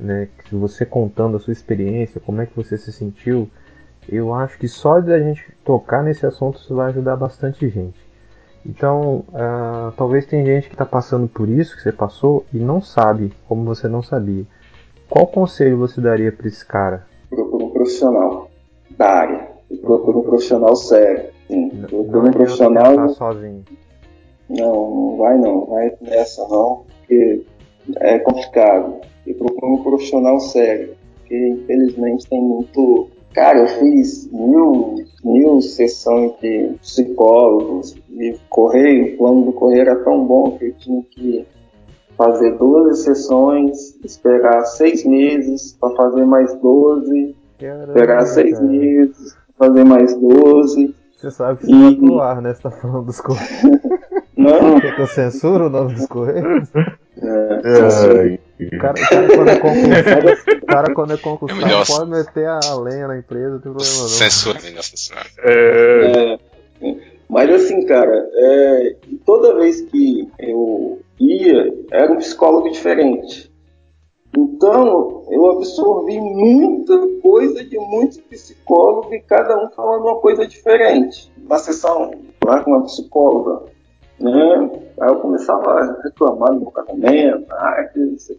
né? 0.00 0.28
Você 0.50 0.86
contando 0.86 1.36
a 1.36 1.40
sua 1.40 1.52
experiência, 1.52 2.20
como 2.20 2.40
é 2.40 2.46
que 2.46 2.56
você 2.56 2.78
se 2.78 2.90
sentiu, 2.90 3.50
eu 4.08 4.32
acho 4.32 4.58
que 4.58 4.66
só 4.66 4.98
de 5.00 5.12
a 5.12 5.18
gente 5.18 5.44
tocar 5.62 6.02
nesse 6.02 6.24
assunto 6.24 6.58
isso 6.58 6.74
vai 6.74 6.88
ajudar 6.88 7.16
bastante 7.16 7.68
gente. 7.68 8.06
Então, 8.64 9.24
ah, 9.34 9.92
talvez 9.96 10.24
tem 10.26 10.44
gente 10.44 10.68
que 10.68 10.74
está 10.74 10.86
passando 10.86 11.28
por 11.28 11.48
isso 11.48 11.76
que 11.76 11.82
você 11.82 11.92
passou 11.92 12.46
e 12.52 12.58
não 12.58 12.80
sabe, 12.80 13.32
como 13.46 13.64
você 13.64 13.88
não 13.88 14.02
sabia. 14.02 14.44
Qual 15.08 15.26
conselho 15.26 15.76
você 15.76 16.00
daria 16.00 16.32
para 16.32 16.48
esse 16.48 16.64
cara? 16.64 17.06
Procura 17.28 17.64
um 17.64 17.70
profissional 17.70 18.50
da 18.96 19.06
área. 19.06 19.45
Procura 19.82 20.18
um 20.18 20.22
profissional 20.22 20.76
sério. 20.76 21.30
Sim. 21.48 21.70
Não 21.74 21.88
Procura 21.88 22.18
um 22.18 22.20
adianta 22.20 22.38
profissional. 22.38 22.96
pensar 22.96 23.08
sozinho. 23.14 23.64
Não, 24.48 24.90
não 24.90 25.16
vai 25.16 25.38
não. 25.38 25.66
Vai 25.66 25.92
nessa 26.00 26.46
não, 26.48 26.84
porque 26.98 27.42
é 27.96 28.18
complicado. 28.20 28.94
E 29.26 29.34
procura 29.34 29.72
um 29.72 29.82
profissional 29.82 30.38
sério. 30.40 30.94
Porque 31.18 31.48
infelizmente 31.48 32.28
tem 32.28 32.40
muito. 32.40 33.08
Cara, 33.34 33.58
eu 33.58 33.68
fiz 33.68 34.30
mil, 34.32 34.94
mil 35.22 35.60
sessões 35.60 36.32
de 36.40 36.70
psicólogos 36.80 37.94
e 38.18 38.34
correio, 38.48 39.14
o 39.14 39.18
plano 39.18 39.44
do 39.44 39.52
correio 39.52 39.82
era 39.82 39.96
tão 40.04 40.24
bom 40.24 40.52
que 40.52 40.66
eu 40.68 40.72
tinha 40.74 41.02
que 41.10 41.46
fazer 42.16 42.52
12 42.56 43.02
sessões, 43.02 43.94
esperar 44.02 44.64
seis 44.64 45.04
meses 45.04 45.74
para 45.78 45.94
fazer 45.96 46.24
mais 46.24 46.54
12, 46.60 47.36
Caramba, 47.58 47.84
esperar 47.92 48.26
seis 48.26 48.52
cara. 48.54 48.64
meses, 48.64 49.36
fazer 49.58 49.84
mais 49.84 50.14
12. 50.18 50.94
Você 51.16 51.30
sabe 51.30 51.58
que 51.60 51.66
você 51.66 51.72
E- 51.72 51.82
vai 51.82 51.94
pro 51.96 52.20
ar, 52.20 52.42
né? 52.42 52.54
Você 52.54 52.62
tá 52.62 52.70
falando 52.70 53.06
dos 53.06 53.20
correios. 53.20 53.50
Não, 54.36 54.78
que 54.80 55.00
eu 55.00 55.06
censuro 55.06 55.66
o 55.66 55.70
nome 55.70 55.94
dos 55.94 56.06
correios? 56.06 56.68
Ai, 57.22 58.38
O 58.60 58.78
cara, 58.78 58.94
o 59.00 59.08
cara 59.08 59.28
quando 59.34 59.48
é 59.48 59.56
concursado, 59.56 60.28
o 60.62 60.66
cara, 60.66 60.94
quando 60.94 61.10
é 61.12 61.14
É 61.14 61.18
concursado 61.18 61.62
melhor- 61.64 61.86
pode 61.86 62.10
meter 62.10 62.46
a 62.46 62.74
lenha 62.76 63.08
na 63.08 63.18
empresa, 63.18 63.50
não 63.54 63.60
tem 63.60 63.72
problema 63.72 63.98
não. 64.02 64.08
Censura, 64.08 64.58
melhor 64.62 64.82
censura. 64.82 65.20
é, 65.38 66.38
É, 66.82 66.94
mas 67.28 67.50
assim, 67.50 67.86
cara, 67.86 68.28
é, 68.34 68.96
toda 69.24 69.54
vez 69.56 69.80
que 69.80 70.28
eu 70.38 70.98
ia, 71.18 71.72
era 71.90 72.12
um 72.12 72.16
psicólogo 72.16 72.70
diferente. 72.70 73.50
Então, 74.36 75.24
eu 75.30 75.50
absorvi 75.52 76.20
muita 76.20 76.98
coisa 77.22 77.64
de 77.64 77.78
muitos 77.78 78.18
psicólogos 78.18 79.12
e 79.12 79.20
cada 79.20 79.56
um 79.56 79.70
falando 79.70 80.02
uma 80.02 80.16
coisa 80.16 80.46
diferente. 80.46 81.32
Uma 81.42 81.58
sessão 81.58 82.10
lá 82.44 82.62
com 82.62 82.72
uma 82.72 82.82
psicóloga, 82.82 83.64
né? 84.20 84.70
Aí 85.00 85.08
eu 85.08 85.16
começava 85.16 85.70
a 85.70 86.02
reclamar 86.02 86.52
do 86.52 86.60
meu 86.60 86.70
casamento. 86.70 87.46
ah. 87.50 87.88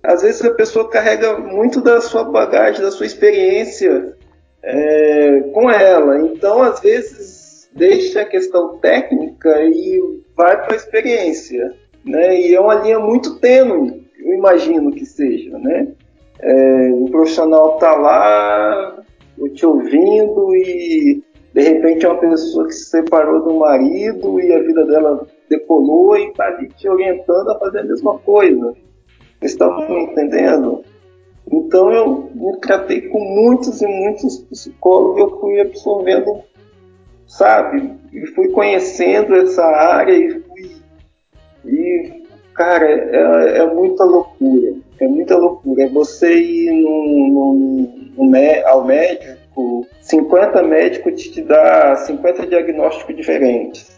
Às 0.03 0.21
vezes 0.21 0.45
a 0.45 0.53
pessoa 0.53 0.89
carrega 0.89 1.39
muito 1.39 1.81
da 1.81 1.99
sua 1.99 2.23
bagagem, 2.23 2.81
da 2.81 2.91
sua 2.91 3.05
experiência 3.05 4.15
é, 4.61 5.41
com 5.53 5.69
ela. 5.69 6.19
Então, 6.19 6.61
às 6.61 6.79
vezes, 6.79 7.69
deixa 7.73 8.21
a 8.21 8.25
questão 8.25 8.77
técnica 8.77 9.61
e 9.63 10.21
vai 10.35 10.63
para 10.63 10.73
a 10.73 10.77
experiência. 10.77 11.73
Né? 12.05 12.39
E 12.41 12.55
é 12.55 12.59
uma 12.59 12.75
linha 12.75 12.99
muito 12.99 13.39
tênue, 13.39 14.06
eu 14.19 14.33
imagino 14.33 14.91
que 14.91 15.05
seja. 15.05 15.57
Né? 15.57 15.87
É, 16.39 16.91
o 16.91 17.05
profissional 17.09 17.75
está 17.75 17.95
lá 17.95 19.03
te 19.53 19.65
ouvindo 19.65 20.55
e 20.55 21.23
de 21.53 21.61
repente 21.61 22.05
é 22.05 22.09
uma 22.09 22.19
pessoa 22.19 22.67
que 22.67 22.73
se 22.73 22.89
separou 22.89 23.43
do 23.43 23.59
marido 23.59 24.39
e 24.39 24.53
a 24.53 24.61
vida 24.61 24.85
dela 24.85 25.27
decolou 25.49 26.17
e 26.17 26.27
está 26.27 26.45
ali 26.45 26.67
te 26.69 26.87
orientando 26.87 27.49
a 27.49 27.59
fazer 27.59 27.79
a 27.79 27.83
mesma 27.83 28.17
coisa. 28.19 28.73
Vocês 29.39 29.51
estão 29.51 29.77
me 29.87 30.03
entendendo? 30.03 30.83
Então 31.51 31.91
eu 31.91 32.29
me 32.33 32.57
tratei 32.57 33.01
com 33.01 33.19
muitos 33.19 33.81
e 33.81 33.87
muitos 33.87 34.39
psicólogos, 34.39 35.19
eu 35.19 35.39
fui 35.39 35.59
absorvendo, 35.61 36.41
sabe? 37.25 37.93
E 38.11 38.25
fui 38.27 38.49
conhecendo 38.49 39.35
essa 39.35 39.63
área 39.63 40.13
e 40.13 40.41
fui. 40.41 40.71
E, 41.65 42.16
cara, 42.57 42.85
é, 42.85 43.59
é 43.59 43.65
muita 43.67 44.03
loucura. 44.03 44.73
É 44.99 45.07
muita 45.07 45.37
loucura. 45.37 45.83
É 45.83 45.87
você 45.87 46.33
ir 46.35 46.71
mé- 48.17 48.63
ao 48.65 48.83
médico, 48.83 49.85
50 50.01 50.63
médicos 50.63 51.21
te, 51.21 51.41
dá 51.41 51.95
50 51.95 52.47
diagnósticos 52.47 53.15
diferentes. 53.15 53.95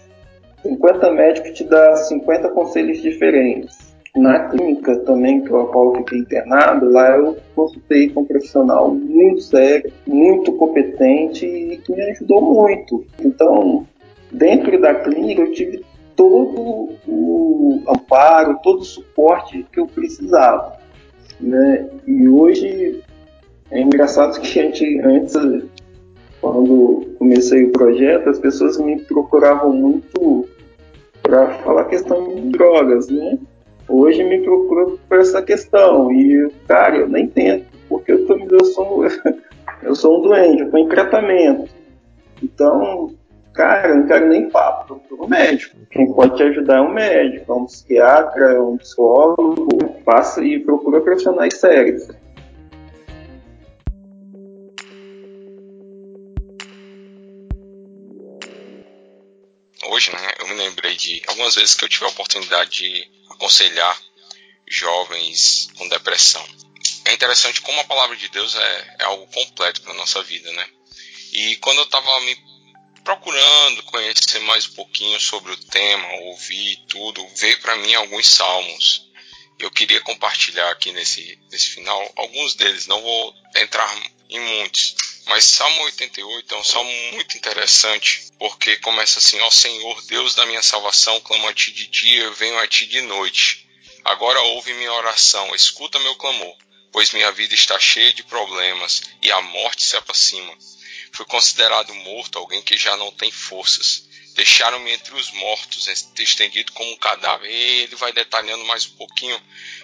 50 0.61 1.11
médicos 1.11 1.51
te 1.51 1.63
dá 1.63 1.95
50 1.95 2.49
conselhos 2.49 3.01
diferentes. 3.01 3.89
Na 4.15 4.49
clínica 4.49 4.97
também, 4.99 5.41
que 5.41 5.51
eu 5.51 5.71
eu 5.71 5.93
fiquei 5.97 6.19
internado, 6.19 6.89
lá 6.89 7.15
eu 7.15 7.37
consultei 7.55 8.09
com 8.09 8.21
um 8.21 8.25
profissional 8.25 8.93
muito 8.93 9.41
sério, 9.41 9.91
muito 10.07 10.51
competente 10.53 11.45
e 11.45 11.77
que 11.77 11.93
me 11.93 12.01
ajudou 12.11 12.41
muito. 12.41 13.05
Então, 13.23 13.87
dentro 14.31 14.79
da 14.81 14.95
clínica, 14.95 15.43
eu 15.43 15.51
tive 15.51 15.85
todo 16.19 16.97
o 17.07 17.81
amparo, 17.87 18.59
todo 18.61 18.81
o 18.81 18.83
suporte 18.83 19.65
que 19.71 19.79
eu 19.79 19.87
precisava. 19.87 20.77
Né? 21.39 21.87
E 22.05 22.27
hoje 22.27 23.01
é 23.71 23.79
engraçado 23.79 24.37
que 24.41 24.59
a 24.59 24.63
gente, 24.63 24.99
antes, 24.99 25.33
quando 26.41 27.15
comecei 27.17 27.63
o 27.63 27.71
projeto, 27.71 28.29
as 28.29 28.37
pessoas 28.37 28.77
me 28.77 28.99
procuravam 28.99 29.71
muito 29.71 30.45
para 31.21 31.51
falar 31.59 31.85
questão 31.85 32.35
de 32.35 32.41
drogas, 32.49 33.07
né? 33.07 33.39
hoje 33.87 34.21
me 34.21 34.41
procura 34.41 34.97
por 35.07 35.19
essa 35.19 35.41
questão. 35.41 36.11
E, 36.11 36.51
cara, 36.67 36.97
eu 36.97 37.07
nem 37.07 37.27
tento, 37.27 37.65
porque 37.87 38.11
eu, 38.11 38.25
tô, 38.25 38.37
eu, 38.37 38.65
sou, 38.65 39.05
eu 39.83 39.95
sou 39.95 40.19
um 40.19 40.21
doente, 40.23 40.63
eu 40.63 40.69
tô 40.69 40.77
em 40.79 40.89
tratamento. 40.89 41.69
Então, 42.43 43.13
cara, 43.53 43.89
eu 43.89 43.97
não 43.97 44.07
quero 44.07 44.27
nem 44.27 44.49
papo, 44.49 44.93
eu 44.93 44.99
procuro 44.99 45.25
um 45.25 45.27
médico. 45.27 45.77
Quem 45.91 46.13
pode 46.13 46.35
te 46.35 46.43
ajudar 46.43 46.77
é 46.77 46.81
um 46.81 46.93
médico, 46.93 47.51
é 47.51 47.55
um 47.55 47.65
psiquiatra, 47.65 48.53
é 48.53 48.59
um 48.59 48.77
psicólogo, 48.77 50.01
passa 50.03 50.43
e 50.43 50.59
procura 50.59 51.01
profissionais 51.01 51.55
sérios. 51.55 52.07
Hoje, 59.87 60.11
né, 60.11 60.31
eu 60.39 60.47
me 60.47 60.53
lembrei 60.53 60.95
de 60.95 61.21
algumas 61.27 61.55
vezes 61.55 61.75
que 61.75 61.83
eu 61.83 61.89
tive 61.89 62.05
a 62.05 62.09
oportunidade 62.09 62.69
de 62.69 63.07
aconselhar 63.31 63.97
jovens 64.67 65.69
com 65.77 65.87
depressão. 65.89 66.45
É 67.05 67.13
interessante 67.13 67.61
como 67.61 67.79
a 67.81 67.85
palavra 67.85 68.15
de 68.15 68.29
Deus 68.29 68.55
é, 68.55 68.95
é 68.99 69.03
algo 69.05 69.25
completo 69.27 69.81
para 69.81 69.93
nossa 69.95 70.21
vida, 70.21 70.51
né? 70.53 70.65
E 71.33 71.55
quando 71.57 71.79
eu 71.79 71.83
estava 71.85 72.19
me 72.21 72.48
procurando 73.03 73.83
conhecer 73.83 74.39
mais 74.41 74.65
um 74.67 74.73
pouquinho 74.73 75.19
sobre 75.19 75.51
o 75.51 75.57
tema, 75.57 76.07
ouvir 76.21 76.77
tudo, 76.87 77.27
veio 77.35 77.59
para 77.61 77.75
mim 77.77 77.93
alguns 77.93 78.27
salmos. 78.27 79.07
Eu 79.57 79.69
queria 79.71 80.01
compartilhar 80.01 80.69
aqui 80.71 80.91
nesse, 80.91 81.37
nesse 81.51 81.67
final 81.69 82.11
alguns 82.15 82.55
deles, 82.55 82.87
não 82.87 83.01
vou 83.01 83.33
entrar 83.55 83.93
em 84.29 84.39
muitos, 84.39 84.95
mas 85.29 85.45
Salmo 85.45 85.83
88 85.83 86.55
é 86.55 86.57
um 86.57 86.63
salmo 86.63 86.91
muito 87.11 87.37
interessante, 87.37 88.25
porque 88.39 88.77
começa 88.77 89.19
assim: 89.19 89.39
Ó 89.41 89.51
Senhor, 89.51 90.01
Deus 90.05 90.33
da 90.33 90.45
minha 90.45 90.63
salvação, 90.63 91.21
clamo 91.21 91.47
a 91.47 91.53
ti 91.53 91.71
de 91.71 91.85
dia, 91.87 92.31
venho 92.31 92.57
a 92.57 92.67
ti 92.67 92.87
de 92.87 93.01
noite. 93.01 93.67
Agora 94.03 94.41
ouve 94.41 94.73
minha 94.73 94.91
oração, 94.91 95.53
escuta 95.53 95.99
meu 95.99 96.15
clamor, 96.15 96.55
pois 96.91 97.11
minha 97.11 97.31
vida 97.31 97.53
está 97.53 97.79
cheia 97.79 98.11
de 98.11 98.23
problemas 98.23 99.03
e 99.21 99.31
a 99.31 99.39
morte 99.41 99.83
se 99.83 99.95
aproxima. 99.95 100.57
Fui 101.19 101.25
considerado 101.25 101.93
morto, 101.95 102.39
alguém 102.39 102.61
que 102.61 102.77
já 102.77 102.95
não 102.95 103.11
tem 103.11 103.29
forças. 103.29 104.07
Deixaram-me 104.35 104.89
entre 104.93 105.13
os 105.15 105.29
mortos, 105.31 105.85
estendido 106.17 106.71
como 106.71 106.89
um 106.93 106.97
cadáver. 106.97 107.51
E 107.51 107.81
ele 107.83 107.95
vai 107.97 108.13
detalhando 108.13 108.63
mais 108.63 108.85
um 108.85 108.95
pouquinho, 108.95 109.37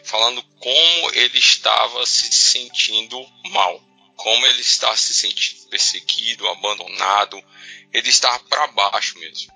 falando 0.05 0.41
como 0.61 1.11
ele 1.11 1.37
estava 1.37 2.05
se 2.05 2.31
sentindo 2.31 3.21
mal, 3.49 3.83
como 4.15 4.45
ele 4.45 4.61
está 4.61 4.95
se 4.95 5.13
sentindo 5.13 5.67
perseguido, 5.67 6.47
abandonado. 6.47 7.43
Ele 7.91 8.07
estava 8.07 8.39
para 8.45 8.67
baixo 8.67 9.19
mesmo. 9.19 9.51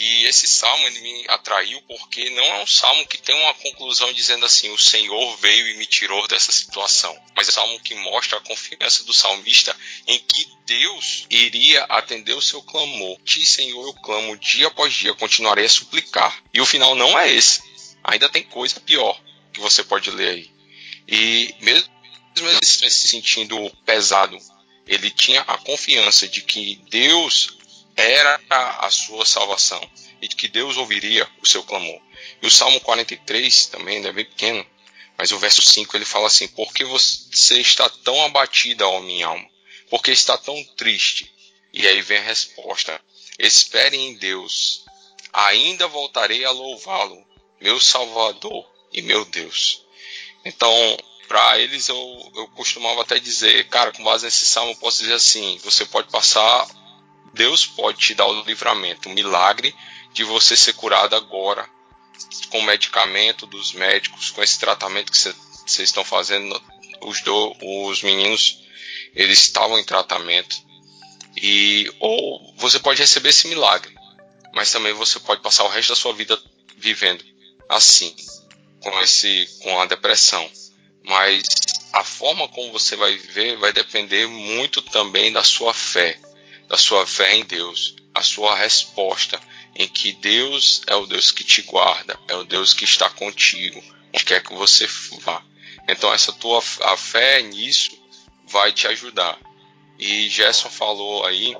E 0.00 0.26
esse 0.26 0.46
salmo 0.46 0.86
ele 0.86 1.00
me 1.00 1.24
atraiu 1.26 1.82
porque 1.82 2.30
não 2.30 2.44
é 2.44 2.62
um 2.62 2.66
salmo 2.68 3.04
que 3.08 3.18
tem 3.18 3.34
uma 3.34 3.52
conclusão 3.54 4.12
dizendo 4.12 4.46
assim: 4.46 4.70
o 4.70 4.78
Senhor 4.78 5.36
veio 5.38 5.66
e 5.66 5.76
me 5.76 5.86
tirou 5.86 6.28
dessa 6.28 6.52
situação. 6.52 7.20
Mas 7.34 7.48
é 7.48 7.50
um 7.50 7.54
salmo 7.54 7.80
que 7.80 7.96
mostra 7.96 8.38
a 8.38 8.40
confiança 8.40 9.02
do 9.02 9.12
salmista 9.12 9.76
em 10.06 10.20
que 10.20 10.48
Deus 10.64 11.26
iria 11.28 11.82
atender 11.88 12.34
o 12.34 12.40
seu 12.40 12.62
clamor. 12.62 13.18
Ti, 13.24 13.44
Senhor, 13.44 13.88
eu 13.88 13.94
clamo 13.94 14.36
dia 14.36 14.68
após 14.68 14.94
dia, 14.94 15.12
continuarei 15.14 15.64
a 15.64 15.68
suplicar. 15.68 16.44
E 16.54 16.60
o 16.60 16.66
final 16.66 16.94
não 16.94 17.18
é 17.18 17.32
esse. 17.32 17.60
Ainda 18.04 18.28
tem 18.28 18.44
coisa 18.44 18.78
pior 18.78 19.20
que 19.52 19.58
você 19.58 19.82
pode 19.82 20.12
ler 20.12 20.28
aí. 20.28 20.50
E 21.08 21.56
mesmo 21.60 21.90
ele 22.36 22.64
se 22.64 23.08
sentindo 23.08 23.68
pesado, 23.84 24.38
ele 24.86 25.10
tinha 25.10 25.40
a 25.40 25.58
confiança 25.58 26.28
de 26.28 26.40
que 26.42 26.76
Deus 26.88 27.57
era 27.98 28.40
a 28.78 28.90
sua 28.90 29.26
salvação 29.26 29.80
e 30.22 30.28
que 30.28 30.46
Deus 30.46 30.76
ouviria 30.76 31.28
o 31.42 31.46
seu 31.46 31.64
clamor. 31.64 32.00
E 32.40 32.46
o 32.46 32.50
Salmo 32.50 32.80
43 32.80 33.66
também 33.66 34.06
é 34.06 34.12
bem 34.12 34.24
pequeno, 34.24 34.64
mas 35.16 35.32
o 35.32 35.38
verso 35.38 35.62
5 35.62 35.96
ele 35.96 36.04
fala 36.04 36.28
assim: 36.28 36.46
Por 36.46 36.72
que 36.72 36.84
você 36.84 37.60
está 37.60 37.88
tão 37.88 38.24
abatida, 38.24 38.86
ó 38.86 39.00
minha 39.00 39.26
alma? 39.26 39.50
Por 39.90 40.00
que 40.00 40.12
está 40.12 40.38
tão 40.38 40.62
triste? 40.76 41.32
E 41.72 41.88
aí 41.88 42.00
vem 42.00 42.18
a 42.18 42.22
resposta: 42.22 43.00
Espere 43.36 43.96
em 43.96 44.14
Deus, 44.14 44.84
ainda 45.32 45.88
voltarei 45.88 46.44
a 46.44 46.52
louvá-lo, 46.52 47.26
meu 47.60 47.80
Salvador 47.80 48.64
e 48.92 49.02
meu 49.02 49.24
Deus. 49.24 49.84
Então, 50.44 50.96
para 51.26 51.58
eles 51.58 51.88
eu, 51.88 52.32
eu 52.36 52.46
costumava 52.54 53.02
até 53.02 53.18
dizer, 53.18 53.68
cara, 53.68 53.90
com 53.90 54.04
base 54.04 54.24
nesse 54.24 54.46
salmo 54.46 54.70
eu 54.70 54.76
posso 54.76 55.00
dizer 55.00 55.14
assim: 55.14 55.58
você 55.64 55.84
pode 55.84 56.08
passar 56.12 56.66
Deus 57.32 57.66
pode 57.66 57.98
te 57.98 58.14
dar 58.14 58.26
o 58.26 58.42
livramento, 58.42 59.08
o 59.08 59.12
milagre 59.12 59.74
de 60.12 60.24
você 60.24 60.56
ser 60.56 60.72
curado 60.74 61.14
agora, 61.14 61.68
com 62.50 62.62
medicamento 62.62 63.46
dos 63.46 63.72
médicos, 63.72 64.30
com 64.30 64.42
esse 64.42 64.58
tratamento 64.58 65.12
que 65.12 65.18
vocês 65.18 65.88
estão 65.88 66.04
fazendo. 66.04 66.60
Os, 67.00 67.20
do, 67.20 67.56
os 67.88 68.02
meninos 68.02 68.58
eles 69.14 69.38
estavam 69.38 69.78
em 69.78 69.84
tratamento 69.84 70.56
e 71.36 71.92
ou 72.00 72.54
você 72.56 72.78
pode 72.78 73.00
receber 73.00 73.28
esse 73.28 73.46
milagre, 73.46 73.94
mas 74.52 74.72
também 74.72 74.92
você 74.92 75.20
pode 75.20 75.40
passar 75.40 75.64
o 75.64 75.68
resto 75.68 75.90
da 75.90 75.96
sua 75.96 76.12
vida 76.12 76.40
vivendo 76.76 77.24
assim, 77.68 78.14
com 78.80 79.00
esse 79.00 79.48
com 79.62 79.80
a 79.80 79.86
depressão. 79.86 80.50
Mas 81.04 81.44
a 81.92 82.02
forma 82.02 82.48
como 82.48 82.72
você 82.72 82.96
vai 82.96 83.16
viver 83.16 83.56
vai 83.56 83.72
depender 83.72 84.26
muito 84.26 84.82
também 84.82 85.32
da 85.32 85.44
sua 85.44 85.72
fé 85.72 86.18
da 86.68 86.76
sua 86.76 87.06
fé 87.06 87.34
em 87.34 87.44
Deus, 87.44 87.96
a 88.14 88.22
sua 88.22 88.54
resposta 88.54 89.40
em 89.74 89.88
que 89.88 90.12
Deus 90.12 90.82
é 90.86 90.94
o 90.94 91.06
Deus 91.06 91.30
que 91.30 91.44
te 91.44 91.62
guarda, 91.62 92.18
é 92.28 92.34
o 92.34 92.44
Deus 92.44 92.74
que 92.74 92.84
está 92.84 93.08
contigo, 93.08 93.82
onde 94.12 94.24
quer 94.24 94.42
que 94.42 94.54
você 94.54 94.86
vá. 95.20 95.42
Então 95.88 96.12
essa 96.12 96.32
tua 96.32 96.62
a 96.82 96.96
fé 96.96 97.40
nisso 97.42 97.98
vai 98.46 98.72
te 98.72 98.86
ajudar. 98.86 99.38
E 99.98 100.28
Gerson 100.28 100.68
falou 100.68 101.24
aí, 101.24 101.56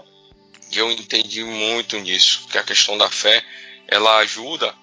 e 0.71 0.79
eu 0.79 0.91
entendi 0.91 1.43
muito 1.43 1.99
nisso, 1.99 2.47
que 2.51 2.59
a 2.59 2.63
questão 2.63 2.97
da 2.99 3.11
fé, 3.11 3.45
ela 3.87 4.19
ajuda 4.19 4.75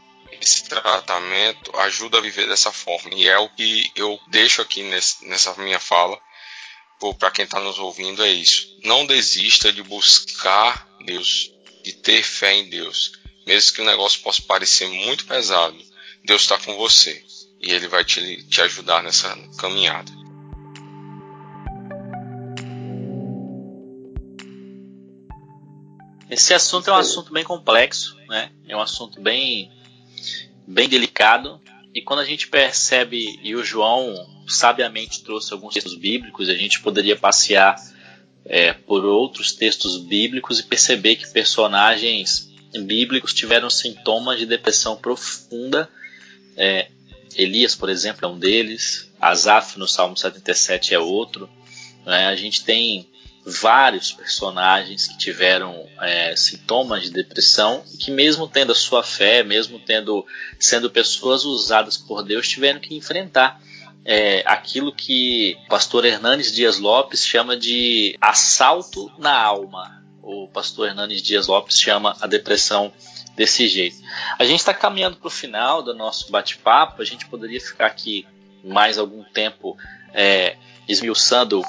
esse 0.41 0.63
tratamento, 0.63 1.75
ajuda 1.77 2.17
a 2.17 2.21
viver 2.21 2.47
dessa 2.47 2.71
forma. 2.71 3.13
E 3.13 3.27
é 3.27 3.37
o 3.37 3.49
que 3.49 3.91
eu 3.95 4.19
deixo 4.27 4.61
aqui 4.61 4.83
nesse, 4.83 5.25
nessa 5.27 5.53
minha 5.55 5.79
fala, 5.79 6.19
para 7.19 7.31
quem 7.31 7.45
está 7.45 7.59
nos 7.59 7.77
ouvindo 7.77 8.23
é 8.23 8.31
isso. 8.31 8.79
Não 8.83 9.05
desista 9.05 9.71
de 9.71 9.83
buscar 9.83 10.87
Deus, 11.05 11.51
de 11.83 11.93
ter 11.93 12.23
fé 12.23 12.53
em 12.53 12.69
Deus. 12.69 13.13
Mesmo 13.45 13.75
que 13.75 13.81
o 13.81 13.85
negócio 13.85 14.21
possa 14.21 14.41
parecer 14.41 14.87
muito 14.87 15.25
pesado, 15.25 15.77
Deus 16.23 16.41
está 16.41 16.57
com 16.57 16.75
você 16.75 17.23
e 17.61 17.71
Ele 17.71 17.87
vai 17.87 18.03
te, 18.03 18.43
te 18.43 18.61
ajudar 18.61 19.03
nessa 19.03 19.35
caminhada. 19.57 20.11
Esse 26.29 26.53
assunto 26.53 26.89
é 26.89 26.93
um 26.93 26.97
assunto 26.97 27.31
bem 27.31 27.43
complexo, 27.43 28.17
né? 28.27 28.51
É 28.67 28.75
um 28.75 28.81
assunto 28.81 29.21
bem, 29.21 29.71
bem 30.67 30.89
delicado. 30.89 31.61
E 31.95 32.01
quando 32.01 32.19
a 32.19 32.25
gente 32.25 32.49
percebe, 32.49 33.39
e 33.41 33.55
o 33.55 33.63
João 33.63 34.13
sabiamente 34.49 35.23
trouxe 35.23 35.53
alguns 35.53 35.73
textos 35.73 35.95
bíblicos, 35.95 36.49
a 36.49 36.53
gente 36.53 36.81
poderia 36.81 37.15
passear 37.15 37.73
é, 38.43 38.73
por 38.73 39.05
outros 39.05 39.53
textos 39.53 39.97
bíblicos 39.97 40.59
e 40.59 40.63
perceber 40.63 41.15
que 41.15 41.31
personagens 41.31 42.53
bíblicos 42.77 43.33
tiveram 43.33 43.69
sintomas 43.69 44.37
de 44.37 44.45
depressão 44.45 44.97
profunda. 44.97 45.89
É, 46.57 46.89
Elias, 47.33 47.75
por 47.75 47.89
exemplo, 47.89 48.25
é 48.25 48.27
um 48.27 48.37
deles, 48.37 49.09
Asaf 49.17 49.79
no 49.79 49.87
Salmo 49.87 50.17
77 50.17 50.93
é 50.93 50.99
outro. 50.99 51.49
Né? 52.05 52.27
A 52.27 52.35
gente 52.35 52.65
tem 52.65 53.09
vários 53.45 54.11
personagens 54.11 55.07
que 55.07 55.17
tiveram 55.17 55.87
é, 56.01 56.35
sintomas 56.35 57.03
de 57.03 57.11
depressão 57.11 57.83
e 57.93 57.97
que 57.97 58.09
mesmo 58.09 58.47
tendo 58.47 58.71
a 58.71 58.75
sua 58.75 59.03
fé, 59.03 59.43
mesmo 59.43 59.79
tendo 59.79 60.25
sendo 60.59 60.89
pessoas 60.89 61.45
usadas 61.45 61.95
por 61.95 62.23
Deus, 62.23 62.47
tiveram 62.47 62.79
que 62.79 62.95
enfrentar 62.95 63.61
é, 64.03 64.43
aquilo 64.47 64.93
que 64.93 65.57
o 65.65 65.69
pastor 65.69 66.05
Hernanes 66.05 66.51
Dias 66.51 66.79
Lopes 66.79 67.25
chama 67.25 67.55
de 67.55 68.17
assalto 68.19 69.11
na 69.17 69.37
alma. 69.37 70.03
O 70.23 70.47
pastor 70.47 70.87
Hernanes 70.87 71.21
Dias 71.21 71.45
Lopes 71.45 71.79
chama 71.79 72.17
a 72.19 72.25
depressão 72.25 72.91
desse 73.35 73.67
jeito. 73.67 73.97
A 74.39 74.45
gente 74.45 74.59
está 74.59 74.73
caminhando 74.73 75.17
para 75.17 75.27
o 75.27 75.31
final 75.31 75.83
do 75.83 75.93
nosso 75.93 76.31
bate-papo. 76.31 77.01
A 77.01 77.05
gente 77.05 77.27
poderia 77.27 77.61
ficar 77.61 77.85
aqui 77.85 78.25
mais 78.63 78.97
algum 78.97 79.23
tempo 79.23 79.77
é, 80.13 80.55
esmiuçando 80.87 81.61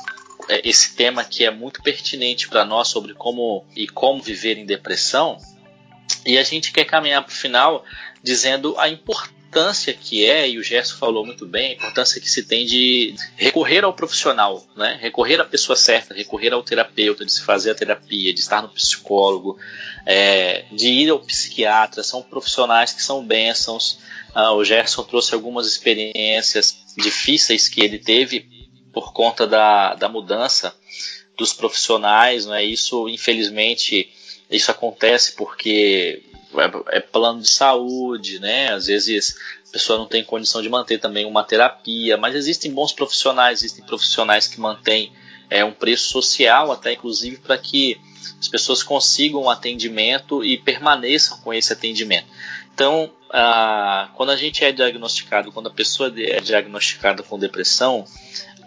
esse 0.49 0.94
tema 0.94 1.24
que 1.24 1.44
é 1.44 1.51
muito 1.51 1.82
pertinente 1.82 2.49
para 2.49 2.64
nós 2.64 2.88
sobre 2.88 3.14
como 3.14 3.64
e 3.74 3.86
como 3.86 4.22
viver 4.22 4.59
em 4.59 4.66
depressão. 4.66 5.38
E 6.24 6.38
a 6.38 6.42
gente 6.42 6.72
quer 6.72 6.84
caminhar 6.84 7.22
para 7.22 7.32
o 7.32 7.36
final 7.36 7.84
dizendo 8.22 8.78
a 8.78 8.88
importância 8.88 9.36
importância 9.57 9.94
que 9.94 10.26
é, 10.26 10.49
e 10.49 10.59
o 10.59 10.62
Gerson 10.62 10.97
falou 10.97 11.24
muito 11.24 11.47
bem, 11.47 11.70
a 11.70 11.74
importância 11.74 12.20
que 12.20 12.28
se 12.28 12.42
tem 12.42 12.66
de 12.66 13.14
recorrer 13.36 13.84
ao 13.84 13.92
profissional, 13.92 14.62
né? 14.76 14.99
recorrer 15.01 15.40
à 15.40 15.44
pessoa 15.44 15.76
certa, 15.76 16.12
recorrer 16.12 16.53
ao 16.53 16.62
terapeuta, 16.62 17.24
de 17.24 17.32
se 17.32 17.42
fazer 17.42 17.70
a 17.70 17.74
terapia, 17.74 18.34
de 18.34 18.40
estar 18.40 18.61
no 18.61 18.68
psicólogo, 18.68 19.59
é, 20.05 20.66
de 20.72 20.88
ir 20.88 21.11
ao 21.11 21.20
psiquiatra, 21.20 22.03
são 22.03 22.22
profissionais 22.22 22.92
que 22.92 23.03
são 23.03 23.24
bênçãos. 23.24 23.99
Ah, 24.34 24.53
o 24.53 24.62
Gerson 24.62 25.03
trouxe 25.05 25.32
algumas 25.32 25.66
experiências 25.66 26.76
difíceis 26.97 27.68
que 27.68 27.80
ele 27.80 27.99
teve 27.99 28.47
por 28.97 29.12
conta 29.12 29.47
da, 29.47 29.92
da 29.92 30.09
mudança 30.09 30.74
dos 31.36 31.53
profissionais, 31.53 32.47
né? 32.47 32.64
Isso, 32.64 33.11
infelizmente, 33.11 34.11
isso 34.51 34.70
acontece 34.70 35.36
porque 35.36 36.22
é, 36.55 36.97
é 36.97 37.01
plano 37.01 37.42
de 37.42 37.51
saúde, 37.51 38.38
né? 38.38 38.72
Às 38.72 38.86
vezes 38.86 39.36
a 39.68 39.72
pessoa 39.72 39.99
não 39.99 40.07
tem 40.07 40.24
condição 40.24 40.62
de 40.62 40.70
manter 40.70 40.97
também 40.97 41.26
uma 41.26 41.44
terapia, 41.44 42.16
mas 42.16 42.34
existem 42.34 42.72
bons 42.72 42.90
profissionais, 42.90 43.59
existem 43.59 43.84
profissionais 43.84 44.49
que 44.49 44.59
mantêm 44.59 45.12
é, 45.51 45.62
um 45.62 45.72
preço 45.72 46.09
social, 46.09 46.72
até 46.72 46.94
inclusive 46.94 47.36
para 47.36 47.59
que 47.59 48.01
as 48.40 48.49
pessoas 48.49 48.82
consigam 48.82 49.42
um 49.42 49.51
atendimento 49.51 50.42
e 50.42 50.57
permaneçam 50.57 51.38
com 51.40 51.53
esse 51.53 51.70
atendimento. 51.70 52.28
Então, 52.72 53.12
ah, 53.30 54.11
quando 54.14 54.30
a 54.30 54.36
gente 54.36 54.64
é 54.64 54.72
diagnosticado, 54.72 55.53
quando 55.53 55.66
a 55.66 55.72
pessoa 55.72 56.11
é 56.16 56.40
diagnosticada 56.40 57.22
com 57.22 57.38
depressão, 57.38 58.07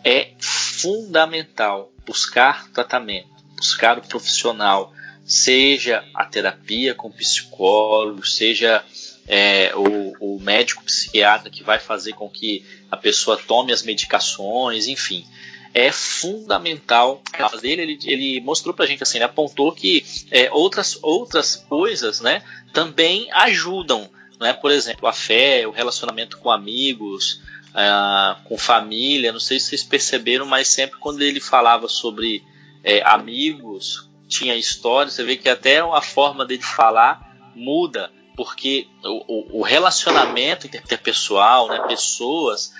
é 0.03 0.31
fundamental 0.39 1.91
buscar 2.05 2.69
tratamento, 2.71 3.27
buscar 3.55 3.97
o 3.97 4.01
profissional, 4.01 4.93
seja 5.25 6.03
a 6.15 6.25
terapia 6.25 6.95
com 6.95 7.11
psicólogo, 7.11 8.25
seja 8.25 8.83
é, 9.27 9.71
o, 9.75 10.37
o, 10.37 10.39
médico 10.39 10.83
psiquiatra 10.83 11.51
que 11.51 11.63
vai 11.63 11.77
fazer 11.77 12.13
com 12.13 12.27
que 12.27 12.65
a 12.89 12.97
pessoa 12.97 13.37
tome 13.37 13.71
as 13.71 13.83
medicações, 13.83 14.87
enfim. 14.87 15.23
É 15.71 15.91
fundamental. 15.91 17.21
Ele, 17.61 17.99
ele 18.05 18.41
mostrou 18.41 18.73
pra 18.73 18.87
gente 18.87 19.03
assim, 19.03 19.19
ele 19.19 19.25
apontou 19.25 19.71
que 19.71 20.03
é, 20.31 20.49
outras, 20.51 20.97
outras 21.03 21.55
coisas 21.55 22.21
né, 22.21 22.41
também 22.73 23.31
ajudam. 23.31 24.09
Né? 24.39 24.51
Por 24.53 24.71
exemplo, 24.71 25.07
a 25.07 25.13
fé, 25.13 25.67
o 25.67 25.71
relacionamento 25.71 26.39
com 26.39 26.49
amigos, 26.49 27.39
uh, 27.69 28.43
com 28.43 28.57
família. 28.57 29.31
Não 29.31 29.39
sei 29.39 29.59
se 29.59 29.67
vocês 29.67 29.83
perceberam, 29.83 30.45
mas 30.45 30.67
sempre 30.67 30.99
quando 30.99 31.21
ele 31.21 31.39
falava 31.39 31.87
sobre 31.87 32.43
é, 32.83 33.01
amigos, 33.03 34.09
tinha 34.27 34.55
história, 34.55 35.11
você 35.11 35.23
vê 35.23 35.35
que 35.35 35.49
até 35.49 35.79
a 35.79 36.01
forma 36.01 36.45
dele 36.45 36.61
falar 36.61 37.51
muda, 37.55 38.11
porque 38.35 38.87
o, 39.03 39.59
o 39.59 39.61
relacionamento 39.63 40.67
interpessoal, 40.67 41.67
né, 41.67 41.87
pessoas, 41.87 42.71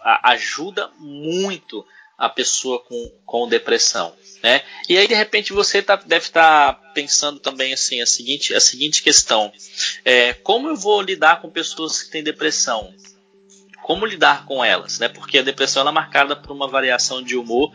a, 0.00 0.32
ajuda 0.32 0.90
muito 0.98 1.86
a 2.18 2.28
pessoa 2.28 2.80
com, 2.80 3.12
com 3.24 3.48
depressão. 3.48 4.14
Né? 4.42 4.62
E 4.88 4.96
aí, 4.96 5.06
de 5.06 5.14
repente, 5.14 5.52
você 5.52 5.82
tá, 5.82 5.96
deve 5.96 6.26
estar 6.26 6.74
tá 6.74 6.80
pensando 6.92 7.38
também 7.38 7.72
assim, 7.72 8.00
a 8.00 8.06
seguinte, 8.06 8.54
a 8.54 8.60
seguinte 8.60 9.02
questão: 9.02 9.52
é, 10.04 10.32
como 10.32 10.68
eu 10.68 10.76
vou 10.76 11.00
lidar 11.00 11.40
com 11.40 11.50
pessoas 11.50 12.02
que 12.02 12.10
têm 12.10 12.22
depressão? 12.22 12.92
Como 13.86 14.04
lidar 14.04 14.44
com 14.46 14.64
elas? 14.64 14.98
Né? 14.98 15.08
Porque 15.08 15.38
a 15.38 15.42
depressão 15.42 15.88
é 15.88 15.92
marcada 15.92 16.34
por 16.34 16.50
uma 16.50 16.66
variação 16.66 17.22
de 17.22 17.36
humor 17.36 17.72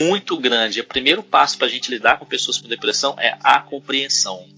muito 0.00 0.34
grande. 0.38 0.80
O 0.80 0.84
primeiro 0.84 1.22
passo 1.22 1.58
para 1.58 1.66
a 1.66 1.70
gente 1.70 1.90
lidar 1.90 2.18
com 2.18 2.24
pessoas 2.24 2.56
com 2.56 2.66
depressão 2.66 3.14
é 3.18 3.36
a 3.44 3.60
compreensão. 3.60 4.48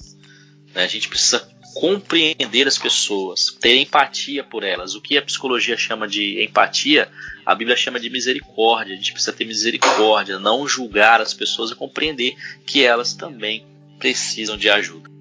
Né? 0.73 0.85
A 0.85 0.87
gente 0.87 1.09
precisa 1.09 1.41
compreender 1.75 2.69
as 2.69 2.79
pessoas, 2.79 3.59
ter 3.61 3.77
empatia 3.77 4.45
por 4.45 4.62
elas. 4.62 4.95
O 4.95 5.01
que 5.01 5.19
a 5.19 5.23
psicologia 5.23 5.77
chama 5.77 6.07
de 6.07 6.45
empatia, 6.45 7.11
a 7.45 7.53
Bíblia 7.53 7.77
chama 7.77 7.99
de 7.99 8.09
misericórdia. 8.09 8.95
A 8.95 8.97
gente 8.97 9.12
precisa 9.12 9.33
ter 9.33 9.45
misericórdia, 9.45 10.39
não 10.39 10.69
julgar 10.69 11.21
as 11.21 11.35
pessoas 11.35 11.73
e 11.73 11.75
compreender 11.75 12.37
que 12.65 12.85
elas 12.85 13.15
também 13.15 13.67
precisam 13.99 14.57
de 14.57 14.71
ajuda. 14.71 15.14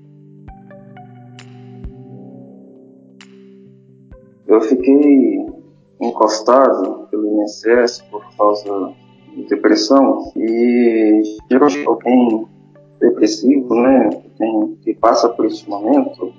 Fiquei 4.64 5.46
encostado 6.02 7.08
pelo 7.10 7.42
INSS 7.42 8.02
por 8.10 8.24
causa 8.36 8.94
depressão. 9.50 10.32
E 10.36 11.22
geralmente 11.50 11.88
alguém 11.88 12.48
depressivo, 13.00 13.76
né, 13.76 14.10
quem 14.38 14.78
que 14.84 14.94
passa 14.94 15.30
por 15.30 15.46
esse 15.46 15.70
momento, 15.70 16.34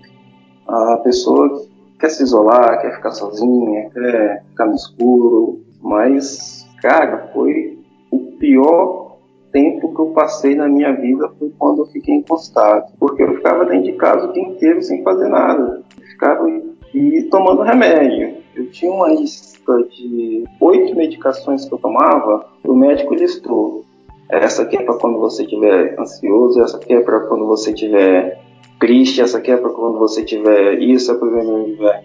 a 0.67 0.97
pessoa 0.99 1.67
quer 1.99 2.09
se 2.09 2.23
isolar, 2.23 2.81
quer 2.81 2.97
ficar 2.97 3.11
sozinha, 3.13 3.91
quer 3.91 4.45
ficar 4.49 4.67
no 4.67 4.75
escuro, 4.75 5.61
mas, 5.83 6.67
cara, 6.81 7.31
foi 7.35 7.79
o 8.11 8.19
pior 8.39 9.19
tempo 9.53 9.95
que 9.95 10.01
eu 10.01 10.07
passei 10.07 10.57
na 10.57 10.69
minha 10.69 10.93
vida 10.93 11.31
foi 11.39 11.53
quando 11.57 11.83
eu 11.83 11.87
fiquei 11.87 12.15
encostado, 12.17 12.93
porque 12.99 13.23
eu 13.23 13.37
ficava 13.37 13.65
dentro 13.67 13.85
de 13.85 13.93
casa 13.93 14.27
o 14.27 14.33
dia 14.33 14.43
inteiro 14.43 14.83
sem 14.83 15.03
fazer 15.05 15.29
nada, 15.29 15.83
ficava 16.11 16.49
e 16.95 17.23
tomando 17.25 17.63
remédio. 17.63 18.37
Eu 18.55 18.71
tinha 18.71 18.93
uma 18.93 19.09
de 19.15 20.45
oito 20.61 20.95
medicações 20.95 21.65
que 21.65 21.75
eu 21.75 21.79
tomava, 21.79 22.47
o 22.63 22.75
médico 22.75 23.15
listou. 23.15 23.85
Essa 24.29 24.63
aqui 24.63 24.77
é 24.77 24.83
para 24.83 24.95
quando 24.95 25.19
você 25.19 25.43
estiver 25.43 25.99
ansioso, 25.99 26.63
essa 26.63 26.77
aqui 26.77 26.95
é 26.95 27.01
para 27.01 27.21
quando 27.21 27.47
você 27.47 27.71
estiver 27.71 28.41
triste, 28.79 29.21
essa 29.21 29.39
aqui 29.39 29.51
é 29.51 29.57
para 29.57 29.71
quando 29.71 29.99
você 29.99 30.25
tiver 30.25 30.79
isso, 30.81 31.11
é 31.11 31.15
para 31.15 31.29
quando 31.29 31.65
tiver. 31.65 32.05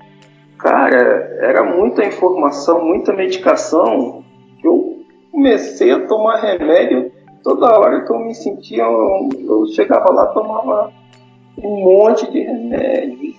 Cara, 0.58 1.38
era 1.42 1.64
muita 1.64 2.04
informação, 2.04 2.84
muita 2.84 3.14
medicação 3.14 4.24
que 4.60 4.68
eu 4.68 5.04
comecei 5.32 5.92
a 5.92 6.06
tomar 6.08 6.38
remédio 6.38 7.12
toda 7.44 7.78
hora 7.78 8.06
que 8.06 8.12
eu 8.12 8.20
me 8.20 8.34
sentia. 8.34 8.84
Eu 8.84 9.66
chegava 9.68 10.12
lá, 10.12 10.28
tomava 10.28 10.92
um 11.64 11.84
monte 11.84 12.30
de 12.32 12.40
remédio 12.40 13.30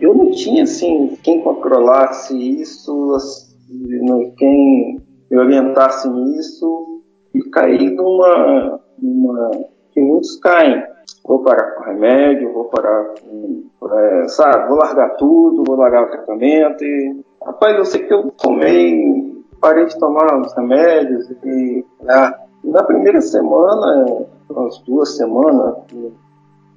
eu 0.00 0.14
não 0.14 0.30
tinha 0.30 0.62
assim 0.64 1.16
quem 1.22 1.40
controlasse 1.42 2.36
isso, 2.36 3.14
assim, 3.14 4.34
quem 4.36 5.00
me 5.30 5.38
orientasse 5.38 6.08
nisso 6.08 7.02
e 7.34 7.42
caí 7.50 7.90
numa, 7.90 8.80
numa 9.00 9.50
que 9.92 10.00
muitos 10.00 10.36
caem. 10.36 10.82
Vou 11.24 11.40
parar 11.42 11.72
com 11.72 11.84
remédio, 11.84 12.52
vou 12.52 12.64
parar 12.66 13.14
com, 13.20 13.64
é, 13.92 14.28
sabe, 14.28 14.68
vou 14.68 14.78
largar 14.78 15.16
tudo, 15.16 15.64
vou 15.64 15.76
largar 15.76 16.04
o 16.04 16.10
tratamento 16.10 16.84
e, 16.84 17.24
rapaz, 17.44 17.76
eu 17.76 17.84
sei 17.84 18.02
que 18.04 18.14
eu 18.14 18.30
tomei, 18.32 19.44
parei 19.60 19.86
de 19.86 19.98
tomar 19.98 20.40
os 20.40 20.52
remédios 20.54 21.30
e, 21.44 21.84
ah, 22.08 22.38
na 22.64 22.82
primeira 22.82 23.20
semana, 23.20 24.26
umas 24.50 24.78
duas 24.80 25.16
semanas, 25.16 25.76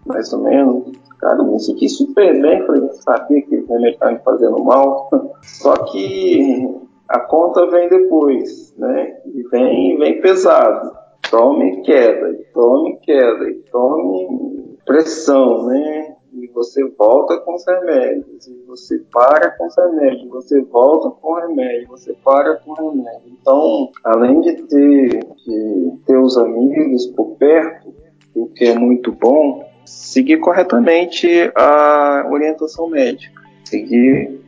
mais 0.09 0.33
ou 0.33 0.41
menos, 0.41 0.99
Cara, 1.19 1.37
eu 1.39 1.51
me 1.51 1.59
senti 1.59 1.89
super 1.89 2.41
bem, 2.41 2.65
falei, 2.65 2.89
sabia 2.93 3.41
que 3.41 3.57
o 3.57 3.67
remédio 3.67 3.89
estava 3.89 4.13
me 4.13 4.19
fazendo 4.19 4.63
mal. 4.63 5.09
Só 5.43 5.73
que 5.85 6.65
a 7.09 7.19
conta 7.19 7.69
vem 7.69 7.89
depois, 7.89 8.73
né? 8.77 9.19
E 9.25 9.43
vem, 9.49 9.97
vem 9.97 10.21
pesado. 10.21 10.97
Tome 11.29 11.81
queda, 11.81 12.33
tome 12.53 12.97
queda, 13.01 13.53
tome 13.69 14.77
pressão, 14.85 15.65
né? 15.65 16.15
E 16.31 16.47
você 16.47 16.87
volta 16.97 17.37
com 17.39 17.55
os 17.55 17.65
remédios, 17.67 18.47
e 18.47 18.63
você 18.65 18.99
para 19.11 19.51
com 19.57 19.65
os 19.65 19.75
remédios, 19.75 20.29
você 20.29 20.61
volta 20.61 21.09
com 21.09 21.33
o 21.33 21.35
remédio, 21.35 21.87
você 21.89 22.13
para 22.23 22.55
com 22.57 22.71
o 22.71 22.91
remédio. 22.91 23.33
Então, 23.41 23.89
além 24.05 24.39
de 24.39 24.53
ter, 24.63 25.09
de 25.09 25.91
ter 26.05 26.17
os 26.17 26.37
amigos 26.37 27.07
por 27.07 27.35
perto, 27.35 27.93
o 28.35 28.47
que 28.47 28.65
é 28.65 28.77
muito 28.77 29.11
bom, 29.11 29.68
seguir 29.85 30.37
corretamente 30.37 31.51
a 31.55 32.25
orientação 32.29 32.89
médica, 32.89 33.41
seguir 33.63 34.39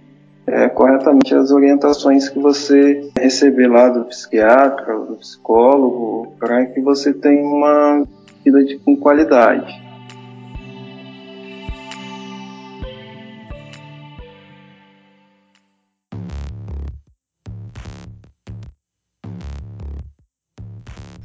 é, 0.48 0.68
corretamente 0.70 1.34
as 1.34 1.52
orientações 1.52 2.28
que 2.28 2.40
você 2.40 3.10
receber 3.18 3.68
lá 3.68 3.90
do 3.90 4.06
psiquiatra, 4.06 4.98
do 4.98 5.16
psicólogo, 5.16 6.34
para 6.40 6.66
que 6.66 6.82
você 6.82 7.14
tenha 7.14 7.44
uma 7.44 8.04
vida 8.44 8.64
de, 8.64 8.78
com 8.80 8.96
qualidade. 8.96 9.82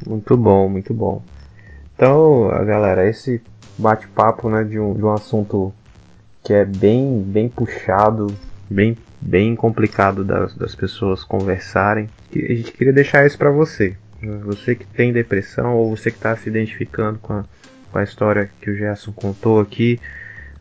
Muito 0.06 0.36
bom, 0.36 0.68
muito 0.68 0.94
bom. 0.94 1.20
Então, 1.94 2.48
galera, 2.64 3.08
esse 3.08 3.42
bate-papo 3.78 4.48
né, 4.48 4.64
de, 4.64 4.78
um, 4.78 4.94
de 4.94 5.02
um 5.02 5.12
assunto 5.12 5.72
que 6.42 6.52
é 6.52 6.64
bem, 6.64 7.22
bem 7.22 7.48
puxado, 7.48 8.28
bem, 8.70 8.96
bem 9.20 9.56
complicado 9.56 10.24
das, 10.24 10.54
das 10.54 10.74
pessoas 10.74 11.24
conversarem. 11.24 12.08
E 12.32 12.44
a 12.44 12.54
gente 12.54 12.72
queria 12.72 12.92
deixar 12.92 13.26
isso 13.26 13.36
para 13.36 13.50
você. 13.50 13.96
Você 14.44 14.74
que 14.74 14.86
tem 14.86 15.12
depressão 15.12 15.74
ou 15.74 15.94
você 15.94 16.10
que 16.10 16.16
está 16.16 16.34
se 16.36 16.48
identificando 16.48 17.18
com 17.18 17.32
a, 17.34 17.44
com 17.92 17.98
a 17.98 18.02
história 18.02 18.50
que 18.60 18.70
o 18.70 18.76
Gerson 18.76 19.12
contou 19.12 19.60
aqui, 19.60 20.00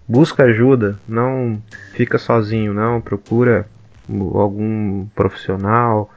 busca 0.08 0.44
ajuda, 0.44 1.00
não 1.08 1.62
fica 1.94 2.18
sozinho, 2.18 2.74
não. 2.74 3.00
Procura 3.00 3.66
algum 4.10 5.06
profissional 5.16 6.12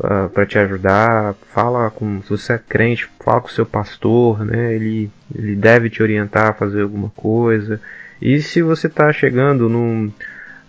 ah, 0.00 0.28
para 0.32 0.46
te 0.46 0.58
ajudar. 0.58 1.34
Fala 1.52 1.90
com, 1.90 2.22
se 2.22 2.30
você 2.30 2.54
é 2.54 2.58
crente, 2.58 3.08
fala 3.24 3.40
com 3.40 3.48
o 3.48 3.52
seu 3.52 3.66
pastor, 3.66 4.44
né? 4.44 4.74
Ele, 4.74 5.10
ele 5.34 5.54
deve 5.54 5.90
te 5.90 6.02
orientar 6.02 6.50
a 6.50 6.54
fazer 6.54 6.82
alguma 6.82 7.10
coisa. 7.10 7.80
E 8.20 8.40
se 8.40 8.62
você 8.62 8.86
está 8.86 9.12
chegando 9.12 9.68
num, 9.68 10.12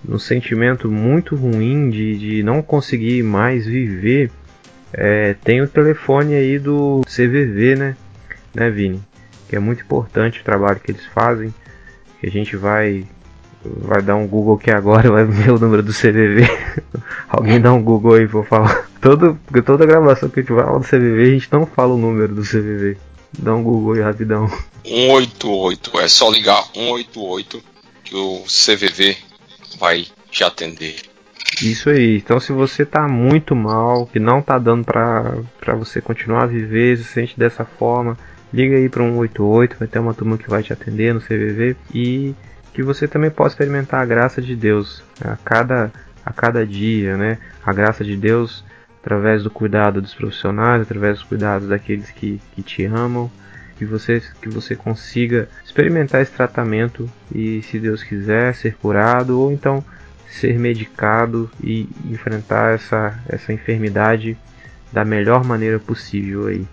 num 0.04 0.20
sentimento 0.20 0.90
muito 0.90 1.36
ruim 1.36 1.90
de, 1.90 2.18
de 2.18 2.44
não 2.44 2.62
conseguir 2.62 3.24
mais 3.24 3.66
viver, 3.66 4.32
é, 4.92 5.36
tem 5.44 5.62
o 5.62 5.68
telefone 5.68 6.36
aí 6.36 6.60
do 6.60 7.02
CVV, 7.06 7.76
né? 7.76 7.96
Né, 8.54 8.70
Vini? 8.70 9.02
Que 9.50 9.56
é 9.56 9.60
muito 9.60 9.84
importante 9.84 10.42
o 10.42 10.44
trabalho 10.44 10.80
que 10.80 10.92
eles 10.92 11.06
fazem. 11.06 11.54
Que 12.20 12.28
a 12.28 12.32
gente 12.32 12.56
vai 12.56 13.06
vai 13.66 14.02
dar 14.02 14.16
um 14.16 14.28
Google 14.28 14.56
aqui 14.56 14.72
agora, 14.72 15.12
vai 15.12 15.26
ver 15.26 15.52
o 15.52 15.60
número 15.60 15.84
do 15.84 15.94
CVV. 15.94 16.48
Alguém 17.30 17.60
dá 17.60 17.74
um 17.74 17.82
Google 17.82 18.16
aí 18.16 18.28
pra 18.28 18.44
falar. 18.44 18.90
Todo, 19.02 19.38
toda 19.66 19.86
gravação 19.86 20.30
que 20.30 20.40
a 20.40 20.44
gente 20.44 20.54
vai 20.54 20.64
falar 20.64 20.80
do 20.80 20.86
CVV, 20.86 21.22
a 21.22 21.34
gente 21.34 21.50
não 21.52 21.66
fala 21.66 21.94
o 21.94 21.98
número 21.98 22.34
do 22.34 22.42
CVV. 22.42 22.98
Dá 23.38 23.54
um 23.54 23.64
Google 23.64 23.94
aí 23.94 24.02
rapidão. 24.02 24.48
188, 24.86 26.00
é 26.00 26.08
só 26.08 26.30
ligar 26.30 26.64
188 26.74 27.64
que 28.04 28.16
o 28.16 28.44
CVV 28.44 29.18
vai 29.80 30.06
te 30.30 30.44
atender. 30.44 30.96
Isso 31.62 31.90
aí. 31.90 32.18
Então, 32.18 32.40
se 32.40 32.52
você 32.52 32.86
tá 32.86 33.08
muito 33.08 33.56
mal, 33.56 34.06
que 34.08 34.20
não 34.20 34.42
tá 34.42 34.58
dando 34.58 34.84
pra, 34.84 35.38
pra 35.60 35.76
você 35.76 36.02
continuar 36.02 36.44
a 36.44 36.48
viver, 36.48 36.98
se 36.98 37.04
sente 37.04 37.38
dessa 37.38 37.66
forma, 37.66 38.18
liga 38.54 38.76
aí 38.76 38.90
para 38.90 39.04
188, 39.04 39.78
vai 39.80 39.88
ter 39.88 40.00
uma 40.00 40.14
turma 40.14 40.38
que 40.38 40.50
vai 40.50 40.64
te 40.64 40.74
atender 40.74 41.14
no 41.14 41.22
CVV 41.22 41.76
e 41.94 42.36
que 42.74 42.82
você 42.82 43.08
também 43.08 43.30
possa 43.30 43.54
experimentar 43.54 44.02
a 44.02 44.06
graça 44.06 44.42
de 44.42 44.56
Deus 44.56 45.04
a 45.24 45.38
cada, 45.38 45.92
a 46.26 46.34
cada 46.34 46.66
dia, 46.66 47.16
né? 47.16 47.38
A 47.64 47.72
graça 47.72 48.04
de 48.04 48.18
Deus 48.18 48.64
através 49.00 49.44
do 49.44 49.52
cuidado 49.52 50.02
dos 50.02 50.14
profissionais, 50.14 50.82
através 50.82 51.18
dos 51.18 51.28
cuidados 51.28 51.68
daqueles 51.68 52.10
que, 52.10 52.40
que 52.56 52.62
te 52.64 52.86
amam, 52.86 53.30
que 53.78 53.86
você, 53.86 54.22
que 54.42 54.48
você 54.48 54.76
consiga 54.76 55.50
experimentar 55.64 56.22
esse 56.22 56.32
tratamento 56.32 57.10
e, 57.34 57.62
se 57.64 57.78
Deus 57.80 58.02
quiser, 58.02 58.56
ser 58.56 58.76
curado 58.76 59.40
ou 59.40 59.52
então 59.52 59.84
ser 60.30 60.58
medicado 60.58 61.52
e 61.62 61.88
enfrentar 62.10 62.74
essa, 62.74 63.20
essa 63.28 63.54
enfermidade 63.54 64.38
da 64.92 65.04
melhor 65.04 65.44
maneira 65.44 65.80
possível 65.80 66.48
aí. 66.48 66.66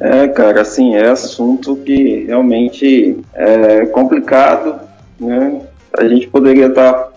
É, 0.00 0.28
cara, 0.28 0.62
assim, 0.62 0.94
é 0.94 1.08
assunto 1.08 1.76
que 1.76 2.24
realmente 2.24 3.18
é 3.34 3.86
complicado, 3.86 4.87
né? 5.18 5.62
A 5.96 6.06
gente 6.06 6.28
poderia 6.28 6.66
estar 6.66 6.92
tá 6.92 7.12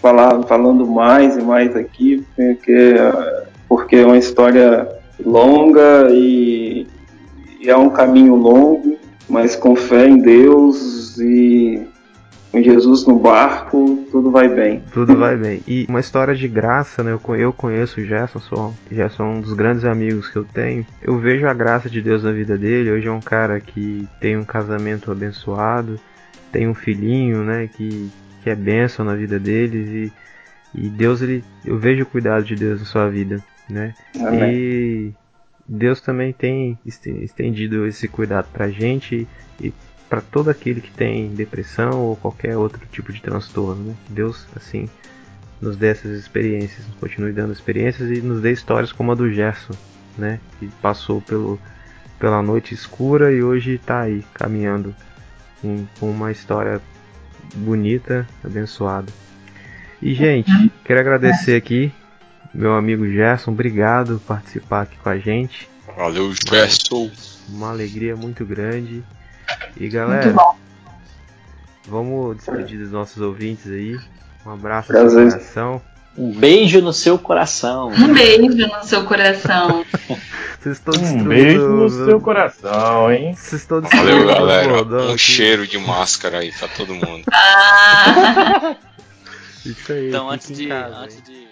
falar, 0.00 0.42
falando 0.42 0.86
mais 0.86 1.36
e 1.36 1.42
mais 1.42 1.74
aqui, 1.76 2.24
porque 2.36 2.94
porque 3.68 3.96
é 3.96 4.04
uma 4.04 4.18
história 4.18 4.88
longa 5.24 6.08
e, 6.10 6.88
e 7.60 7.70
é 7.70 7.76
um 7.76 7.88
caminho 7.88 8.34
longo, 8.34 8.96
mas 9.28 9.54
com 9.54 9.76
fé 9.76 10.08
em 10.08 10.18
Deus 10.18 11.16
e 11.18 11.86
com 12.50 12.60
Jesus 12.60 13.06
no 13.06 13.16
barco, 13.16 14.04
tudo 14.10 14.30
vai 14.30 14.48
bem. 14.48 14.82
Tudo 14.92 15.16
vai 15.16 15.36
bem. 15.36 15.62
E 15.68 15.86
uma 15.88 16.00
história 16.00 16.34
de 16.34 16.48
graça, 16.48 17.04
né? 17.04 17.16
Eu 17.38 17.52
conheço 17.52 18.00
o 18.00 18.04
Gerson, 18.04 18.40
sou, 18.40 18.74
Gerson 18.90 19.22
é 19.22 19.26
um 19.26 19.40
dos 19.40 19.52
grandes 19.52 19.84
amigos 19.84 20.28
que 20.28 20.36
eu 20.36 20.44
tenho. 20.44 20.84
Eu 21.00 21.16
vejo 21.18 21.46
a 21.46 21.54
graça 21.54 21.88
de 21.88 22.02
Deus 22.02 22.24
na 22.24 22.32
vida 22.32 22.58
dele. 22.58 22.90
Hoje 22.90 23.06
é 23.06 23.12
um 23.12 23.20
cara 23.20 23.60
que 23.60 24.08
tem 24.20 24.36
um 24.36 24.44
casamento 24.44 25.12
abençoado, 25.12 26.00
tem 26.52 26.68
um 26.68 26.74
filhinho, 26.74 27.44
né? 27.44 27.68
Que, 27.68 28.10
que 28.42 28.50
é 28.50 28.54
bênção 28.54 29.04
na 29.04 29.14
vida 29.14 29.38
deles 29.38 29.88
e, 29.88 30.12
e 30.74 30.88
Deus, 30.88 31.22
ele, 31.22 31.44
eu 31.64 31.78
vejo 31.78 32.02
o 32.02 32.06
cuidado 32.06 32.44
de 32.44 32.56
Deus 32.56 32.80
na 32.80 32.86
sua 32.86 33.08
vida 33.08 33.42
né? 33.70 33.94
Amém. 34.20 34.54
E 34.54 35.12
Deus 35.66 36.00
também 36.00 36.32
tem 36.32 36.78
estendido 36.84 37.86
esse 37.86 38.08
cuidado 38.08 38.48
pra 38.52 38.68
gente 38.68 39.26
e 39.60 39.72
para 40.08 40.20
todo 40.20 40.50
aquele 40.50 40.80
que 40.80 40.90
tem 40.90 41.28
depressão 41.28 42.00
ou 42.00 42.16
qualquer 42.16 42.56
outro 42.56 42.80
tipo 42.90 43.12
de 43.12 43.22
transtorno, 43.22 43.84
né? 43.84 43.94
Deus, 44.08 44.46
assim, 44.56 44.88
nos 45.60 45.76
dê 45.76 45.88
essas 45.88 46.18
experiências, 46.18 46.84
continue 46.98 47.32
dando 47.32 47.52
experiências 47.52 48.10
e 48.10 48.20
nos 48.20 48.40
dê 48.40 48.50
histórias 48.50 48.90
como 48.90 49.12
a 49.12 49.14
do 49.14 49.32
Gerson, 49.32 49.74
né? 50.18 50.40
Que 50.58 50.66
passou 50.82 51.20
pelo, 51.20 51.60
pela 52.18 52.42
noite 52.42 52.74
escura 52.74 53.32
e 53.32 53.42
hoje 53.42 53.74
está 53.74 54.00
aí 54.00 54.24
caminhando 54.34 54.94
com, 55.60 55.86
com 55.98 56.10
uma 56.10 56.30
história 56.30 56.80
bonita, 57.54 58.26
abençoada. 58.44 59.12
E 60.00 60.14
gente, 60.14 60.50
quero 60.84 61.00
agradecer 61.00 61.56
aqui 61.56 61.92
meu 62.52 62.74
amigo 62.74 63.06
Gerson, 63.08 63.52
obrigado 63.52 64.18
por 64.18 64.34
participar 64.34 64.82
aqui 64.82 64.96
com 64.96 65.08
a 65.08 65.18
gente. 65.18 65.68
Valeu, 65.96 66.32
Gerson. 66.32 67.10
Uma 67.48 67.70
alegria 67.70 68.16
muito 68.16 68.44
grande. 68.44 69.04
E 69.76 69.88
galera, 69.88 70.34
vamos 71.86 72.36
despedir 72.38 72.78
dos 72.78 72.90
nossos 72.90 73.22
ouvintes 73.22 73.70
aí. 73.70 73.96
Um 74.44 74.50
abraço 74.50 74.92
no 74.92 75.08
coração. 75.08 75.80
Um 76.16 76.32
beijo 76.32 76.80
no 76.80 76.92
seu 76.92 77.18
coração. 77.18 77.88
Um 77.88 78.12
beijo 78.12 78.66
no 78.66 78.84
seu 78.84 79.04
coração. 79.04 79.84
Vocês 80.60 80.76
estão 80.76 81.02
Um 81.02 81.24
beijo 81.24 81.68
no 81.68 81.88
seu 81.88 82.20
coração, 82.20 83.10
hein? 83.10 83.34
Vocês 83.34 83.62
estão 83.62 83.80
Valeu, 83.80 84.26
galera. 84.26 84.82
Um 84.82 85.08
aqui. 85.10 85.18
cheiro 85.18 85.66
de 85.66 85.78
máscara 85.78 86.40
aí 86.40 86.52
pra 86.52 86.68
todo 86.68 86.94
mundo. 86.94 87.24
Ah. 87.32 88.76
Isso 89.64 89.92
aí. 89.92 90.08
Então, 90.08 90.28
antes 90.28 90.54
de, 90.54 90.66
casa, 90.66 90.96
antes 90.96 91.22
de 91.22 91.48